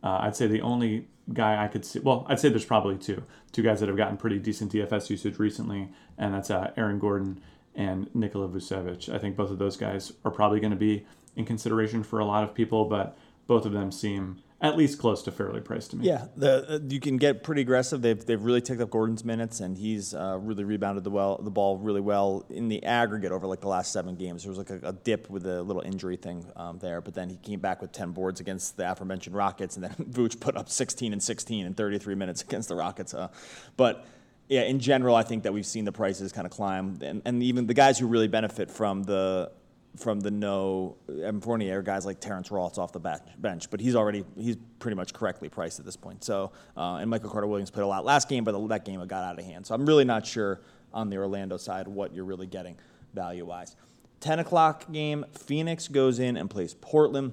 uh, 0.02 0.18
I'd 0.22 0.36
say 0.36 0.46
the 0.46 0.60
only 0.62 1.08
guy 1.32 1.62
I 1.62 1.68
could 1.68 1.84
see, 1.84 2.00
well, 2.00 2.26
I'd 2.28 2.40
say 2.40 2.48
there's 2.48 2.64
probably 2.64 2.96
two, 2.96 3.22
two 3.52 3.62
guys 3.62 3.80
that 3.80 3.88
have 3.88 3.96
gotten 3.96 4.16
pretty 4.16 4.38
decent 4.38 4.72
DFS 4.72 5.10
usage 5.10 5.38
recently, 5.38 5.90
and 6.18 6.34
that's 6.34 6.50
uh, 6.50 6.72
Aaron 6.76 6.98
Gordon 6.98 7.40
and 7.74 8.12
Nikola 8.14 8.48
Vucevic. 8.48 9.12
I 9.12 9.18
think 9.18 9.36
both 9.36 9.50
of 9.50 9.58
those 9.58 9.76
guys 9.76 10.12
are 10.24 10.30
probably 10.30 10.60
going 10.60 10.72
to 10.72 10.76
be 10.76 11.06
in 11.36 11.44
consideration 11.44 12.02
for 12.02 12.18
a 12.18 12.24
lot 12.24 12.44
of 12.44 12.54
people, 12.54 12.84
but 12.84 13.16
both 13.46 13.64
of 13.64 13.72
them 13.72 13.90
seem 13.90 14.42
at 14.62 14.76
least 14.76 14.98
close 14.98 15.22
to 15.24 15.32
fairly 15.32 15.60
priced 15.60 15.90
to 15.90 15.96
me. 15.96 16.06
Yeah, 16.06 16.26
the, 16.36 16.74
uh, 16.74 16.78
you 16.88 17.00
can 17.00 17.16
get 17.16 17.42
pretty 17.42 17.62
aggressive. 17.62 18.00
They've, 18.00 18.24
they've 18.24 18.40
really 18.40 18.60
ticked 18.60 18.80
up 18.80 18.90
Gordon's 18.90 19.24
minutes, 19.24 19.58
and 19.58 19.76
he's 19.76 20.14
uh, 20.14 20.38
really 20.40 20.62
rebounded 20.62 21.02
the 21.02 21.10
well 21.10 21.36
the 21.42 21.50
ball 21.50 21.78
really 21.78 22.00
well 22.00 22.46
in 22.48 22.68
the 22.68 22.84
aggregate 22.84 23.32
over 23.32 23.48
like 23.48 23.60
the 23.60 23.68
last 23.68 23.92
seven 23.92 24.14
games. 24.14 24.44
There 24.44 24.50
was 24.50 24.58
like 24.58 24.70
a, 24.70 24.78
a 24.88 24.92
dip 24.92 25.28
with 25.28 25.44
a 25.46 25.62
little 25.62 25.82
injury 25.82 26.16
thing 26.16 26.46
um, 26.54 26.78
there, 26.78 27.00
but 27.00 27.12
then 27.12 27.28
he 27.28 27.36
came 27.38 27.58
back 27.58 27.82
with 27.82 27.90
ten 27.90 28.12
boards 28.12 28.38
against 28.38 28.76
the 28.76 28.90
aforementioned 28.90 29.34
Rockets, 29.34 29.74
and 29.76 29.84
then 29.84 29.94
Vooch 30.10 30.38
put 30.38 30.56
up 30.56 30.68
16 30.68 31.12
and 31.12 31.22
16 31.22 31.66
in 31.66 31.74
33 31.74 32.14
minutes 32.14 32.42
against 32.48 32.68
the 32.68 32.76
Rockets. 32.76 33.14
Uh, 33.14 33.28
but 33.76 34.06
yeah, 34.48 34.62
in 34.62 34.78
general, 34.78 35.16
I 35.16 35.24
think 35.24 35.42
that 35.42 35.52
we've 35.52 35.66
seen 35.66 35.84
the 35.84 35.92
prices 35.92 36.30
kind 36.30 36.46
of 36.46 36.52
climb, 36.52 36.98
and, 37.02 37.20
and 37.24 37.42
even 37.42 37.66
the 37.66 37.74
guys 37.74 37.98
who 37.98 38.06
really 38.06 38.28
benefit 38.28 38.70
from 38.70 39.02
the 39.02 39.50
from 39.96 40.20
the 40.20 40.30
no 40.30 40.96
Evan 41.08 41.40
Fournier 41.40 41.82
guys 41.82 42.06
like 42.06 42.18
Terrence 42.18 42.50
Ross 42.50 42.78
off 42.78 42.92
the 42.92 43.20
bench, 43.38 43.70
but 43.70 43.80
he's 43.80 43.94
already 43.94 44.24
he's 44.36 44.56
pretty 44.78 44.94
much 44.94 45.12
correctly 45.12 45.48
priced 45.48 45.78
at 45.78 45.84
this 45.84 45.96
point. 45.96 46.24
So 46.24 46.52
uh, 46.76 46.96
and 46.96 47.10
Michael 47.10 47.30
Carter 47.30 47.46
Williams 47.46 47.70
played 47.70 47.84
a 47.84 47.86
lot 47.86 48.04
last 48.04 48.28
game, 48.28 48.44
but 48.44 48.68
that 48.68 48.84
game 48.84 49.04
got 49.06 49.24
out 49.24 49.38
of 49.38 49.44
hand. 49.44 49.66
So 49.66 49.74
I'm 49.74 49.84
really 49.84 50.04
not 50.04 50.26
sure 50.26 50.60
on 50.92 51.10
the 51.10 51.16
Orlando 51.16 51.56
side 51.56 51.88
what 51.88 52.14
you're 52.14 52.24
really 52.24 52.46
getting 52.46 52.76
value 53.14 53.44
wise. 53.44 53.76
10 54.20 54.38
o'clock 54.38 54.90
game, 54.92 55.24
Phoenix 55.32 55.88
goes 55.88 56.18
in 56.18 56.36
and 56.36 56.48
plays 56.48 56.74
Portland. 56.74 57.32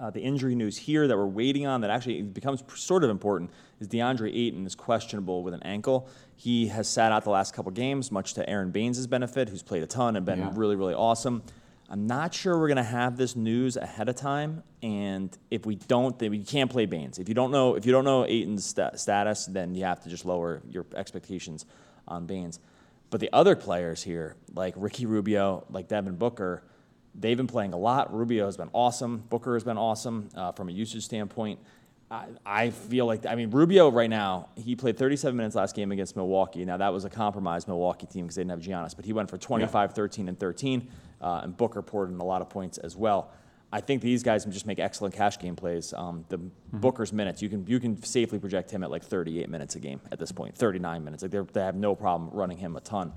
Uh, 0.00 0.10
the 0.10 0.20
injury 0.20 0.54
news 0.54 0.76
here 0.76 1.06
that 1.06 1.16
we're 1.16 1.26
waiting 1.26 1.66
on 1.66 1.80
that 1.80 1.90
actually 1.90 2.20
becomes 2.22 2.64
sort 2.74 3.04
of 3.04 3.10
important 3.10 3.50
is 3.78 3.86
DeAndre 3.86 4.34
Ayton 4.34 4.66
is 4.66 4.74
questionable 4.74 5.42
with 5.42 5.54
an 5.54 5.62
ankle. 5.62 6.08
He 6.36 6.66
has 6.68 6.88
sat 6.88 7.12
out 7.12 7.22
the 7.22 7.30
last 7.30 7.54
couple 7.54 7.70
games, 7.70 8.10
much 8.10 8.34
to 8.34 8.48
Aron 8.48 8.70
Baynes' 8.70 9.06
benefit, 9.06 9.48
who's 9.48 9.62
played 9.62 9.84
a 9.84 9.86
ton 9.86 10.16
and 10.16 10.26
been 10.26 10.40
yeah. 10.40 10.50
really, 10.54 10.74
really 10.74 10.94
awesome. 10.94 11.42
I'm 11.88 12.06
not 12.06 12.32
sure 12.32 12.58
we're 12.58 12.68
going 12.68 12.76
to 12.78 12.82
have 12.82 13.16
this 13.16 13.36
news 13.36 13.76
ahead 13.76 14.08
of 14.08 14.16
time, 14.16 14.62
and 14.82 15.36
if 15.50 15.66
we 15.66 15.74
don't, 15.74 16.18
then 16.18 16.30
we 16.30 16.42
can't 16.42 16.70
play 16.70 16.86
Baynes. 16.86 17.18
If 17.18 17.28
you 17.28 17.34
don't 17.34 17.50
know, 17.50 17.74
if 17.74 17.84
you 17.84 17.92
don't 17.92 18.04
know 18.04 18.24
Ayton's 18.24 18.64
st- 18.64 18.98
status, 18.98 19.46
then 19.46 19.74
you 19.74 19.84
have 19.84 20.02
to 20.04 20.08
just 20.08 20.24
lower 20.24 20.62
your 20.68 20.86
expectations 20.94 21.66
on 22.08 22.26
Baynes. 22.26 22.58
But 23.10 23.20
the 23.20 23.30
other 23.32 23.54
players 23.54 24.02
here, 24.02 24.34
like 24.54 24.74
Ricky 24.76 25.06
Rubio, 25.06 25.66
like 25.70 25.88
Devin 25.88 26.16
Booker, 26.16 26.62
they've 27.14 27.36
been 27.36 27.46
playing 27.46 27.72
a 27.72 27.78
lot. 27.78 28.12
Rubio 28.14 28.46
has 28.46 28.56
been 28.56 28.70
awesome. 28.72 29.18
Booker 29.28 29.54
has 29.54 29.62
been 29.62 29.78
awesome 29.78 30.30
uh, 30.34 30.52
from 30.52 30.68
a 30.68 30.72
usage 30.72 31.04
standpoint. 31.04 31.60
I, 32.10 32.26
I 32.44 32.70
feel 32.70 33.06
like, 33.06 33.26
I 33.26 33.34
mean, 33.34 33.50
Rubio 33.50 33.90
right 33.90 34.10
now, 34.10 34.48
he 34.56 34.74
played 34.74 34.96
37 34.96 35.36
minutes 35.36 35.54
last 35.54 35.76
game 35.76 35.92
against 35.92 36.16
Milwaukee. 36.16 36.64
Now, 36.64 36.76
that 36.78 36.92
was 36.92 37.04
a 37.04 37.10
compromised 37.10 37.68
Milwaukee 37.68 38.06
team 38.06 38.24
because 38.24 38.36
they 38.36 38.42
didn't 38.42 38.62
have 38.62 38.68
Giannis, 38.68 38.96
but 38.96 39.04
he 39.04 39.12
went 39.12 39.30
for 39.30 39.38
25, 39.38 39.90
yeah. 39.90 39.94
13, 39.94 40.28
and 40.28 40.38
13 40.38 40.88
uh, 41.24 41.40
and 41.42 41.56
Booker 41.56 41.82
poured 41.82 42.10
in 42.10 42.18
a 42.18 42.24
lot 42.24 42.42
of 42.42 42.50
points 42.50 42.76
as 42.78 42.94
well. 42.94 43.32
I 43.72 43.80
think 43.80 44.02
these 44.02 44.22
guys 44.22 44.44
just 44.44 44.66
make 44.66 44.78
excellent 44.78 45.14
cash 45.14 45.38
game 45.38 45.56
plays. 45.56 45.92
Um, 45.94 46.24
the 46.28 46.38
mm-hmm. 46.38 46.78
Booker's 46.78 47.12
minutes, 47.12 47.42
you 47.42 47.48
can 47.48 47.66
you 47.66 47.80
can 47.80 48.00
safely 48.04 48.38
project 48.38 48.70
him 48.70 48.84
at 48.84 48.90
like 48.90 49.02
38 49.02 49.48
minutes 49.48 49.74
a 49.74 49.80
game 49.80 50.00
at 50.12 50.18
this 50.18 50.30
point, 50.30 50.56
39 50.56 51.02
minutes. 51.02 51.24
Like 51.24 51.52
they 51.52 51.60
have 51.60 51.74
no 51.74 51.96
problem 51.96 52.30
running 52.30 52.58
him 52.58 52.76
a 52.76 52.80
ton. 52.80 53.14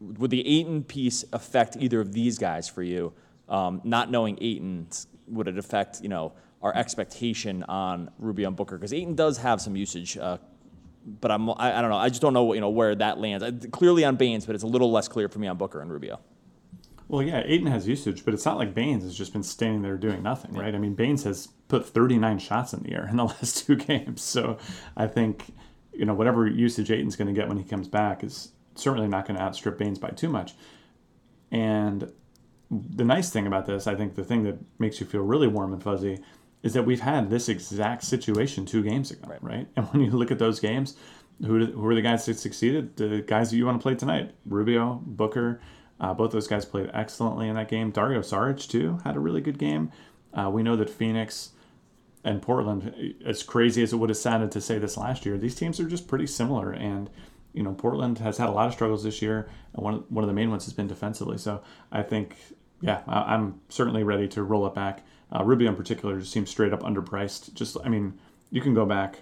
Would 0.00 0.30
the 0.30 0.46
Ayton 0.46 0.84
piece 0.84 1.24
affect 1.32 1.76
either 1.78 2.00
of 2.00 2.12
these 2.12 2.38
guys 2.38 2.68
for 2.68 2.82
you? 2.82 3.12
Um, 3.48 3.80
not 3.84 4.10
knowing 4.10 4.38
Ayton, 4.40 4.88
would 5.26 5.48
it 5.48 5.58
affect 5.58 6.00
you 6.00 6.08
know 6.08 6.32
our 6.62 6.74
expectation 6.74 7.64
on 7.64 8.10
Rubio 8.18 8.48
and 8.48 8.56
Booker? 8.56 8.78
Because 8.78 8.92
Ayton 8.92 9.16
does 9.16 9.38
have 9.38 9.60
some 9.60 9.76
usage. 9.76 10.16
Uh, 10.16 10.38
but 11.20 11.30
I'm, 11.30 11.50
I, 11.50 11.78
I, 11.78 11.82
don't 11.82 11.90
know. 11.90 11.98
I 11.98 12.08
just 12.08 12.22
don't 12.22 12.32
know, 12.32 12.54
you 12.54 12.62
know, 12.62 12.70
where 12.70 12.94
that 12.94 13.18
lands. 13.18 13.66
clearly 13.70 14.06
on 14.06 14.16
Baynes, 14.16 14.46
but 14.46 14.54
it's 14.54 14.64
a 14.64 14.66
little 14.66 14.90
less 14.90 15.08
clear 15.08 15.28
for 15.28 15.38
me 15.38 15.48
on 15.48 15.58
Booker 15.58 15.82
and 15.82 15.92
Rubio. 15.92 16.18
Well, 17.08 17.22
yeah, 17.22 17.42
Ayton 17.44 17.66
has 17.66 17.86
usage, 17.86 18.24
but 18.24 18.32
it's 18.32 18.46
not 18.46 18.56
like 18.56 18.74
Baynes 18.74 19.02
has 19.04 19.14
just 19.14 19.32
been 19.32 19.42
standing 19.42 19.82
there 19.82 19.96
doing 19.96 20.22
nothing, 20.22 20.54
right? 20.54 20.74
I 20.74 20.78
mean, 20.78 20.94
Baynes 20.94 21.24
has 21.24 21.48
put 21.68 21.86
39 21.86 22.38
shots 22.38 22.72
in 22.72 22.82
the 22.82 22.92
air 22.92 23.06
in 23.08 23.16
the 23.16 23.24
last 23.26 23.66
two 23.66 23.76
games. 23.76 24.22
So 24.22 24.58
I 24.96 25.06
think, 25.06 25.52
you 25.92 26.06
know, 26.06 26.14
whatever 26.14 26.46
usage 26.46 26.90
Ayton's 26.90 27.16
going 27.16 27.28
to 27.28 27.38
get 27.38 27.48
when 27.48 27.58
he 27.58 27.64
comes 27.64 27.88
back 27.88 28.24
is 28.24 28.52
certainly 28.74 29.08
not 29.08 29.26
going 29.26 29.36
to 29.36 29.42
outstrip 29.42 29.78
Baynes 29.78 29.98
by 29.98 30.10
too 30.10 30.28
much. 30.28 30.54
And 31.50 32.10
the 32.70 33.04
nice 33.04 33.30
thing 33.30 33.46
about 33.46 33.66
this, 33.66 33.86
I 33.86 33.94
think 33.94 34.14
the 34.14 34.24
thing 34.24 34.42
that 34.44 34.58
makes 34.78 34.98
you 34.98 35.06
feel 35.06 35.22
really 35.22 35.46
warm 35.46 35.72
and 35.72 35.82
fuzzy 35.82 36.20
is 36.62 36.72
that 36.72 36.84
we've 36.84 37.00
had 37.00 37.28
this 37.28 37.48
exact 37.48 38.02
situation 38.02 38.64
two 38.64 38.82
games 38.82 39.10
ago, 39.10 39.28
right? 39.28 39.42
right? 39.42 39.68
And 39.76 39.86
when 39.88 40.02
you 40.02 40.10
look 40.10 40.30
at 40.30 40.38
those 40.38 40.58
games, 40.58 40.96
who, 41.44 41.66
who 41.66 41.86
are 41.86 41.94
the 41.94 42.02
guys 42.02 42.24
that 42.26 42.38
succeeded? 42.38 42.96
The 42.96 43.22
guys 43.26 43.50
that 43.50 43.56
you 43.56 43.66
want 43.66 43.78
to 43.78 43.82
play 43.82 43.94
tonight 43.94 44.34
Rubio, 44.46 45.02
Booker, 45.04 45.60
uh, 46.00 46.12
both 46.14 46.32
those 46.32 46.46
guys 46.46 46.64
played 46.64 46.90
excellently 46.92 47.48
in 47.48 47.54
that 47.56 47.68
game. 47.68 47.90
Dario 47.90 48.20
Saric, 48.20 48.68
too, 48.68 48.98
had 49.04 49.16
a 49.16 49.20
really 49.20 49.40
good 49.40 49.58
game. 49.58 49.90
Uh, 50.32 50.50
we 50.50 50.62
know 50.62 50.76
that 50.76 50.90
Phoenix 50.90 51.50
and 52.24 52.42
Portland, 52.42 53.14
as 53.24 53.42
crazy 53.42 53.82
as 53.82 53.92
it 53.92 53.96
would 53.96 54.10
have 54.10 54.16
sounded 54.16 54.50
to 54.52 54.60
say 54.60 54.78
this 54.78 54.96
last 54.96 55.24
year, 55.24 55.38
these 55.38 55.54
teams 55.54 55.78
are 55.78 55.88
just 55.88 56.08
pretty 56.08 56.26
similar. 56.26 56.72
And, 56.72 57.10
you 57.52 57.62
know, 57.62 57.74
Portland 57.74 58.18
has 58.18 58.38
had 58.38 58.48
a 58.48 58.52
lot 58.52 58.66
of 58.66 58.74
struggles 58.74 59.04
this 59.04 59.22
year, 59.22 59.48
and 59.74 59.84
one, 59.84 60.04
one 60.08 60.24
of 60.24 60.28
the 60.28 60.34
main 60.34 60.50
ones 60.50 60.64
has 60.64 60.72
been 60.72 60.88
defensively. 60.88 61.38
So 61.38 61.62
I 61.92 62.02
think, 62.02 62.36
yeah, 62.80 63.02
I, 63.06 63.34
am 63.34 63.60
certainly 63.68 64.02
ready 64.02 64.26
to 64.28 64.42
roll 64.42 64.66
it 64.66 64.74
back. 64.74 65.04
Uh, 65.30 65.44
Rubio 65.44 65.68
in 65.68 65.76
particular 65.76 66.18
just 66.18 66.32
seems 66.32 66.50
straight 66.50 66.72
up 66.72 66.82
underpriced. 66.82 67.54
Just, 67.54 67.76
I 67.84 67.88
mean, 67.88 68.18
you 68.50 68.60
can 68.60 68.74
go 68.74 68.84
back 68.86 69.20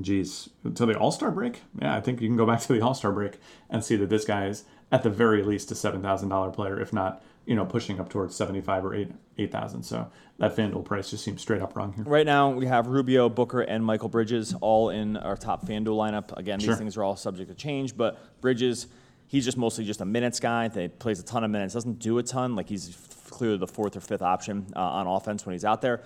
geez, 0.00 0.48
to 0.74 0.86
the 0.86 0.96
All 0.98 1.12
Star 1.12 1.30
break. 1.30 1.62
Yeah, 1.80 1.94
I 1.94 2.00
think 2.00 2.20
you 2.20 2.28
can 2.28 2.36
go 2.36 2.46
back 2.46 2.60
to 2.60 2.72
the 2.72 2.80
All 2.80 2.94
Star 2.94 3.12
break 3.12 3.38
and 3.68 3.84
see 3.84 3.96
that 3.96 4.08
this 4.08 4.24
guy 4.24 4.46
is 4.46 4.64
at 4.92 5.02
the 5.02 5.10
very 5.10 5.42
least 5.42 5.70
a 5.72 5.74
seven 5.74 6.02
thousand 6.02 6.28
dollar 6.28 6.50
player, 6.50 6.80
if 6.80 6.92
not 6.92 7.24
you 7.46 7.56
know 7.56 7.64
pushing 7.64 7.98
up 7.98 8.08
towards 8.08 8.36
seventy 8.36 8.60
five 8.60 8.84
or 8.84 8.94
eight 8.94 9.10
eight 9.38 9.50
thousand. 9.50 9.82
So 9.82 10.08
that 10.38 10.54
FanDuel 10.54 10.84
price 10.84 11.10
just 11.10 11.24
seems 11.24 11.40
straight 11.40 11.62
up 11.62 11.74
wrong 11.74 11.92
here. 11.94 12.04
Right 12.04 12.26
now 12.26 12.50
we 12.50 12.66
have 12.66 12.86
Rubio, 12.86 13.28
Booker, 13.28 13.62
and 13.62 13.82
Mikal 13.82 14.10
Bridges 14.10 14.54
all 14.60 14.90
in 14.90 15.16
our 15.16 15.36
top 15.36 15.66
FanDuel 15.66 15.96
lineup. 15.96 16.36
Again, 16.36 16.58
these 16.58 16.66
sure. 16.66 16.76
things 16.76 16.96
are 16.96 17.02
all 17.02 17.16
subject 17.16 17.48
to 17.48 17.56
change, 17.56 17.96
but 17.96 18.40
Bridges. 18.40 18.86
He's 19.28 19.46
just 19.46 19.56
mostly 19.56 19.86
just 19.86 20.02
a 20.02 20.04
minutes 20.04 20.40
guy. 20.40 20.68
He 20.68 20.88
plays 20.88 21.18
a 21.18 21.22
ton 21.22 21.42
of 21.42 21.50
minutes. 21.50 21.72
Doesn't 21.72 22.00
do 22.00 22.18
a 22.18 22.22
ton. 22.22 22.54
Like 22.54 22.68
he's 22.68 22.94
clearly 23.30 23.56
the 23.56 23.66
fourth 23.66 23.96
or 23.96 24.00
fifth 24.00 24.20
option 24.20 24.66
uh, 24.76 24.80
on 24.80 25.06
offense 25.06 25.46
when 25.46 25.54
he's 25.54 25.64
out 25.64 25.80
there 25.80 26.02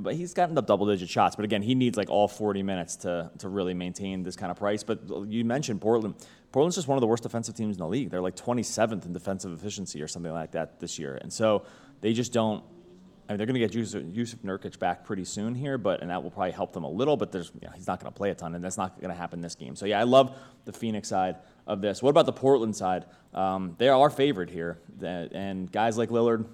but 0.00 0.14
he's 0.14 0.34
gotten 0.34 0.56
up 0.58 0.66
double 0.66 0.86
digit 0.86 1.08
shots. 1.08 1.36
But 1.36 1.44
again, 1.44 1.62
he 1.62 1.74
needs 1.74 1.96
like 1.96 2.10
all 2.10 2.28
40 2.28 2.62
minutes 2.62 2.96
to, 2.96 3.30
to 3.38 3.48
really 3.48 3.74
maintain 3.74 4.22
this 4.22 4.36
kind 4.36 4.50
of 4.50 4.58
price. 4.58 4.82
But 4.82 5.00
you 5.26 5.44
mentioned 5.44 5.80
Portland. 5.80 6.14
Portland's 6.52 6.76
just 6.76 6.86
one 6.86 6.98
of 6.98 7.00
the 7.00 7.06
worst 7.06 7.22
defensive 7.22 7.54
teams 7.54 7.76
in 7.76 7.80
the 7.80 7.88
league. 7.88 8.10
They're 8.10 8.20
like 8.20 8.36
27th 8.36 9.06
in 9.06 9.12
defensive 9.12 9.52
efficiency 9.52 10.02
or 10.02 10.08
something 10.08 10.32
like 10.32 10.52
that 10.52 10.80
this 10.80 10.98
year. 10.98 11.18
And 11.20 11.32
so 11.32 11.64
they 12.00 12.12
just 12.12 12.32
don't. 12.32 12.62
I 13.28 13.32
mean, 13.32 13.38
they're 13.38 13.46
going 13.46 13.60
to 13.60 13.66
get 13.66 13.72
Jusuf, 13.72 14.12
Jusuf 14.12 14.38
Nurkic 14.40 14.78
back 14.78 15.04
pretty 15.04 15.24
soon 15.24 15.54
here, 15.54 15.78
but 15.78 16.02
and 16.02 16.10
that 16.10 16.22
will 16.22 16.30
probably 16.30 16.50
help 16.50 16.72
them 16.72 16.84
a 16.84 16.90
little. 16.90 17.16
But 17.16 17.32
there's, 17.32 17.50
you 17.60 17.66
know, 17.66 17.72
he's 17.74 17.86
not 17.86 18.00
going 18.00 18.12
to 18.12 18.16
play 18.16 18.30
a 18.30 18.34
ton, 18.34 18.54
and 18.54 18.62
that's 18.62 18.76
not 18.76 19.00
going 19.00 19.10
to 19.10 19.16
happen 19.16 19.40
this 19.40 19.54
game. 19.54 19.76
So 19.76 19.86
yeah, 19.86 20.00
I 20.00 20.02
love 20.02 20.36
the 20.64 20.72
Phoenix 20.72 21.08
side 21.08 21.36
of 21.66 21.80
this. 21.80 22.02
What 22.02 22.10
about 22.10 22.26
the 22.26 22.32
Portland 22.32 22.76
side? 22.76 23.06
Um, 23.32 23.76
they 23.78 23.88
are 23.88 24.10
favored 24.10 24.50
here, 24.50 24.78
and 25.00 25.70
guys 25.70 25.96
like 25.96 26.10
Lillard, 26.10 26.44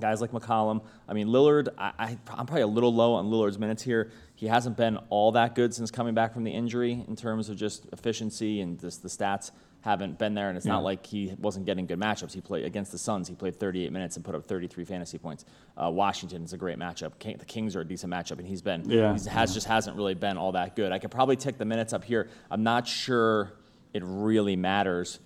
guys 0.00 0.20
like 0.20 0.30
McCollum. 0.30 0.82
I 1.08 1.14
mean, 1.14 1.28
Lillard, 1.28 1.68
I, 1.78 2.10
am 2.10 2.18
probably 2.24 2.62
a 2.62 2.66
little 2.66 2.94
low 2.94 3.14
on 3.14 3.30
Lillard's 3.30 3.58
minutes 3.58 3.82
here. 3.82 4.12
He 4.34 4.46
hasn't 4.46 4.76
been 4.76 4.98
all 5.10 5.32
that 5.32 5.54
good 5.54 5.72
since 5.72 5.90
coming 5.90 6.14
back 6.14 6.34
from 6.34 6.44
the 6.44 6.50
injury 6.50 7.04
in 7.06 7.14
terms 7.16 7.48
of 7.48 7.56
just 7.56 7.86
efficiency 7.92 8.60
and 8.60 8.80
just 8.80 9.02
the 9.02 9.08
stats 9.08 9.52
haven't 9.82 10.18
been 10.18 10.34
there. 10.34 10.48
And 10.48 10.56
it's 10.56 10.66
yeah. 10.66 10.72
not 10.72 10.82
like 10.82 11.06
he 11.06 11.34
wasn't 11.38 11.66
getting 11.66 11.86
good 11.86 12.00
matchups. 12.00 12.32
He 12.32 12.40
played 12.40 12.64
against 12.64 12.90
the 12.90 12.98
Suns. 12.98 13.28
He 13.28 13.34
played 13.34 13.54
38 13.54 13.92
minutes 13.92 14.16
and 14.16 14.24
put 14.24 14.34
up 14.34 14.44
33 14.46 14.84
fantasy 14.84 15.18
points. 15.18 15.44
Uh, 15.76 15.90
Washington 15.90 16.42
is 16.42 16.52
a 16.52 16.56
great 16.56 16.78
matchup. 16.78 17.12
the 17.20 17.44
Kings 17.44 17.76
are 17.76 17.82
a 17.82 17.84
decent 17.86 18.12
matchup, 18.12 18.38
and 18.38 18.46
he's 18.46 18.62
been 18.62 18.88
yeah. 18.88 19.12
he's 19.12 19.26
has 19.26 19.54
just 19.54 19.66
hasn't 19.66 19.96
really 19.96 20.14
been 20.14 20.36
all 20.36 20.52
that 20.52 20.74
good. 20.74 20.90
I 20.90 20.98
could 20.98 21.10
probably 21.10 21.36
tick 21.36 21.58
the 21.58 21.64
minutes 21.64 21.92
up 21.92 22.02
here. 22.02 22.28
I'm 22.50 22.62
not 22.62 22.88
sure 22.88 23.52
it 23.92 24.02
really 24.04 24.56
matters 24.56 25.20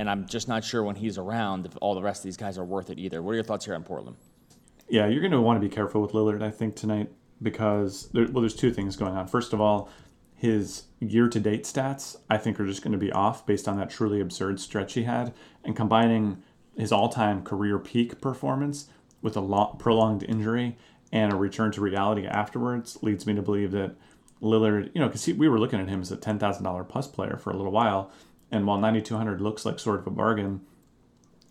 and 0.00 0.08
I'm 0.08 0.26
just 0.26 0.48
not 0.48 0.64
sure 0.64 0.82
when 0.82 0.96
he's 0.96 1.18
around 1.18 1.66
if 1.66 1.76
all 1.82 1.94
the 1.94 2.00
rest 2.00 2.20
of 2.20 2.24
these 2.24 2.38
guys 2.38 2.56
are 2.56 2.64
worth 2.64 2.88
it 2.88 2.98
either. 2.98 3.22
What 3.22 3.32
are 3.32 3.34
your 3.34 3.44
thoughts 3.44 3.66
here 3.66 3.74
on 3.74 3.84
Portland? 3.84 4.16
Yeah, 4.88 5.06
you're 5.06 5.20
going 5.20 5.32
to 5.32 5.40
want 5.42 5.60
to 5.60 5.60
be 5.60 5.72
careful 5.72 6.00
with 6.00 6.12
Lillard, 6.12 6.42
I 6.42 6.50
think, 6.50 6.74
tonight. 6.74 7.10
Because 7.42 8.08
there, 8.12 8.26
well, 8.30 8.42
there's 8.42 8.54
two 8.54 8.72
things 8.72 8.96
going 8.96 9.16
on. 9.16 9.26
First 9.26 9.52
of 9.52 9.60
all, 9.60 9.88
his 10.34 10.84
year-to-date 11.00 11.64
stats 11.64 12.16
I 12.30 12.38
think 12.38 12.58
are 12.58 12.66
just 12.66 12.82
going 12.82 12.92
to 12.92 12.98
be 12.98 13.12
off 13.12 13.44
based 13.44 13.68
on 13.68 13.76
that 13.78 13.90
truly 13.90 14.20
absurd 14.20 14.58
stretch 14.60 14.94
he 14.94 15.02
had, 15.02 15.34
and 15.64 15.76
combining 15.76 16.42
his 16.76 16.92
all-time 16.92 17.42
career 17.42 17.78
peak 17.78 18.20
performance 18.20 18.88
with 19.20 19.36
a 19.36 19.40
long, 19.40 19.76
prolonged 19.78 20.22
injury 20.22 20.78
and 21.12 21.32
a 21.32 21.36
return 21.36 21.72
to 21.72 21.80
reality 21.80 22.26
afterwards 22.26 22.98
leads 23.02 23.26
me 23.26 23.34
to 23.34 23.42
believe 23.42 23.72
that 23.72 23.96
Lillard, 24.40 24.90
you 24.94 25.00
know, 25.00 25.08
because 25.08 25.26
we 25.26 25.48
were 25.48 25.58
looking 25.58 25.80
at 25.80 25.88
him 25.88 26.00
as 26.00 26.10
a 26.10 26.16
ten 26.16 26.38
thousand 26.38 26.64
dollar 26.64 26.84
plus 26.84 27.06
player 27.06 27.36
for 27.36 27.50
a 27.50 27.56
little 27.56 27.72
while, 27.72 28.10
and 28.50 28.66
while 28.66 28.78
ninety 28.78 29.02
two 29.02 29.16
hundred 29.16 29.40
looks 29.42 29.66
like 29.66 29.78
sort 29.78 30.00
of 30.00 30.06
a 30.06 30.10
bargain, 30.10 30.62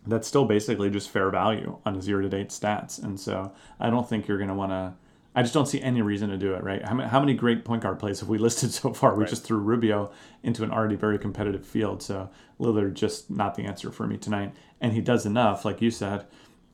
that's 0.06 0.26
still 0.26 0.46
basically 0.46 0.90
just 0.90 1.10
fair 1.10 1.30
value 1.30 1.78
on 1.86 1.94
his 1.94 2.08
year 2.08 2.20
to 2.20 2.28
date 2.28 2.48
stats. 2.48 3.00
And 3.00 3.20
so 3.20 3.52
I 3.78 3.90
don't 3.90 4.08
think 4.08 4.26
you're 4.26 4.38
going 4.38 4.48
to 4.48 4.54
want 4.54 4.72
to. 4.72 4.94
I 5.40 5.42
just 5.42 5.54
don't 5.54 5.64
see 5.64 5.80
any 5.80 6.02
reason 6.02 6.28
to 6.28 6.36
do 6.36 6.52
it, 6.52 6.62
right? 6.62 6.84
How 6.84 6.92
many, 6.92 7.08
how 7.08 7.18
many 7.18 7.32
great 7.32 7.64
point 7.64 7.82
guard 7.82 7.98
plays 7.98 8.20
have 8.20 8.28
we 8.28 8.36
listed 8.46 8.72
so 8.72 8.92
far? 8.92 9.14
We 9.14 9.22
right. 9.22 9.30
just 9.30 9.42
threw 9.42 9.56
Rubio 9.56 10.12
into 10.42 10.62
an 10.62 10.70
already 10.70 10.96
very 10.96 11.18
competitive 11.18 11.66
field. 11.66 12.02
So 12.02 12.28
Lillard 12.60 12.92
just 12.92 13.30
not 13.30 13.54
the 13.54 13.64
answer 13.64 13.90
for 13.90 14.06
me 14.06 14.18
tonight. 14.18 14.54
And 14.82 14.92
he 14.92 15.00
does 15.00 15.24
enough, 15.24 15.64
like 15.64 15.80
you 15.80 15.90
said, 15.90 16.26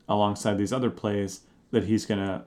alongside 0.09 0.57
these 0.57 0.73
other 0.73 0.89
plays 0.89 1.43
that 1.71 1.85
he's 1.85 2.05
going 2.05 2.19
to 2.19 2.43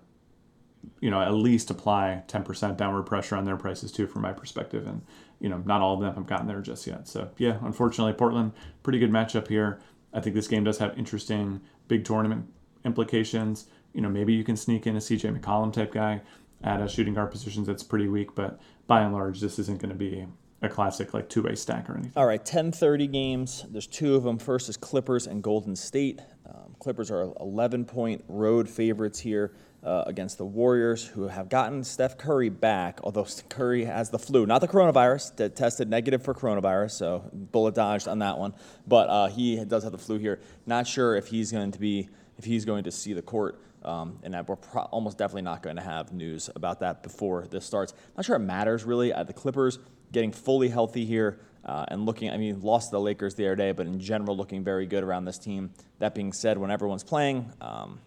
you 1.01 1.11
know, 1.11 1.23
at 1.23 1.33
least 1.33 1.71
apply 1.71 2.23
10% 2.29 2.77
downward 2.77 3.05
pressure 3.05 3.37
on 3.37 3.47
their 3.47 3.57
prices 3.57 3.91
too, 3.91 4.07
from 4.07 4.21
my 4.21 4.33
perspective. 4.35 4.87
And, 4.87 5.01
you 5.39 5.49
know, 5.49 5.63
not 5.65 5.81
all 5.81 5.95
of 5.95 6.01
them 6.01 6.15
have 6.15 6.27
gotten 6.27 6.47
there 6.47 6.61
just 6.61 6.87
yet. 6.87 7.09
So, 7.09 7.31
yeah, 7.39 7.57
unfortunately, 7.63 8.13
Portland, 8.13 8.53
pretty 8.83 8.99
good 8.99 9.11
matchup 9.11 9.49
here. 9.49 9.81
I 10.13 10.21
think 10.21 10.37
this 10.37 10.49
game 10.49 10.65
does 10.65 10.77
have 10.79 10.99
interesting 10.99 11.63
big 11.89 12.05
tournament 12.05 12.47
implications. 12.85 13.67
You 13.93 14.01
know, 14.01 14.09
maybe 14.09 14.33
you 14.33 14.45
can 14.45 14.57
sneak 14.57 14.87
in 14.87 14.97
a 14.97 15.01
CJ 15.01 15.39
McCollum 15.39 15.73
type 15.73 15.93
guy 15.93 16.21
at 16.63 16.81
a 16.81 16.89
shooting 16.89 17.15
guard 17.15 17.31
positions 17.31 17.67
that's 17.67 17.83
pretty 17.83 18.09
weak, 18.09 18.35
but 18.35 18.61
by 18.87 19.01
and 19.01 19.13
large, 19.13 19.41
this 19.41 19.59
isn't 19.59 19.81
going 19.81 19.91
to 19.91 19.97
be 19.97 20.27
a 20.63 20.69
classic 20.69 21.15
like 21.15 21.29
two-way 21.29 21.55
stack 21.55 21.89
or 21.89 21.95
anything. 21.95 22.13
All 22.17 22.27
right, 22.27 22.45
10:30 22.45 23.11
games. 23.11 23.65
There's 23.71 23.87
two 23.87 24.15
of 24.15 24.25
them. 24.25 24.39
First 24.39 24.69
is 24.69 24.77
Clippers 24.77 25.27
and 25.27 25.43
Golden 25.43 25.75
State. 25.75 26.21
Um, 26.47 26.75
Clippers 26.79 27.11
are 27.11 27.27
11-point 27.27 28.25
road 28.29 28.69
favorites 28.69 29.21
here 29.21 29.53
uh, 29.83 30.05
against 30.07 30.39
the 30.39 30.45
Warriors, 30.45 31.07
who 31.07 31.29
have 31.29 31.49
gotten 31.49 31.83
Steph 31.83 32.19
Curry 32.19 32.51
back, 32.51 33.01
although 33.03 33.27
Curry 33.49 33.85
has 33.85 34.11
the 34.11 34.19
flu, 34.19 34.47
not 34.47 34.61
the 34.61 34.69
coronavirus, 34.69 35.37
that 35.37 35.57
tested 35.57 35.89
negative 35.89 36.23
for 36.23 36.35
coronavirus, 36.35 36.93
so 36.93 37.31
bullet 37.33 37.75
dodged 37.75 38.09
on 38.09 38.19
that 38.19 38.39
one. 38.39 38.55
But 38.87 39.09
uh, 39.09 39.29
he 39.29 39.65
does 39.65 39.85
have 39.85 39.93
the 39.93 39.99
flu 39.99 40.19
here. 40.19 40.41
Not 40.67 40.87
sure 40.87 41.17
if 41.17 41.29
he's 41.29 41.53
going 41.53 41.73
to 41.73 41.79
be, 41.79 42.09
if 42.41 42.47
he's 42.47 42.65
going 42.65 42.85
to 42.85 42.91
see 42.91 43.13
the 43.13 43.23
court. 43.23 43.61
Um, 43.83 44.19
and 44.23 44.35
that 44.35 44.49
we're 44.49 44.57
pro- 44.57 44.83
almost 44.83 45.19
definitely 45.19 45.43
not 45.43 45.63
going 45.63 45.77
to 45.77 45.83
have 45.83 46.13
news 46.13 46.49
about 46.55 46.81
that 46.81 47.03
before 47.03 47.47
this 47.47 47.67
starts. 47.67 47.95
Not 48.17 48.25
sure 48.25 48.37
it 48.37 48.41
matters 48.41 48.85
really. 48.85 49.13
Uh, 49.13 49.25
the 49.25 49.33
Clippers 49.33 49.79
getting 50.11 50.33
fully 50.33 50.69
healthy 50.69 51.05
here 51.05 51.41
uh, 51.65 51.85
and 51.89 52.07
looking, 52.07 52.31
I 52.31 52.39
mean, 52.39 52.61
lost 52.61 52.91
to 52.91 52.97
the 52.97 53.01
Lakers 53.01 53.35
the 53.35 53.47
other 53.47 53.57
day, 53.57 53.73
but 53.73 53.87
in 53.87 54.01
general, 54.01 54.37
looking 54.37 54.65
very 54.65 54.87
good 54.87 55.05
around 55.05 55.27
this 55.27 55.39
team. 55.39 55.71
That 55.99 56.15
being 56.15 56.33
said, 56.33 56.57
when 56.57 56.71
everyone's 56.71 57.05
playing, 57.05 57.53
um, 57.61 58.01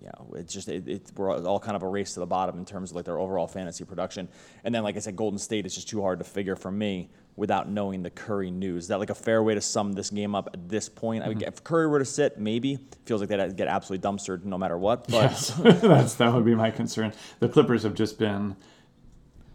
you 0.00 0.06
know, 0.06 0.34
it's 0.34 0.52
just 0.52 0.68
it, 0.68 0.88
it, 0.88 1.10
we're 1.16 1.36
all 1.44 1.58
kind 1.58 1.76
of 1.76 1.82
a 1.82 1.88
race 1.88 2.14
to 2.14 2.20
the 2.20 2.26
bottom 2.26 2.58
in 2.58 2.64
terms 2.64 2.90
of 2.90 2.96
like 2.96 3.04
their 3.04 3.18
overall 3.18 3.48
fantasy 3.48 3.84
production. 3.84 4.28
And 4.64 4.74
then, 4.74 4.82
like 4.84 4.96
I 4.96 5.00
said, 5.00 5.16
Golden 5.16 5.38
State 5.38 5.66
is 5.66 5.74
just 5.74 5.88
too 5.88 6.00
hard 6.00 6.18
to 6.20 6.24
figure 6.24 6.56
for 6.56 6.70
me 6.70 7.10
without 7.40 7.68
knowing 7.68 8.02
the 8.02 8.10
Curry 8.10 8.50
news. 8.50 8.84
Is 8.84 8.88
that 8.88 9.00
like 9.00 9.10
a 9.10 9.14
fair 9.14 9.42
way 9.42 9.54
to 9.54 9.60
sum 9.60 9.92
this 9.92 10.10
game 10.10 10.34
up 10.34 10.50
at 10.52 10.68
this 10.68 10.88
point? 10.88 11.22
Mm-hmm. 11.22 11.30
I 11.30 11.34
mean, 11.34 11.48
if 11.48 11.64
Curry 11.64 11.88
were 11.88 11.98
to 11.98 12.04
sit, 12.04 12.38
maybe 12.38 12.78
feels 13.06 13.20
like 13.20 13.30
they'd 13.30 13.56
get 13.56 13.66
absolutely 13.66 14.08
dumpstered 14.08 14.44
no 14.44 14.58
matter 14.58 14.78
what. 14.78 15.08
But 15.08 15.30
yes, 15.30 15.48
that's 15.58 16.14
that 16.14 16.32
would 16.32 16.44
be 16.44 16.54
my 16.54 16.70
concern. 16.70 17.12
The 17.40 17.48
Clippers 17.48 17.82
have 17.82 17.94
just 17.94 18.18
been 18.18 18.56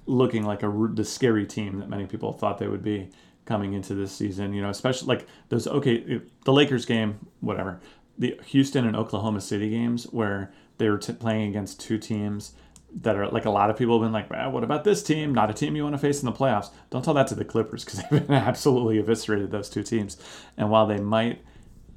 looking 0.08 0.44
like 0.44 0.64
a 0.64 0.90
the 0.94 1.06
scary 1.06 1.46
team 1.46 1.80
that 1.80 1.88
many 1.88 2.06
people 2.06 2.34
thought 2.34 2.58
they 2.58 2.68
would 2.68 2.84
be 2.84 3.10
coming 3.46 3.74
into 3.74 3.94
this 3.94 4.12
season. 4.12 4.54
You 4.54 4.64
know, 4.64 4.70
especially 4.70 5.08
like 5.08 5.28
those 5.50 5.68
okay, 5.68 6.22
the 6.44 6.52
Lakers 6.52 6.86
game, 6.86 7.28
whatever 7.40 7.80
the 8.18 8.40
Houston 8.46 8.86
and 8.86 8.96
Oklahoma 8.96 9.42
City 9.42 9.70
games 9.70 10.06
where 10.06 10.52
they 10.78 10.90
were 10.90 10.98
t- 10.98 11.14
playing 11.14 11.50
against 11.50 11.80
two 11.80 11.98
teams 11.98 12.54
that 13.02 13.16
are 13.16 13.28
like 13.28 13.46
a 13.46 13.50
lot 13.50 13.70
of 13.70 13.78
people 13.78 14.00
have 14.00 14.06
been 14.06 14.14
like, 14.14 14.30
well, 14.30 14.52
what 14.52 14.64
about 14.64 14.84
this 14.84 15.04
team? 15.04 15.34
Not 15.34 15.50
a 15.50 15.54
team 15.54 15.76
you 15.76 15.84
want 15.84 15.96
to 15.96 16.00
face 16.00 16.22
in 16.22 16.26
the 16.26 16.32
playoffs. 16.32 16.70
Don't 16.90 17.04
tell 17.04 17.14
that 17.16 17.28
to 17.28 17.36
the 17.36 17.46
Clippers 17.46 17.84
because 17.84 18.02
they've 18.10 18.28
been 18.28 18.36
absolutely 18.36 18.98
eviscerated 18.98 19.52
those 19.52 19.70
two 19.70 19.84
teams. 19.84 20.18
And 20.58 20.70
while 20.70 20.88
they 20.88 21.00
might 21.00 21.42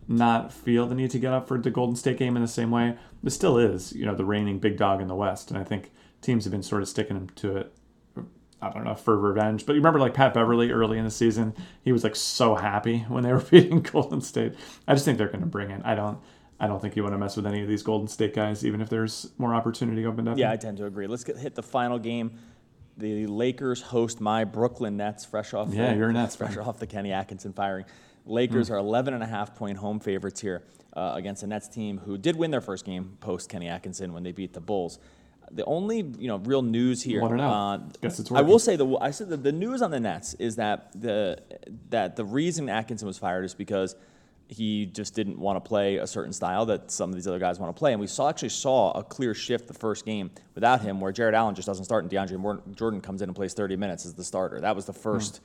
not 0.09 0.53
feel 0.53 0.87
the 0.87 0.95
need 0.95 1.11
to 1.11 1.19
get 1.19 1.33
up 1.33 1.47
for 1.47 1.59
the 1.59 1.71
Golden 1.71 1.95
State 1.95 2.19
game 2.19 2.37
in 2.37 2.43
the 2.43 2.49
same 2.49 2.71
way, 2.71 2.97
this 3.23 3.35
still 3.35 3.59
is, 3.59 3.93
you 3.93 4.07
know, 4.07 4.15
the 4.15 4.25
reigning 4.25 4.59
big 4.59 4.77
dog 4.77 5.01
in 5.01 5.09
the 5.09 5.15
West. 5.15 5.51
And 5.51 5.59
I 5.59 5.65
think 5.65 5.93
teams 6.21 6.45
have 6.45 6.51
been 6.51 6.63
sort 6.63 6.83
of 6.83 6.89
sticking 6.89 7.31
to 7.37 7.57
it 7.57 7.73
I 8.61 8.71
don't 8.71 8.85
know 8.85 8.95
for 8.95 9.17
revenge, 9.17 9.67
but 9.67 9.75
you 9.75 9.79
remember 9.79 10.01
like 10.01 10.15
Pat 10.15 10.35
Beverley 10.35 10.73
early 10.73 10.99
in 10.99 11.05
the 11.05 11.11
season, 11.11 11.55
he 11.83 11.93
was 11.93 12.03
like 12.03 12.17
so 12.17 12.57
happy 12.57 13.01
when 13.09 13.23
they 13.23 13.33
were 13.33 13.41
beating 13.51 13.83
Golden 13.83 14.21
State. 14.21 14.55
I 14.87 14.95
just 14.95 15.05
think 15.05 15.17
they're 15.19 15.29
going 15.29 15.41
to 15.41 15.47
bring 15.47 15.71
it. 15.71 15.83
I 15.85 15.95
don't. 15.95 16.19
I 16.61 16.67
don't 16.67 16.81
think 16.81 16.97
you 16.97 17.03
want 17.03 17.15
to 17.15 17.19
mess 17.19 17.37
with 17.37 17.47
any 17.47 17.63
of 17.63 17.69
these 17.69 17.83
Golden 17.83 18.09
State 18.09 18.35
guys, 18.35 18.65
even 18.65 18.81
if 18.81 18.89
there's 18.89 19.31
more 19.39 19.55
opportunity 19.55 20.05
opened 20.07 20.29
up. 20.29 20.39
Yeah, 20.39 20.51
I 20.51 20.57
tend 20.57 20.79
to 20.79 20.87
agree. 20.87 21.07
Let's 21.07 21.25
get 21.25 21.39
hit 21.39 21.55
the 21.55 21.63
final 21.63 21.99
game. 21.99 22.33
The 22.97 23.29
Lakers 23.29 23.81
host 23.81 24.21
my 24.21 24.43
Brooklyn 24.43 24.97
Nets, 24.97 25.25
fresh 25.25 25.55
off. 25.55 25.73
Yeah, 25.73 25.93
the, 25.93 25.99
you're 25.99 26.13
Nets. 26.13 26.35
Fresh 26.35 26.57
off 26.57 26.79
the 26.81 26.87
Kenny 26.87 27.13
Atkinson 27.13 27.53
firing. 27.53 27.85
Lakers 28.27 28.69
mm. 28.69 28.73
are 28.73 28.79
11 28.79 29.15
and 29.15 29.23
a 29.23 29.27
half 29.27 29.55
point 29.55 29.79
home 29.79 30.01
favorites 30.01 30.41
here 30.41 30.65
uh, 30.95 31.13
against 31.15 31.43
the 31.43 31.47
Nets 31.47 31.69
team 31.69 31.99
who 31.99 32.19
did 32.19 32.35
win 32.35 32.51
their 32.51 32.61
first 32.61 32.85
game 32.85 33.17
post 33.21 33.49
Kenny 33.49 33.69
Atkinson 33.69 34.13
when 34.13 34.25
they 34.25 34.33
beat 34.33 34.53
the 34.53 34.61
Bulls 34.61 34.99
the 35.51 35.65
only 35.65 35.99
you 36.19 36.29
know 36.29 36.37
real 36.39 36.63
news 36.63 37.03
here. 37.03 37.21
Want 37.21 37.33
to 37.33 37.37
know? 37.37 37.51
Uh, 37.51 37.77
Guess 38.03 38.21
it's 38.21 38.31
working. 38.31 38.47
I 38.47 38.49
will 38.49 38.59
say 38.59 38.77
the 38.77 38.99
I 39.01 39.11
said 39.11 39.31
the 39.31 39.53
news 39.53 39.83
on 39.83 39.91
the 39.91 40.01
Nets 40.01 40.35
is 40.35 40.57
that 40.57 40.91
the 41.01 41.39
that 41.91 42.17
the 42.17 42.25
reason 42.25 42.69
Atkinson 42.69 43.07
was 43.07 43.19
fired 43.19 43.45
is 43.45 43.55
because 43.55 43.97
he 44.49 44.87
just 44.87 45.15
didn't 45.15 45.39
want 45.39 45.63
to 45.63 45.69
play 45.69 45.97
a 45.97 46.07
certain 46.07 46.33
style 46.33 46.65
that 46.67 46.91
some 46.91 47.11
of 47.11 47.15
these 47.15 47.29
other 47.29 47.39
guys 47.39 47.59
want 47.59 47.75
to 47.75 47.79
play. 47.79 47.93
And 47.93 48.01
we 48.01 48.07
saw 48.07 48.31
actually 48.31 48.49
saw 48.49 48.93
a 48.93 49.05
clear 49.05 49.35
shift 49.35 49.69
the 49.69 49.75
first 49.75 50.07
game 50.07 50.31
without 50.55 50.81
him, 50.81 51.01
where 51.01 51.13
Jarrett 51.13 51.35
Allen 51.35 51.55
just 51.55 51.67
doesn't 51.67 51.85
start 51.85 52.03
and 52.03 52.11
DeAndre 52.11 52.75
Jordan 52.75 53.01
comes 53.01 53.21
in 53.21 53.29
and 53.29 53.37
plays 53.37 53.53
30 53.53 53.77
minutes 53.77 54.07
as 54.07 54.15
the 54.15 54.25
starter. 54.25 54.61
That 54.61 54.75
was 54.75 54.87
the 54.87 54.93
first. 54.93 55.37
Mm. 55.37 55.41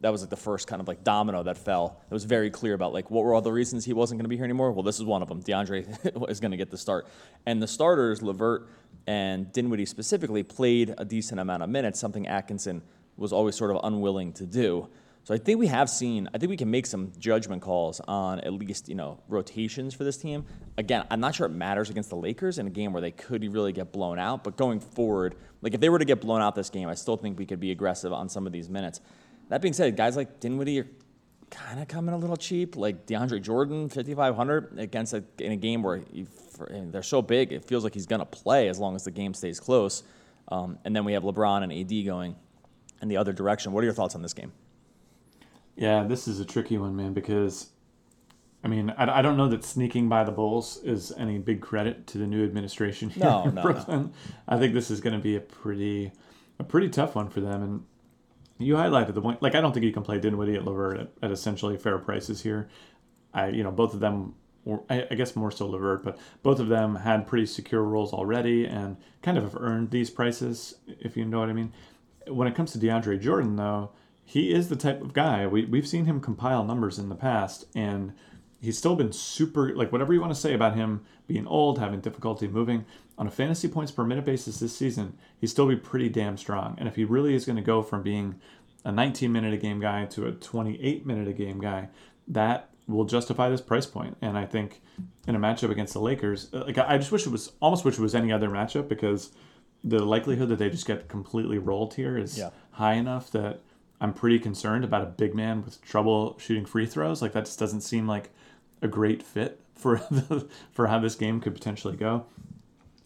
That 0.00 0.12
was 0.12 0.20
like 0.20 0.30
the 0.30 0.36
first 0.36 0.66
kind 0.66 0.82
of 0.82 0.88
like 0.88 1.02
domino 1.02 1.42
that 1.44 1.56
fell. 1.56 2.02
It 2.10 2.12
was 2.12 2.24
very 2.24 2.50
clear 2.50 2.74
about 2.74 2.92
like 2.92 3.10
what 3.10 3.24
were 3.24 3.32
all 3.32 3.40
the 3.40 3.52
reasons 3.52 3.86
he 3.86 3.94
wasn't 3.94 4.18
going 4.18 4.24
to 4.24 4.28
be 4.28 4.36
here 4.36 4.44
anymore. 4.44 4.70
Well, 4.70 4.82
this 4.82 4.98
is 4.98 5.04
one 5.04 5.22
of 5.22 5.28
them. 5.28 5.42
DeAndre 5.42 6.28
is 6.30 6.40
going 6.40 6.50
to 6.50 6.56
get 6.58 6.70
the 6.70 6.76
start, 6.76 7.06
and 7.46 7.62
the 7.62 7.66
starters, 7.66 8.22
Levert 8.22 8.68
and 9.06 9.52
Dinwiddie 9.52 9.86
specifically 9.86 10.42
played 10.42 10.94
a 10.98 11.04
decent 11.04 11.40
amount 11.40 11.62
of 11.62 11.70
minutes, 11.70 12.00
something 12.00 12.26
Atkinson 12.26 12.82
was 13.16 13.32
always 13.32 13.54
sort 13.54 13.70
of 13.70 13.80
unwilling 13.84 14.32
to 14.34 14.46
do. 14.46 14.88
So 15.24 15.32
I 15.32 15.38
think 15.38 15.58
we 15.58 15.68
have 15.68 15.88
seen, 15.88 16.28
I 16.34 16.38
think 16.38 16.50
we 16.50 16.56
can 16.58 16.70
make 16.70 16.84
some 16.84 17.10
judgment 17.18 17.62
calls 17.62 17.98
on 18.06 18.40
at 18.40 18.52
least, 18.52 18.90
you 18.90 18.94
know, 18.94 19.22
rotations 19.26 19.94
for 19.94 20.04
this 20.04 20.18
team. 20.18 20.44
Again, 20.76 21.06
I'm 21.10 21.18
not 21.18 21.34
sure 21.34 21.46
it 21.46 21.52
matters 21.52 21.88
against 21.88 22.10
the 22.10 22.16
Lakers 22.16 22.58
in 22.58 22.66
a 22.66 22.70
game 22.70 22.92
where 22.92 23.00
they 23.00 23.10
could 23.10 23.42
really 23.50 23.72
get 23.72 23.90
blown 23.90 24.18
out, 24.18 24.44
but 24.44 24.58
going 24.58 24.80
forward, 24.80 25.34
like 25.62 25.72
if 25.72 25.80
they 25.80 25.88
were 25.88 25.98
to 25.98 26.04
get 26.04 26.20
blown 26.20 26.42
out 26.42 26.54
this 26.54 26.68
game, 26.68 26.88
I 26.90 26.94
still 26.94 27.16
think 27.16 27.38
we 27.38 27.46
could 27.46 27.58
be 27.58 27.70
aggressive 27.70 28.12
on 28.12 28.28
some 28.28 28.46
of 28.46 28.52
these 28.52 28.68
minutes. 28.68 29.00
That 29.48 29.62
being 29.62 29.72
said, 29.72 29.96
guys 29.96 30.14
like 30.14 30.40
Dinwiddie 30.40 30.80
are 30.80 30.86
kind 31.50 31.80
of 31.80 31.88
coming 31.88 32.14
a 32.14 32.18
little 32.18 32.36
cheap. 32.36 32.76
Like 32.76 33.06
DeAndre 33.06 33.40
Jordan, 33.40 33.88
5,500 33.88 34.78
against 34.78 35.14
a, 35.14 35.24
in 35.38 35.52
a 35.52 35.56
game 35.56 35.82
where 35.82 36.02
they're 36.68 37.02
so 37.02 37.22
big, 37.22 37.50
it 37.50 37.64
feels 37.64 37.82
like 37.82 37.94
he's 37.94 38.06
going 38.06 38.20
to 38.20 38.26
play 38.26 38.68
as 38.68 38.78
long 38.78 38.94
as 38.94 39.04
the 39.04 39.10
game 39.10 39.32
stays 39.32 39.58
close. 39.58 40.02
Um, 40.48 40.78
and 40.84 40.94
then 40.94 41.06
we 41.06 41.14
have 41.14 41.22
LeBron 41.22 41.62
and 41.62 41.72
AD 41.72 42.04
going 42.04 42.36
in 43.00 43.08
the 43.08 43.16
other 43.16 43.32
direction. 43.32 43.72
What 43.72 43.80
are 43.80 43.86
your 43.86 43.94
thoughts 43.94 44.14
on 44.14 44.20
this 44.20 44.34
game? 44.34 44.52
Yeah, 45.76 46.04
this 46.04 46.28
is 46.28 46.40
a 46.40 46.44
tricky 46.44 46.78
one, 46.78 46.94
man, 46.94 47.12
because 47.12 47.70
I 48.64 48.68
mean, 48.68 48.90
I, 48.96 49.18
I 49.18 49.22
don't 49.22 49.36
know 49.36 49.48
that 49.48 49.62
sneaking 49.62 50.08
by 50.08 50.24
the 50.24 50.32
Bulls 50.32 50.78
is 50.82 51.12
any 51.18 51.38
big 51.38 51.60
credit 51.60 52.06
to 52.08 52.18
the 52.18 52.26
new 52.26 52.42
administration 52.42 53.10
here 53.10 53.24
no, 53.24 53.44
in 53.44 53.54
no, 53.54 53.62
Brooklyn. 53.62 54.02
No. 54.02 54.12
I 54.48 54.58
think 54.58 54.72
this 54.72 54.90
is 54.90 55.00
going 55.00 55.12
to 55.12 55.22
be 55.22 55.36
a 55.36 55.40
pretty 55.40 56.12
a 56.58 56.64
pretty 56.64 56.88
tough 56.88 57.14
one 57.14 57.28
for 57.28 57.40
them. 57.40 57.62
And 57.62 57.84
you 58.58 58.74
highlighted 58.74 59.14
the 59.14 59.20
point. 59.20 59.42
Like, 59.42 59.54
I 59.54 59.60
don't 59.60 59.72
think 59.72 59.84
you 59.84 59.92
can 59.92 60.02
play 60.02 60.18
Dinwiddie 60.18 60.54
at 60.54 60.64
Levert 60.64 60.98
at, 60.98 61.10
at 61.22 61.30
essentially 61.30 61.76
fair 61.76 61.98
prices 61.98 62.42
here. 62.42 62.68
I, 63.34 63.48
you 63.48 63.62
know, 63.62 63.70
both 63.70 63.92
of 63.92 64.00
them 64.00 64.34
or 64.64 64.82
I, 64.88 65.06
I 65.10 65.14
guess 65.14 65.36
more 65.36 65.50
so 65.50 65.66
Levert, 65.66 66.02
but 66.02 66.18
both 66.42 66.58
of 66.58 66.68
them 66.68 66.96
had 66.96 67.26
pretty 67.26 67.46
secure 67.46 67.82
roles 67.82 68.14
already 68.14 68.64
and 68.64 68.96
kind 69.20 69.36
of 69.36 69.44
have 69.44 69.56
earned 69.60 69.90
these 69.90 70.08
prices, 70.08 70.76
if 70.86 71.16
you 71.16 71.26
know 71.26 71.40
what 71.40 71.50
I 71.50 71.52
mean. 71.52 71.72
When 72.28 72.48
it 72.48 72.54
comes 72.54 72.72
to 72.72 72.78
DeAndre 72.78 73.20
Jordan, 73.20 73.56
though, 73.56 73.90
he 74.24 74.52
is 74.52 74.68
the 74.68 74.76
type 74.76 75.00
of 75.02 75.12
guy 75.12 75.46
we 75.46 75.64
we've 75.66 75.86
seen 75.86 76.06
him 76.06 76.20
compile 76.20 76.64
numbers 76.64 76.98
in 76.98 77.08
the 77.08 77.14
past, 77.14 77.66
and 77.74 78.12
he's 78.60 78.78
still 78.78 78.96
been 78.96 79.12
super 79.12 79.74
like 79.74 79.92
whatever 79.92 80.12
you 80.12 80.20
want 80.20 80.32
to 80.34 80.40
say 80.40 80.54
about 80.54 80.74
him 80.74 81.04
being 81.26 81.46
old, 81.46 81.78
having 81.78 82.00
difficulty 82.00 82.46
moving 82.48 82.84
on 83.16 83.26
a 83.26 83.30
fantasy 83.30 83.68
points 83.68 83.92
per 83.92 84.04
minute 84.04 84.24
basis 84.24 84.58
this 84.58 84.76
season, 84.76 85.16
he's 85.38 85.50
still 85.50 85.66
be 85.68 85.76
pretty 85.76 86.08
damn 86.08 86.36
strong. 86.36 86.74
And 86.78 86.88
if 86.88 86.96
he 86.96 87.04
really 87.04 87.34
is 87.34 87.44
going 87.44 87.56
to 87.56 87.62
go 87.62 87.80
from 87.82 88.02
being 88.02 88.40
a 88.84 88.90
19 88.92 89.30
minute 89.30 89.54
a 89.54 89.56
game 89.56 89.80
guy 89.80 90.04
to 90.06 90.26
a 90.26 90.32
28 90.32 91.06
minute 91.06 91.28
a 91.28 91.32
game 91.32 91.60
guy, 91.60 91.88
that 92.28 92.70
will 92.88 93.04
justify 93.04 93.48
this 93.48 93.60
price 93.62 93.86
point. 93.86 94.16
And 94.20 94.36
I 94.36 94.44
think 94.46 94.82
in 95.28 95.34
a 95.34 95.38
matchup 95.38 95.70
against 95.70 95.92
the 95.94 96.00
Lakers, 96.00 96.48
uh, 96.52 96.64
like 96.66 96.76
I 96.76 96.98
just 96.98 97.12
wish 97.12 97.24
it 97.26 97.30
was 97.30 97.52
almost 97.60 97.84
wish 97.84 97.98
it 97.98 98.02
was 98.02 98.14
any 98.14 98.32
other 98.32 98.48
matchup 98.50 98.88
because 98.88 99.30
the 99.84 100.04
likelihood 100.04 100.48
that 100.48 100.58
they 100.58 100.68
just 100.68 100.86
get 100.86 101.08
completely 101.08 101.58
rolled 101.58 101.94
here 101.94 102.18
is 102.18 102.36
Yeah. 102.38 102.50
high 102.72 102.94
enough 102.94 103.30
that 103.30 103.60
I'm 104.00 104.12
pretty 104.12 104.38
concerned 104.38 104.84
about 104.84 105.02
a 105.02 105.06
big 105.06 105.34
man 105.34 105.64
with 105.64 105.80
trouble 105.82 106.38
shooting 106.38 106.66
free 106.66 106.86
throws. 106.86 107.22
Like 107.22 107.32
that 107.32 107.46
just 107.46 107.58
doesn't 107.58 107.82
seem 107.82 108.06
like 108.06 108.30
a 108.82 108.88
great 108.88 109.22
fit 109.22 109.60
for 109.74 109.96
the, 110.10 110.48
for 110.72 110.88
how 110.88 110.98
this 110.98 111.14
game 111.14 111.40
could 111.40 111.54
potentially 111.54 111.96
go. 111.96 112.26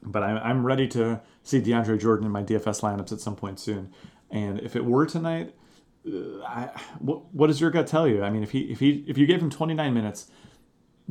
But 0.02 0.22
I'm, 0.22 0.38
I'm 0.38 0.66
ready 0.66 0.86
to 0.88 1.20
see 1.42 1.60
DeAndre 1.60 2.00
Jordan 2.00 2.26
in 2.26 2.32
my 2.32 2.42
DFS 2.42 2.80
lineups 2.80 3.12
at 3.12 3.20
some 3.20 3.36
point 3.36 3.58
soon. 3.60 3.92
And 4.30 4.60
if 4.60 4.76
it 4.76 4.84
were 4.84 5.06
tonight, 5.06 5.54
uh, 6.06 6.42
I, 6.46 6.70
what, 6.98 7.32
what 7.34 7.48
does 7.48 7.60
your 7.60 7.70
gut 7.70 7.86
tell 7.86 8.06
you? 8.06 8.22
I 8.22 8.30
mean, 8.30 8.42
if 8.42 8.52
he 8.52 8.60
if 8.70 8.80
he 8.80 9.04
if 9.08 9.18
you 9.18 9.26
gave 9.26 9.42
him 9.42 9.50
29 9.50 9.92
minutes, 9.92 10.30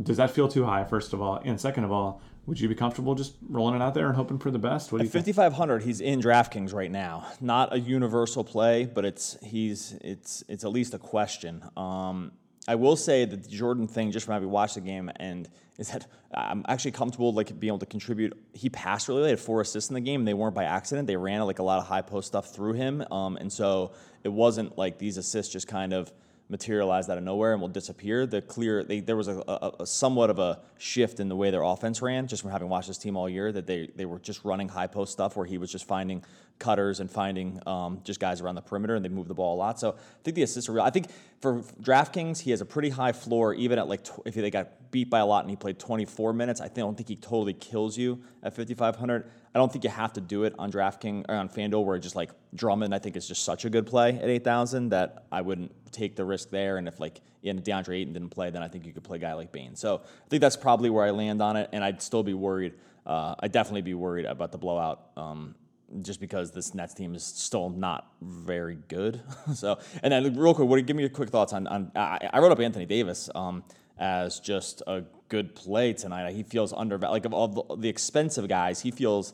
does 0.01 0.17
that 0.17 0.31
feel 0.31 0.47
too 0.47 0.65
high? 0.65 0.83
First 0.83 1.13
of 1.13 1.21
all, 1.21 1.41
and 1.43 1.59
second 1.59 1.83
of 1.83 1.91
all, 1.91 2.21
would 2.47 2.59
you 2.59 2.69
be 2.69 2.75
comfortable 2.75 3.13
just 3.13 3.35
rolling 3.49 3.75
it 3.75 3.81
out 3.81 3.93
there 3.93 4.07
and 4.07 4.15
hoping 4.15 4.39
for 4.39 4.49
the 4.49 4.57
best? 4.57 4.91
What 4.91 4.99
do 4.99 5.05
At 5.05 5.11
think? 5.11 5.25
5500 5.25 5.83
he's 5.83 5.99
in 5.99 6.21
DraftKings 6.21 6.73
right 6.73 6.89
now. 6.89 7.27
Not 7.41 7.73
a 7.73 7.79
universal 7.79 8.43
play, 8.43 8.85
but 8.85 9.05
it's 9.05 9.37
he's 9.43 9.97
it's 10.01 10.43
it's 10.47 10.63
at 10.63 10.71
least 10.71 10.93
a 10.93 10.97
question. 10.97 11.61
Um, 11.75 12.31
I 12.69 12.75
will 12.75 12.95
say 12.95 13.25
that 13.25 13.43
the 13.43 13.49
Jordan 13.49 13.87
thing, 13.87 14.11
just 14.11 14.25
from 14.25 14.33
having 14.33 14.49
watched 14.49 14.75
the 14.75 14.81
game, 14.81 15.11
and 15.17 15.47
is 15.77 15.89
that 15.89 16.07
I'm 16.33 16.65
actually 16.67 16.91
comfortable 16.91 17.33
like 17.33 17.57
being 17.59 17.69
able 17.69 17.79
to 17.79 17.85
contribute. 17.85 18.37
He 18.53 18.69
passed 18.69 19.09
really, 19.09 19.21
well. 19.21 19.27
he 19.27 19.31
had 19.31 19.39
four 19.39 19.59
assists 19.59 19.89
in 19.89 19.93
the 19.93 20.01
game. 20.01 20.23
They 20.23 20.33
weren't 20.33 20.55
by 20.55 20.63
accident. 20.63 21.07
They 21.07 21.17
ran 21.17 21.41
like 21.41 21.59
a 21.59 21.63
lot 21.63 21.79
of 21.79 21.87
high 21.87 22.01
post 22.01 22.27
stuff 22.27 22.53
through 22.53 22.73
him, 22.73 23.03
um, 23.11 23.35
and 23.35 23.51
so 23.51 23.91
it 24.23 24.31
wasn't 24.31 24.77
like 24.77 24.99
these 24.99 25.17
assists 25.17 25.51
just 25.51 25.67
kind 25.67 25.93
of 25.93 26.13
materialized 26.49 27.09
out 27.09 27.17
of 27.17 27.23
nowhere 27.23 27.53
and 27.53 27.61
will 27.61 27.67
disappear. 27.67 28.25
The 28.25 28.41
clear 28.41 28.83
they, 28.83 28.99
there 28.99 29.15
was 29.15 29.27
a, 29.27 29.43
a, 29.47 29.71
a 29.81 29.87
somewhat 29.87 30.29
of 30.29 30.39
a 30.39 30.59
shift 30.77 31.19
in 31.19 31.29
the 31.29 31.35
way 31.35 31.51
their 31.51 31.63
offense 31.63 32.01
ran, 32.01 32.27
just 32.27 32.41
from 32.41 32.51
having 32.51 32.69
watched 32.69 32.87
this 32.87 32.97
team 32.97 33.17
all 33.17 33.29
year. 33.29 33.51
That 33.51 33.67
they 33.67 33.89
they 33.95 34.05
were 34.05 34.19
just 34.19 34.45
running 34.45 34.69
high 34.69 34.87
post 34.87 35.11
stuff 35.11 35.35
where 35.35 35.45
he 35.45 35.57
was 35.57 35.71
just 35.71 35.85
finding 35.85 36.23
cutters 36.59 36.99
and 36.99 37.09
finding 37.09 37.61
um, 37.67 38.01
just 38.03 38.19
guys 38.19 38.41
around 38.41 38.55
the 38.55 38.61
perimeter, 38.61 38.95
and 38.95 39.03
they 39.03 39.09
move 39.09 39.27
the 39.27 39.33
ball 39.33 39.55
a 39.55 39.59
lot. 39.59 39.79
So 39.79 39.91
I 39.91 40.23
think 40.23 40.35
the 40.35 40.43
assists 40.43 40.69
are 40.69 40.73
real. 40.73 40.83
I 40.83 40.89
think 40.89 41.07
for 41.41 41.61
DraftKings, 41.81 42.39
he 42.39 42.51
has 42.51 42.61
a 42.61 42.65
pretty 42.65 42.89
high 42.89 43.11
floor, 43.11 43.53
even 43.53 43.77
at 43.79 43.87
like 43.87 44.03
tw- 44.03 44.21
if 44.25 44.35
they 44.35 44.49
got 44.49 44.91
beat 44.91 45.09
by 45.09 45.19
a 45.19 45.25
lot 45.25 45.43
and 45.43 45.49
he 45.49 45.55
played 45.55 45.79
24 45.79 46.33
minutes. 46.33 46.61
I 46.61 46.65
think 46.65 46.79
I 46.79 46.81
don't 46.81 46.95
think 46.95 47.09
he 47.09 47.15
totally 47.15 47.53
kills 47.53 47.97
you 47.97 48.21
at 48.41 48.55
5500. 48.55 49.29
I 49.53 49.59
don't 49.59 49.71
think 49.71 49.83
you 49.83 49.89
have 49.89 50.13
to 50.13 50.21
do 50.21 50.43
it 50.43 50.53
on 50.57 50.71
DraftKings 50.71 51.25
or 51.27 51.35
on 51.35 51.49
FanDuel 51.49 51.83
where 51.83 51.97
just 51.99 52.15
like 52.15 52.31
Drummond, 52.55 52.93
I 52.93 52.99
think 52.99 53.15
is 53.15 53.27
just 53.27 53.43
such 53.43 53.65
a 53.65 53.69
good 53.69 53.85
play 53.85 54.17
at 54.17 54.29
8,000 54.29 54.89
that 54.89 55.25
I 55.31 55.41
wouldn't 55.41 55.71
take 55.91 56.15
the 56.15 56.25
risk 56.25 56.49
there. 56.49 56.77
And 56.77 56.87
if 56.87 56.99
like 56.99 57.21
and 57.43 57.63
DeAndre 57.63 57.99
Ayton 57.99 58.13
didn't 58.13 58.29
play, 58.29 58.49
then 58.49 58.61
I 58.61 58.67
think 58.67 58.85
you 58.85 58.93
could 58.93 59.03
play 59.03 59.17
a 59.17 59.21
guy 59.21 59.33
like 59.33 59.51
Bain. 59.51 59.75
So 59.75 60.01
I 60.03 60.29
think 60.29 60.41
that's 60.41 60.57
probably 60.57 60.89
where 60.89 61.05
I 61.05 61.11
land 61.11 61.41
on 61.41 61.55
it. 61.55 61.69
And 61.71 61.83
I'd 61.83 62.01
still 62.01 62.23
be 62.23 62.33
worried. 62.33 62.73
Uh, 63.05 63.35
I'd 63.39 63.51
definitely 63.51 63.83
be 63.83 63.93
worried 63.93 64.25
about 64.25 64.51
the 64.51 64.57
blowout. 64.57 65.11
Um, 65.15 65.55
just 66.01 66.19
because 66.19 66.51
this 66.51 66.73
Nets 66.73 66.93
team 66.93 67.15
is 67.15 67.23
still 67.23 67.69
not 67.69 68.11
very 68.21 68.77
good. 68.87 69.21
so, 69.55 69.79
and 70.03 70.11
then 70.11 70.35
real 70.35 70.53
quick, 70.53 70.67
what, 70.67 70.85
give 70.85 70.95
me 70.95 71.03
your 71.03 71.09
quick 71.09 71.29
thoughts 71.29 71.53
on, 71.53 71.67
on 71.67 71.91
I, 71.95 72.29
I 72.33 72.39
wrote 72.39 72.51
up 72.51 72.59
Anthony 72.59 72.85
Davis 72.85 73.29
um, 73.33 73.63
as 73.97 74.39
just 74.39 74.83
a 74.87 75.03
good 75.29 75.55
play 75.55 75.93
tonight. 75.93 76.33
He 76.33 76.43
feels 76.43 76.73
undervalued. 76.73 77.13
Like 77.13 77.25
of 77.25 77.33
all 77.33 77.47
the, 77.47 77.75
the 77.77 77.89
expensive 77.89 78.47
guys, 78.47 78.81
he 78.81 78.91
feels 78.91 79.33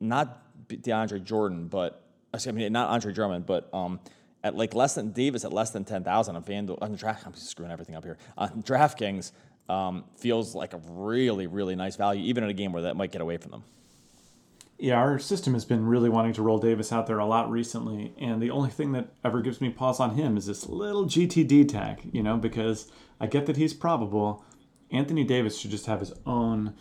not 0.00 0.42
DeAndre 0.68 1.22
Jordan, 1.22 1.68
but 1.68 2.02
I 2.32 2.50
mean 2.50 2.72
not 2.72 2.88
Andre 2.90 3.12
Drummond, 3.12 3.46
but 3.46 3.68
um, 3.72 4.00
at 4.42 4.54
like 4.54 4.74
less 4.74 4.94
than 4.94 5.12
Davis 5.12 5.44
at 5.44 5.52
less 5.52 5.70
than 5.70 5.84
ten 5.84 6.04
thousand 6.04 6.36
on 6.36 6.44
FanDuel 6.44 6.78
on 6.80 6.94
draft. 6.94 7.26
I'm 7.26 7.34
screwing 7.34 7.72
everything 7.72 7.94
up 7.94 8.04
here 8.04 8.18
on 8.36 8.62
DraftKings. 8.62 9.32
Um, 9.68 10.04
feels 10.16 10.54
like 10.54 10.72
a 10.72 10.80
really 10.88 11.46
really 11.46 11.76
nice 11.76 11.96
value, 11.96 12.24
even 12.24 12.44
in 12.44 12.50
a 12.50 12.54
game 12.54 12.72
where 12.72 12.82
that 12.82 12.96
might 12.96 13.12
get 13.12 13.20
away 13.20 13.36
from 13.36 13.50
them. 13.50 13.64
Yeah, 14.78 14.94
our 14.94 15.18
system 15.18 15.54
has 15.54 15.64
been 15.64 15.86
really 15.86 16.08
wanting 16.08 16.34
to 16.34 16.42
roll 16.42 16.58
Davis 16.58 16.92
out 16.92 17.08
there 17.08 17.18
a 17.18 17.26
lot 17.26 17.50
recently, 17.50 18.14
and 18.16 18.40
the 18.40 18.50
only 18.50 18.70
thing 18.70 18.92
that 18.92 19.08
ever 19.24 19.40
gives 19.40 19.60
me 19.60 19.70
pause 19.70 19.98
on 19.98 20.14
him 20.14 20.36
is 20.36 20.46
this 20.46 20.68
little 20.68 21.04
GTD 21.06 21.68
tag, 21.68 22.08
you 22.12 22.22
know, 22.22 22.36
because 22.36 22.90
I 23.18 23.26
get 23.26 23.46
that 23.46 23.56
he's 23.56 23.74
probable. 23.74 24.44
Anthony 24.92 25.24
Davis 25.24 25.58
should 25.58 25.72
just 25.72 25.86
have 25.86 25.98
his 25.98 26.12
own 26.24 26.74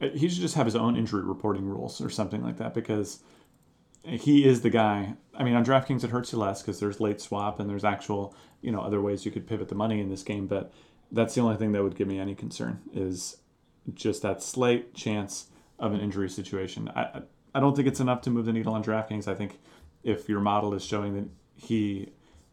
uh, 0.00 0.08
he 0.10 0.28
should 0.28 0.40
just 0.40 0.54
have 0.54 0.66
his 0.66 0.76
own 0.76 0.96
injury 0.96 1.22
reporting 1.22 1.64
rules 1.64 2.00
or 2.00 2.10
something 2.10 2.42
like 2.42 2.58
that 2.58 2.74
because 2.74 3.20
he 4.04 4.46
is 4.46 4.60
the 4.60 4.70
guy. 4.70 5.14
I 5.34 5.44
mean, 5.44 5.54
on 5.54 5.64
DraftKings 5.64 6.04
it 6.04 6.10
hurts 6.10 6.32
you 6.32 6.38
less 6.38 6.62
because 6.62 6.80
there's 6.80 7.00
late 7.00 7.20
swap 7.20 7.60
and 7.60 7.68
there's 7.68 7.84
actual, 7.84 8.34
you 8.60 8.70
know, 8.70 8.80
other 8.80 9.00
ways 9.00 9.24
you 9.24 9.32
could 9.32 9.46
pivot 9.46 9.68
the 9.68 9.74
money 9.74 10.00
in 10.00 10.08
this 10.08 10.22
game, 10.22 10.46
but 10.46 10.72
that's 11.10 11.34
the 11.34 11.40
only 11.40 11.56
thing 11.56 11.72
that 11.72 11.82
would 11.82 11.96
give 11.96 12.08
me 12.08 12.18
any 12.18 12.34
concern 12.34 12.80
is 12.92 13.38
just 13.94 14.22
that 14.22 14.42
slight 14.42 14.94
chance 14.94 15.46
of 15.78 15.92
an 15.92 16.00
injury 16.00 16.28
situation. 16.28 16.90
I 16.94 17.22
I 17.58 17.60
don't 17.60 17.74
think 17.74 17.88
it's 17.88 17.98
enough 17.98 18.20
to 18.20 18.30
move 18.30 18.46
the 18.46 18.52
needle 18.52 18.72
on 18.72 18.84
DraftKings. 18.84 19.26
I 19.26 19.34
think 19.34 19.58
if 20.04 20.28
your 20.28 20.38
model 20.38 20.74
is 20.74 20.84
showing 20.84 21.14
that 21.16 21.28
he 21.56 22.12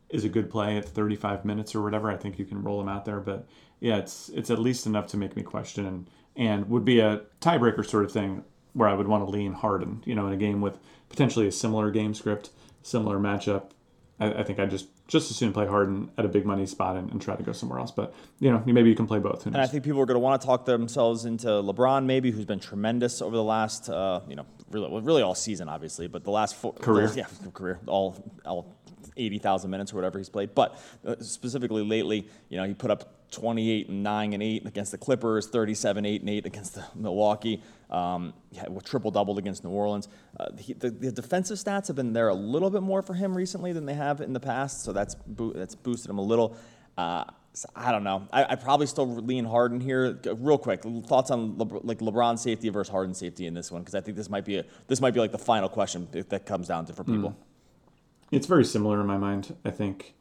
is 0.10 0.26
a 0.26 0.30
good 0.30 0.50
play 0.50 0.78
at 0.78 0.90
35 0.90 1.46
minutes 1.46 1.76
or 1.76 1.84
whatever, 1.84 2.10
I 2.10 2.18
think 2.18 2.40
you 2.40 2.46
can 2.46 2.64
roll 2.64 2.82
him 2.82 2.90
out 2.90 3.06
there. 3.06 3.20
But 3.20 3.48
yeah, 3.80 3.98
it's 3.98 4.30
it's 4.30 4.50
at 4.50 4.58
least 4.58 4.88
enough 4.88 5.06
to 5.10 5.18
make 5.18 5.36
me 5.36 5.44
question 5.44 5.86
and 5.86 6.10
and 6.36 6.68
would 6.72 6.84
be 6.86 7.02
a 7.02 7.22
tiebreaker 7.40 7.86
sort 7.86 8.04
of 8.04 8.12
thing 8.12 8.46
where 8.74 8.90
I 8.90 8.96
would 8.96 9.08
want 9.08 9.24
to 9.24 9.30
lean 9.30 9.54
Harden. 9.54 10.02
You 10.08 10.16
know, 10.16 10.26
in 10.26 10.34
a 10.34 10.38
game 10.38 10.60
with 10.60 10.80
potentially 11.10 11.48
a 11.48 11.52
similar 11.52 11.92
game 11.92 12.16
script, 12.16 12.50
similar 12.82 13.20
matchup. 13.20 13.66
I, 14.20 14.34
I 14.34 14.44
think 14.44 14.58
I'd 14.58 14.72
just 14.72 14.88
just 15.08 15.30
as 15.30 15.38
soon 15.38 15.54
play 15.54 15.68
Harden 15.68 16.10
at 16.18 16.26
a 16.26 16.28
big 16.28 16.46
money 16.46 16.66
spot 16.66 16.96
and, 16.96 17.12
and 17.12 17.22
try 17.22 17.36
to 17.36 17.44
go 17.44 17.52
somewhere 17.52 17.80
else. 17.80 17.92
But 17.92 18.14
you 18.40 18.52
know, 18.52 18.62
maybe 18.66 18.90
you 18.90 18.96
can 18.96 19.08
play 19.08 19.20
both. 19.20 19.46
And 19.46 19.58
I 19.58 19.68
think 19.68 19.84
people 19.84 20.02
are 20.02 20.06
going 20.06 20.16
to 20.16 20.20
want 20.20 20.42
to 20.42 20.46
talk 20.46 20.66
themselves 20.66 21.26
into 21.26 21.48
LeBron, 21.48 22.06
maybe, 22.06 22.32
who's 22.32 22.46
been 22.46 22.60
tremendous 22.60 23.22
over 23.22 23.36
the 23.36 23.44
last, 23.44 23.90
uh, 23.90 24.22
you 24.28 24.36
know, 24.36 24.46
really, 24.72 24.90
well, 24.90 25.02
really 25.02 25.22
all 25.22 25.36
season, 25.36 25.70
obviously, 25.70 26.08
but 26.08 26.24
the 26.24 26.32
last 26.32 26.56
four 26.56 26.74
Career. 26.74 27.12
yeah, 27.16 27.28
career, 27.54 27.80
all, 27.88 28.16
all 28.46 28.76
eighty 29.18 29.38
thousand 29.38 29.70
minutes 29.72 29.94
or 29.94 29.96
whatever 29.96 30.18
he's 30.18 30.30
played. 30.30 30.56
But 30.56 30.80
uh, 31.06 31.16
specifically 31.20 31.84
lately, 31.84 32.28
you 32.50 32.58
know, 32.58 32.66
he 32.66 32.74
put 32.74 32.92
up 32.92 33.32
twenty 33.32 33.70
eight 33.70 33.90
and 33.90 34.04
nine 34.04 34.34
and 34.34 34.42
eight 34.42 34.66
against 34.66 34.92
the 34.92 34.98
Clippers, 34.98 35.48
thirty 35.48 35.74
seven 35.74 36.06
eight 36.06 36.22
and 36.22 36.30
eight 36.30 36.46
against 36.46 36.76
the 36.76 36.86
Milwaukee. 36.96 37.62
Um, 37.90 38.34
yeah, 38.52 38.66
triple 38.84 39.12
doubled 39.12 39.38
against 39.38 39.64
New 39.64 39.70
Orleans. 39.70 40.08
Uh, 40.40 40.48
he, 40.58 40.74
the, 40.74 40.90
the 40.90 41.12
defensive 41.12 41.58
stats 41.58 41.88
have 41.88 41.96
been 41.96 42.14
there 42.14 42.30
a 42.30 42.34
little 42.34 42.70
bit 42.70 42.82
more 42.82 43.02
for 43.02 43.14
him 43.14 43.36
recently 43.36 43.74
than 43.74 43.86
they 43.86 43.94
have 43.94 44.22
in 44.22 44.34
the 44.34 44.40
past, 44.40 44.84
so 44.84 44.92
that's 44.92 45.16
bo- 45.16 45.54
that's 45.54 45.76
boosted 45.76 46.10
him 46.10 46.18
a 46.18 46.24
little. 46.24 46.58
Uh, 46.98 47.26
so 47.54 47.70
I 47.76 47.92
don't 47.92 48.04
know. 48.04 48.28
I, 48.34 48.44
I 48.52 48.56
probably 48.56 48.88
still 48.88 49.08
lean 49.08 49.46
Harden 49.46 49.80
here. 49.80 50.20
Real 50.38 50.58
quick, 50.58 50.84
thoughts 51.08 51.32
on 51.32 51.58
Le- 51.58 51.80
like 51.84 52.00
LeBron 52.00 52.38
safety 52.38 52.70
versus 52.70 52.92
Harden 52.92 53.14
safety 53.14 53.46
in 53.46 53.54
this 53.54 53.72
one 53.72 53.82
because 53.82 53.96
I 53.96 54.02
think 54.02 54.18
this 54.18 54.30
might 54.30 54.46
be 54.46 54.58
a 54.58 54.66
this 54.88 55.00
might 55.00 55.14
be 55.14 55.20
like 55.20 55.32
the 55.32 55.38
final 55.38 55.70
question 55.70 56.08
that 56.12 56.30
that 56.32 56.46
comes 56.46 56.68
down 56.68 56.86
to 56.88 56.94
for 56.94 57.04
people. 57.04 57.36
It's 58.32 58.48
very 58.48 58.66
similar 58.66 59.00
in 59.00 59.08
my 59.08 59.18
mind. 59.18 59.56
I 59.64 59.70
think 59.72 60.16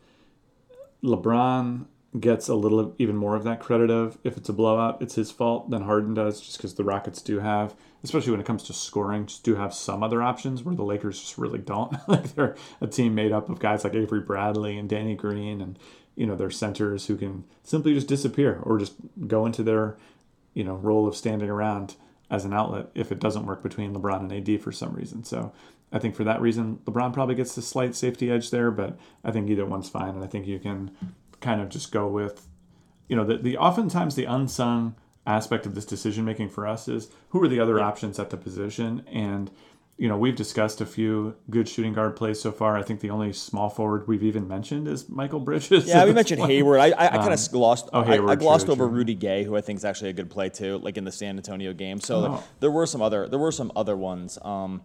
LeBron 1.02 1.86
gets 2.18 2.48
a 2.48 2.54
little 2.54 2.94
even 2.98 3.16
more 3.16 3.34
of 3.34 3.44
that 3.44 3.60
credit 3.60 3.90
of 3.90 4.18
if 4.22 4.36
it's 4.36 4.48
a 4.48 4.52
blowout, 4.52 5.02
it's 5.02 5.16
his 5.16 5.30
fault 5.30 5.70
than 5.70 5.82
Harden 5.82 6.14
does, 6.14 6.40
just 6.40 6.56
because 6.56 6.74
the 6.74 6.84
Rockets 6.84 7.20
do 7.20 7.40
have, 7.40 7.74
especially 8.04 8.30
when 8.30 8.40
it 8.40 8.46
comes 8.46 8.62
to 8.64 8.72
scoring, 8.72 9.26
just 9.26 9.42
do 9.42 9.56
have 9.56 9.74
some 9.74 10.02
other 10.02 10.22
options 10.22 10.62
where 10.62 10.74
the 10.74 10.84
Lakers 10.84 11.20
just 11.20 11.38
really 11.38 11.58
don't. 11.58 11.96
like 12.08 12.34
they're 12.34 12.56
a 12.80 12.86
team 12.86 13.14
made 13.14 13.32
up 13.32 13.48
of 13.48 13.58
guys 13.58 13.82
like 13.82 13.94
Avery 13.94 14.20
Bradley 14.20 14.78
and 14.78 14.88
Danny 14.88 15.14
Green 15.14 15.60
and 15.60 15.78
you 16.14 16.26
know 16.26 16.36
their 16.36 16.50
centers 16.50 17.06
who 17.06 17.16
can 17.16 17.44
simply 17.64 17.94
just 17.94 18.06
disappear 18.06 18.60
or 18.62 18.78
just 18.78 18.94
go 19.26 19.46
into 19.46 19.64
their 19.64 19.96
you 20.54 20.62
know 20.62 20.76
role 20.76 21.08
of 21.08 21.16
standing 21.16 21.50
around 21.50 21.96
as 22.30 22.44
an 22.44 22.52
outlet 22.52 22.90
if 22.94 23.10
it 23.10 23.18
doesn't 23.18 23.46
work 23.46 23.62
between 23.62 23.94
LeBron 23.94 24.30
and 24.30 24.48
AD 24.48 24.62
for 24.62 24.70
some 24.70 24.92
reason. 24.94 25.24
So 25.24 25.52
I 25.92 25.98
think 25.98 26.16
for 26.16 26.24
that 26.24 26.40
reason, 26.40 26.78
LeBron 26.86 27.12
probably 27.12 27.34
gets 27.34 27.54
the 27.54 27.62
slight 27.62 27.94
safety 27.94 28.30
edge 28.30 28.50
there, 28.50 28.70
but 28.70 28.98
I 29.22 29.30
think 29.30 29.48
either 29.48 29.66
one's 29.66 29.88
fine, 29.88 30.14
and 30.14 30.24
I 30.24 30.26
think 30.26 30.46
you 30.46 30.58
can 30.58 30.90
kind 31.44 31.60
of 31.60 31.68
just 31.68 31.92
go 31.92 32.08
with, 32.08 32.48
you 33.08 33.14
know, 33.16 33.24
the, 33.24 33.36
the 33.36 33.56
oftentimes 33.58 34.14
the 34.16 34.24
unsung 34.24 34.96
aspect 35.26 35.64
of 35.66 35.74
this 35.74 35.84
decision 35.84 36.24
making 36.24 36.48
for 36.48 36.66
us 36.66 36.88
is 36.88 37.10
who 37.28 37.42
are 37.42 37.48
the 37.48 37.60
other 37.60 37.80
options 37.80 38.18
at 38.18 38.30
the 38.30 38.36
position, 38.36 39.04
and 39.06 39.50
you 39.96 40.08
know 40.08 40.16
we've 40.18 40.34
discussed 40.34 40.80
a 40.80 40.86
few 40.86 41.36
good 41.50 41.68
shooting 41.68 41.92
guard 41.92 42.16
plays 42.16 42.40
so 42.40 42.50
far. 42.50 42.76
I 42.76 42.82
think 42.82 43.00
the 43.00 43.10
only 43.10 43.32
small 43.32 43.70
forward 43.70 44.08
we've 44.08 44.24
even 44.24 44.48
mentioned 44.48 44.88
is 44.88 45.04
Mikal 45.04 45.44
Bridges. 45.44 45.86
Yeah, 45.86 46.04
we 46.04 46.12
mentioned 46.20 46.40
point. 46.40 46.50
Hayward. 46.50 46.80
I, 46.80 46.88
I, 46.90 47.06
I 47.06 47.16
kind 47.18 47.32
of 47.32 47.50
glossed. 47.52 47.88
oh, 47.92 48.02
I- 48.02 48.32
I, 48.32 48.34
glossed 48.34 48.64
true, 48.66 48.72
over 48.72 48.86
true. 48.86 48.96
Rudy 48.96 49.14
Gay, 49.14 49.44
who 49.44 49.56
I 49.56 49.60
think 49.60 49.76
is 49.78 49.84
actually 49.84 50.10
a 50.10 50.14
good 50.14 50.30
play 50.30 50.48
too, 50.48 50.78
like 50.78 50.96
in 50.98 51.04
the 51.04 51.12
San 51.12 51.36
Antonio 51.36 51.72
game. 51.72 52.00
So 52.00 52.16
Oh. 52.26 52.44
there 52.60 52.70
were 52.70 52.86
some 52.86 53.00
other 53.02 53.28
there 53.28 53.38
were 53.38 53.52
some 53.52 53.70
other 53.76 53.96
ones, 53.96 54.36
um, 54.42 54.82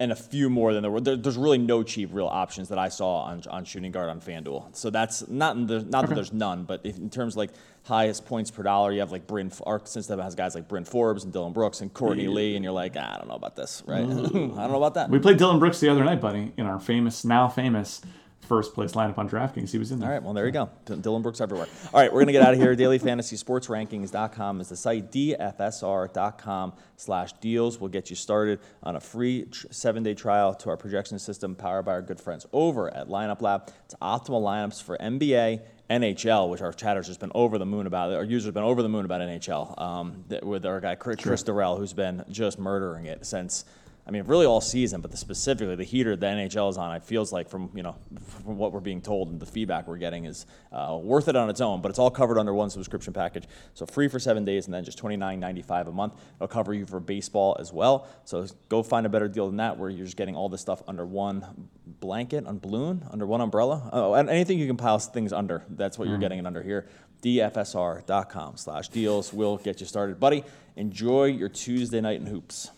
and 0.00 0.12
a 0.12 0.16
few 0.16 0.48
more 0.48 0.72
than 0.72 0.82
there 0.82 0.90
were. 0.90 1.00
There, 1.00 1.16
there's 1.16 1.36
really 1.36 1.58
no 1.58 1.82
cheap 1.82 2.10
real 2.12 2.26
options 2.26 2.68
that 2.68 2.78
I 2.78 2.88
saw 2.88 3.22
on 3.22 3.42
on 3.50 3.64
shooting 3.64 3.90
guard 3.90 4.08
on 4.10 4.20
FanDuel. 4.20 4.76
So 4.76 4.90
that's 4.90 5.26
not 5.28 5.56
in 5.56 5.66
the, 5.66 5.82
not 5.82 6.08
that 6.08 6.14
there's 6.14 6.32
none, 6.32 6.64
but 6.64 6.80
if, 6.84 6.96
in 6.96 7.10
terms 7.10 7.34
of 7.34 7.38
like 7.38 7.50
highest 7.84 8.26
points 8.26 8.50
per 8.50 8.62
dollar, 8.62 8.92
you 8.92 9.00
have 9.00 9.12
like 9.12 9.26
Bryn 9.26 9.50
since 9.84 10.06
that 10.06 10.18
has 10.18 10.34
guys 10.34 10.54
like 10.54 10.68
Bryn 10.68 10.84
Forbes 10.84 11.24
and 11.24 11.32
Dillon 11.32 11.52
Brooks 11.52 11.80
and 11.80 11.92
Courtney 11.92 12.28
Lee, 12.28 12.54
and 12.54 12.64
you're 12.64 12.72
like, 12.72 12.94
ah, 12.96 13.14
I 13.14 13.18
don't 13.18 13.28
know 13.28 13.34
about 13.34 13.56
this, 13.56 13.82
right? 13.86 14.02
I 14.04 14.06
don't 14.06 14.56
know 14.56 14.76
about 14.76 14.94
that. 14.94 15.10
We 15.10 15.18
played 15.18 15.38
Dillon 15.38 15.58
Brooks 15.58 15.80
the 15.80 15.88
other 15.88 16.04
night, 16.04 16.20
buddy, 16.20 16.52
in 16.56 16.66
our 16.66 16.78
famous, 16.78 17.24
now 17.24 17.48
famous 17.48 18.00
first 18.48 18.74
place 18.74 18.92
lineup 18.92 19.18
on 19.18 19.28
DraftKings, 19.28 19.70
he 19.70 19.78
was 19.78 19.92
in 19.92 20.00
there. 20.00 20.08
All 20.08 20.14
right, 20.14 20.22
well, 20.22 20.32
there 20.32 20.46
you 20.46 20.52
go. 20.52 20.70
D- 20.86 20.96
Dillon 20.96 21.22
Brooks 21.22 21.40
everywhere. 21.40 21.68
All 21.92 22.00
right, 22.00 22.10
we're 22.10 22.20
going 22.20 22.28
to 22.28 22.32
get 22.32 22.42
out 22.42 22.54
of 22.54 22.58
here. 22.58 22.74
DailyFantasySportsRankings.com 22.76 24.60
is 24.60 24.70
the 24.70 24.76
site. 24.76 25.12
DFSR.com 25.12 26.72
slash 26.96 27.34
deals 27.34 27.78
will 27.78 27.88
get 27.88 28.08
you 28.10 28.16
started 28.16 28.58
on 28.82 28.96
a 28.96 29.00
free 29.00 29.44
tr- 29.44 29.66
seven-day 29.70 30.14
trial 30.14 30.54
to 30.54 30.70
our 30.70 30.76
projection 30.76 31.18
system 31.18 31.54
powered 31.54 31.84
by 31.84 31.92
our 31.92 32.02
good 32.02 32.20
friends 32.20 32.46
over 32.52 32.92
at 32.92 33.08
Lineup 33.08 33.42
Lab. 33.42 33.70
It's 33.84 33.94
optimal 34.00 34.42
lineups 34.42 34.82
for 34.82 34.96
NBA, 34.96 35.60
NHL, 35.90 36.48
which 36.48 36.62
our 36.62 36.72
chatters 36.72 37.06
has 37.08 37.18
been 37.18 37.32
over 37.34 37.58
the 37.58 37.66
moon 37.66 37.86
about. 37.86 38.14
Our 38.14 38.24
users 38.24 38.46
have 38.46 38.54
been 38.54 38.64
over 38.64 38.82
the 38.82 38.88
moon 38.88 39.04
about 39.04 39.20
NHL 39.20 39.80
um, 39.80 40.24
th- 40.28 40.42
with 40.42 40.64
our 40.64 40.80
guy 40.80 40.94
Chris, 40.94 41.20
Chris 41.20 41.42
Durrell, 41.42 41.76
who's 41.76 41.92
been 41.92 42.24
just 42.30 42.58
murdering 42.58 43.04
it 43.04 43.26
since– 43.26 43.66
I 44.08 44.10
mean, 44.10 44.24
really 44.24 44.46
all 44.46 44.62
season, 44.62 45.02
but 45.02 45.10
the, 45.10 45.18
specifically 45.18 45.76
the 45.76 45.84
heater 45.84 46.16
the 46.16 46.24
NHL 46.24 46.70
is 46.70 46.78
on, 46.78 46.96
it 46.96 47.04
feels 47.04 47.30
like 47.30 47.50
from 47.50 47.70
you 47.74 47.82
know 47.82 47.94
from 48.42 48.56
what 48.56 48.72
we're 48.72 48.80
being 48.80 49.02
told 49.02 49.28
and 49.28 49.38
the 49.38 49.44
feedback 49.44 49.86
we're 49.86 49.98
getting 49.98 50.24
is 50.24 50.46
uh, 50.72 50.98
worth 51.00 51.28
it 51.28 51.36
on 51.36 51.50
its 51.50 51.60
own. 51.60 51.82
But 51.82 51.90
it's 51.90 51.98
all 51.98 52.10
covered 52.10 52.38
under 52.38 52.54
one 52.54 52.70
subscription 52.70 53.12
package, 53.12 53.44
so 53.74 53.84
free 53.84 54.08
for 54.08 54.18
seven 54.18 54.46
days 54.46 54.64
and 54.64 54.72
then 54.72 54.82
just 54.82 54.96
twenty 54.96 55.16
nine 55.16 55.40
ninety 55.40 55.60
five 55.60 55.88
a 55.88 55.92
month. 55.92 56.14
It'll 56.36 56.48
cover 56.48 56.72
you 56.72 56.86
for 56.86 57.00
baseball 57.00 57.58
as 57.60 57.70
well. 57.70 58.08
So 58.24 58.46
go 58.70 58.82
find 58.82 59.04
a 59.04 59.10
better 59.10 59.28
deal 59.28 59.46
than 59.46 59.58
that, 59.58 59.76
where 59.76 59.90
you're 59.90 60.06
just 60.06 60.16
getting 60.16 60.34
all 60.36 60.48
this 60.48 60.62
stuff 60.62 60.82
under 60.88 61.04
one 61.04 61.68
blanket, 62.00 62.46
on 62.46 62.58
balloon, 62.60 63.04
under 63.10 63.26
one 63.26 63.42
umbrella. 63.42 63.90
Oh, 63.92 64.14
and 64.14 64.30
anything 64.30 64.58
you 64.58 64.66
can 64.66 64.78
pile 64.78 64.98
things 64.98 65.34
under, 65.34 65.64
that's 65.68 65.98
what 65.98 66.08
you're 66.08 66.18
getting 66.18 66.38
it 66.38 66.46
under 66.46 66.62
here. 66.62 66.88
DFSR.com 67.20 68.56
slash 68.56 68.88
deals 68.88 69.34
will 69.34 69.58
get 69.58 69.80
you 69.80 69.86
started, 69.86 70.18
buddy. 70.18 70.44
Enjoy 70.76 71.24
your 71.24 71.48
Tuesday 71.48 72.00
night 72.00 72.20
in 72.20 72.26
hoops. 72.26 72.70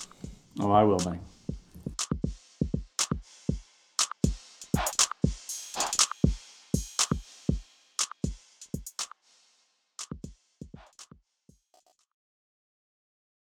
Oh, 0.58 0.70
I 0.72 0.82
will, 0.82 0.98
Benny. 0.98 1.18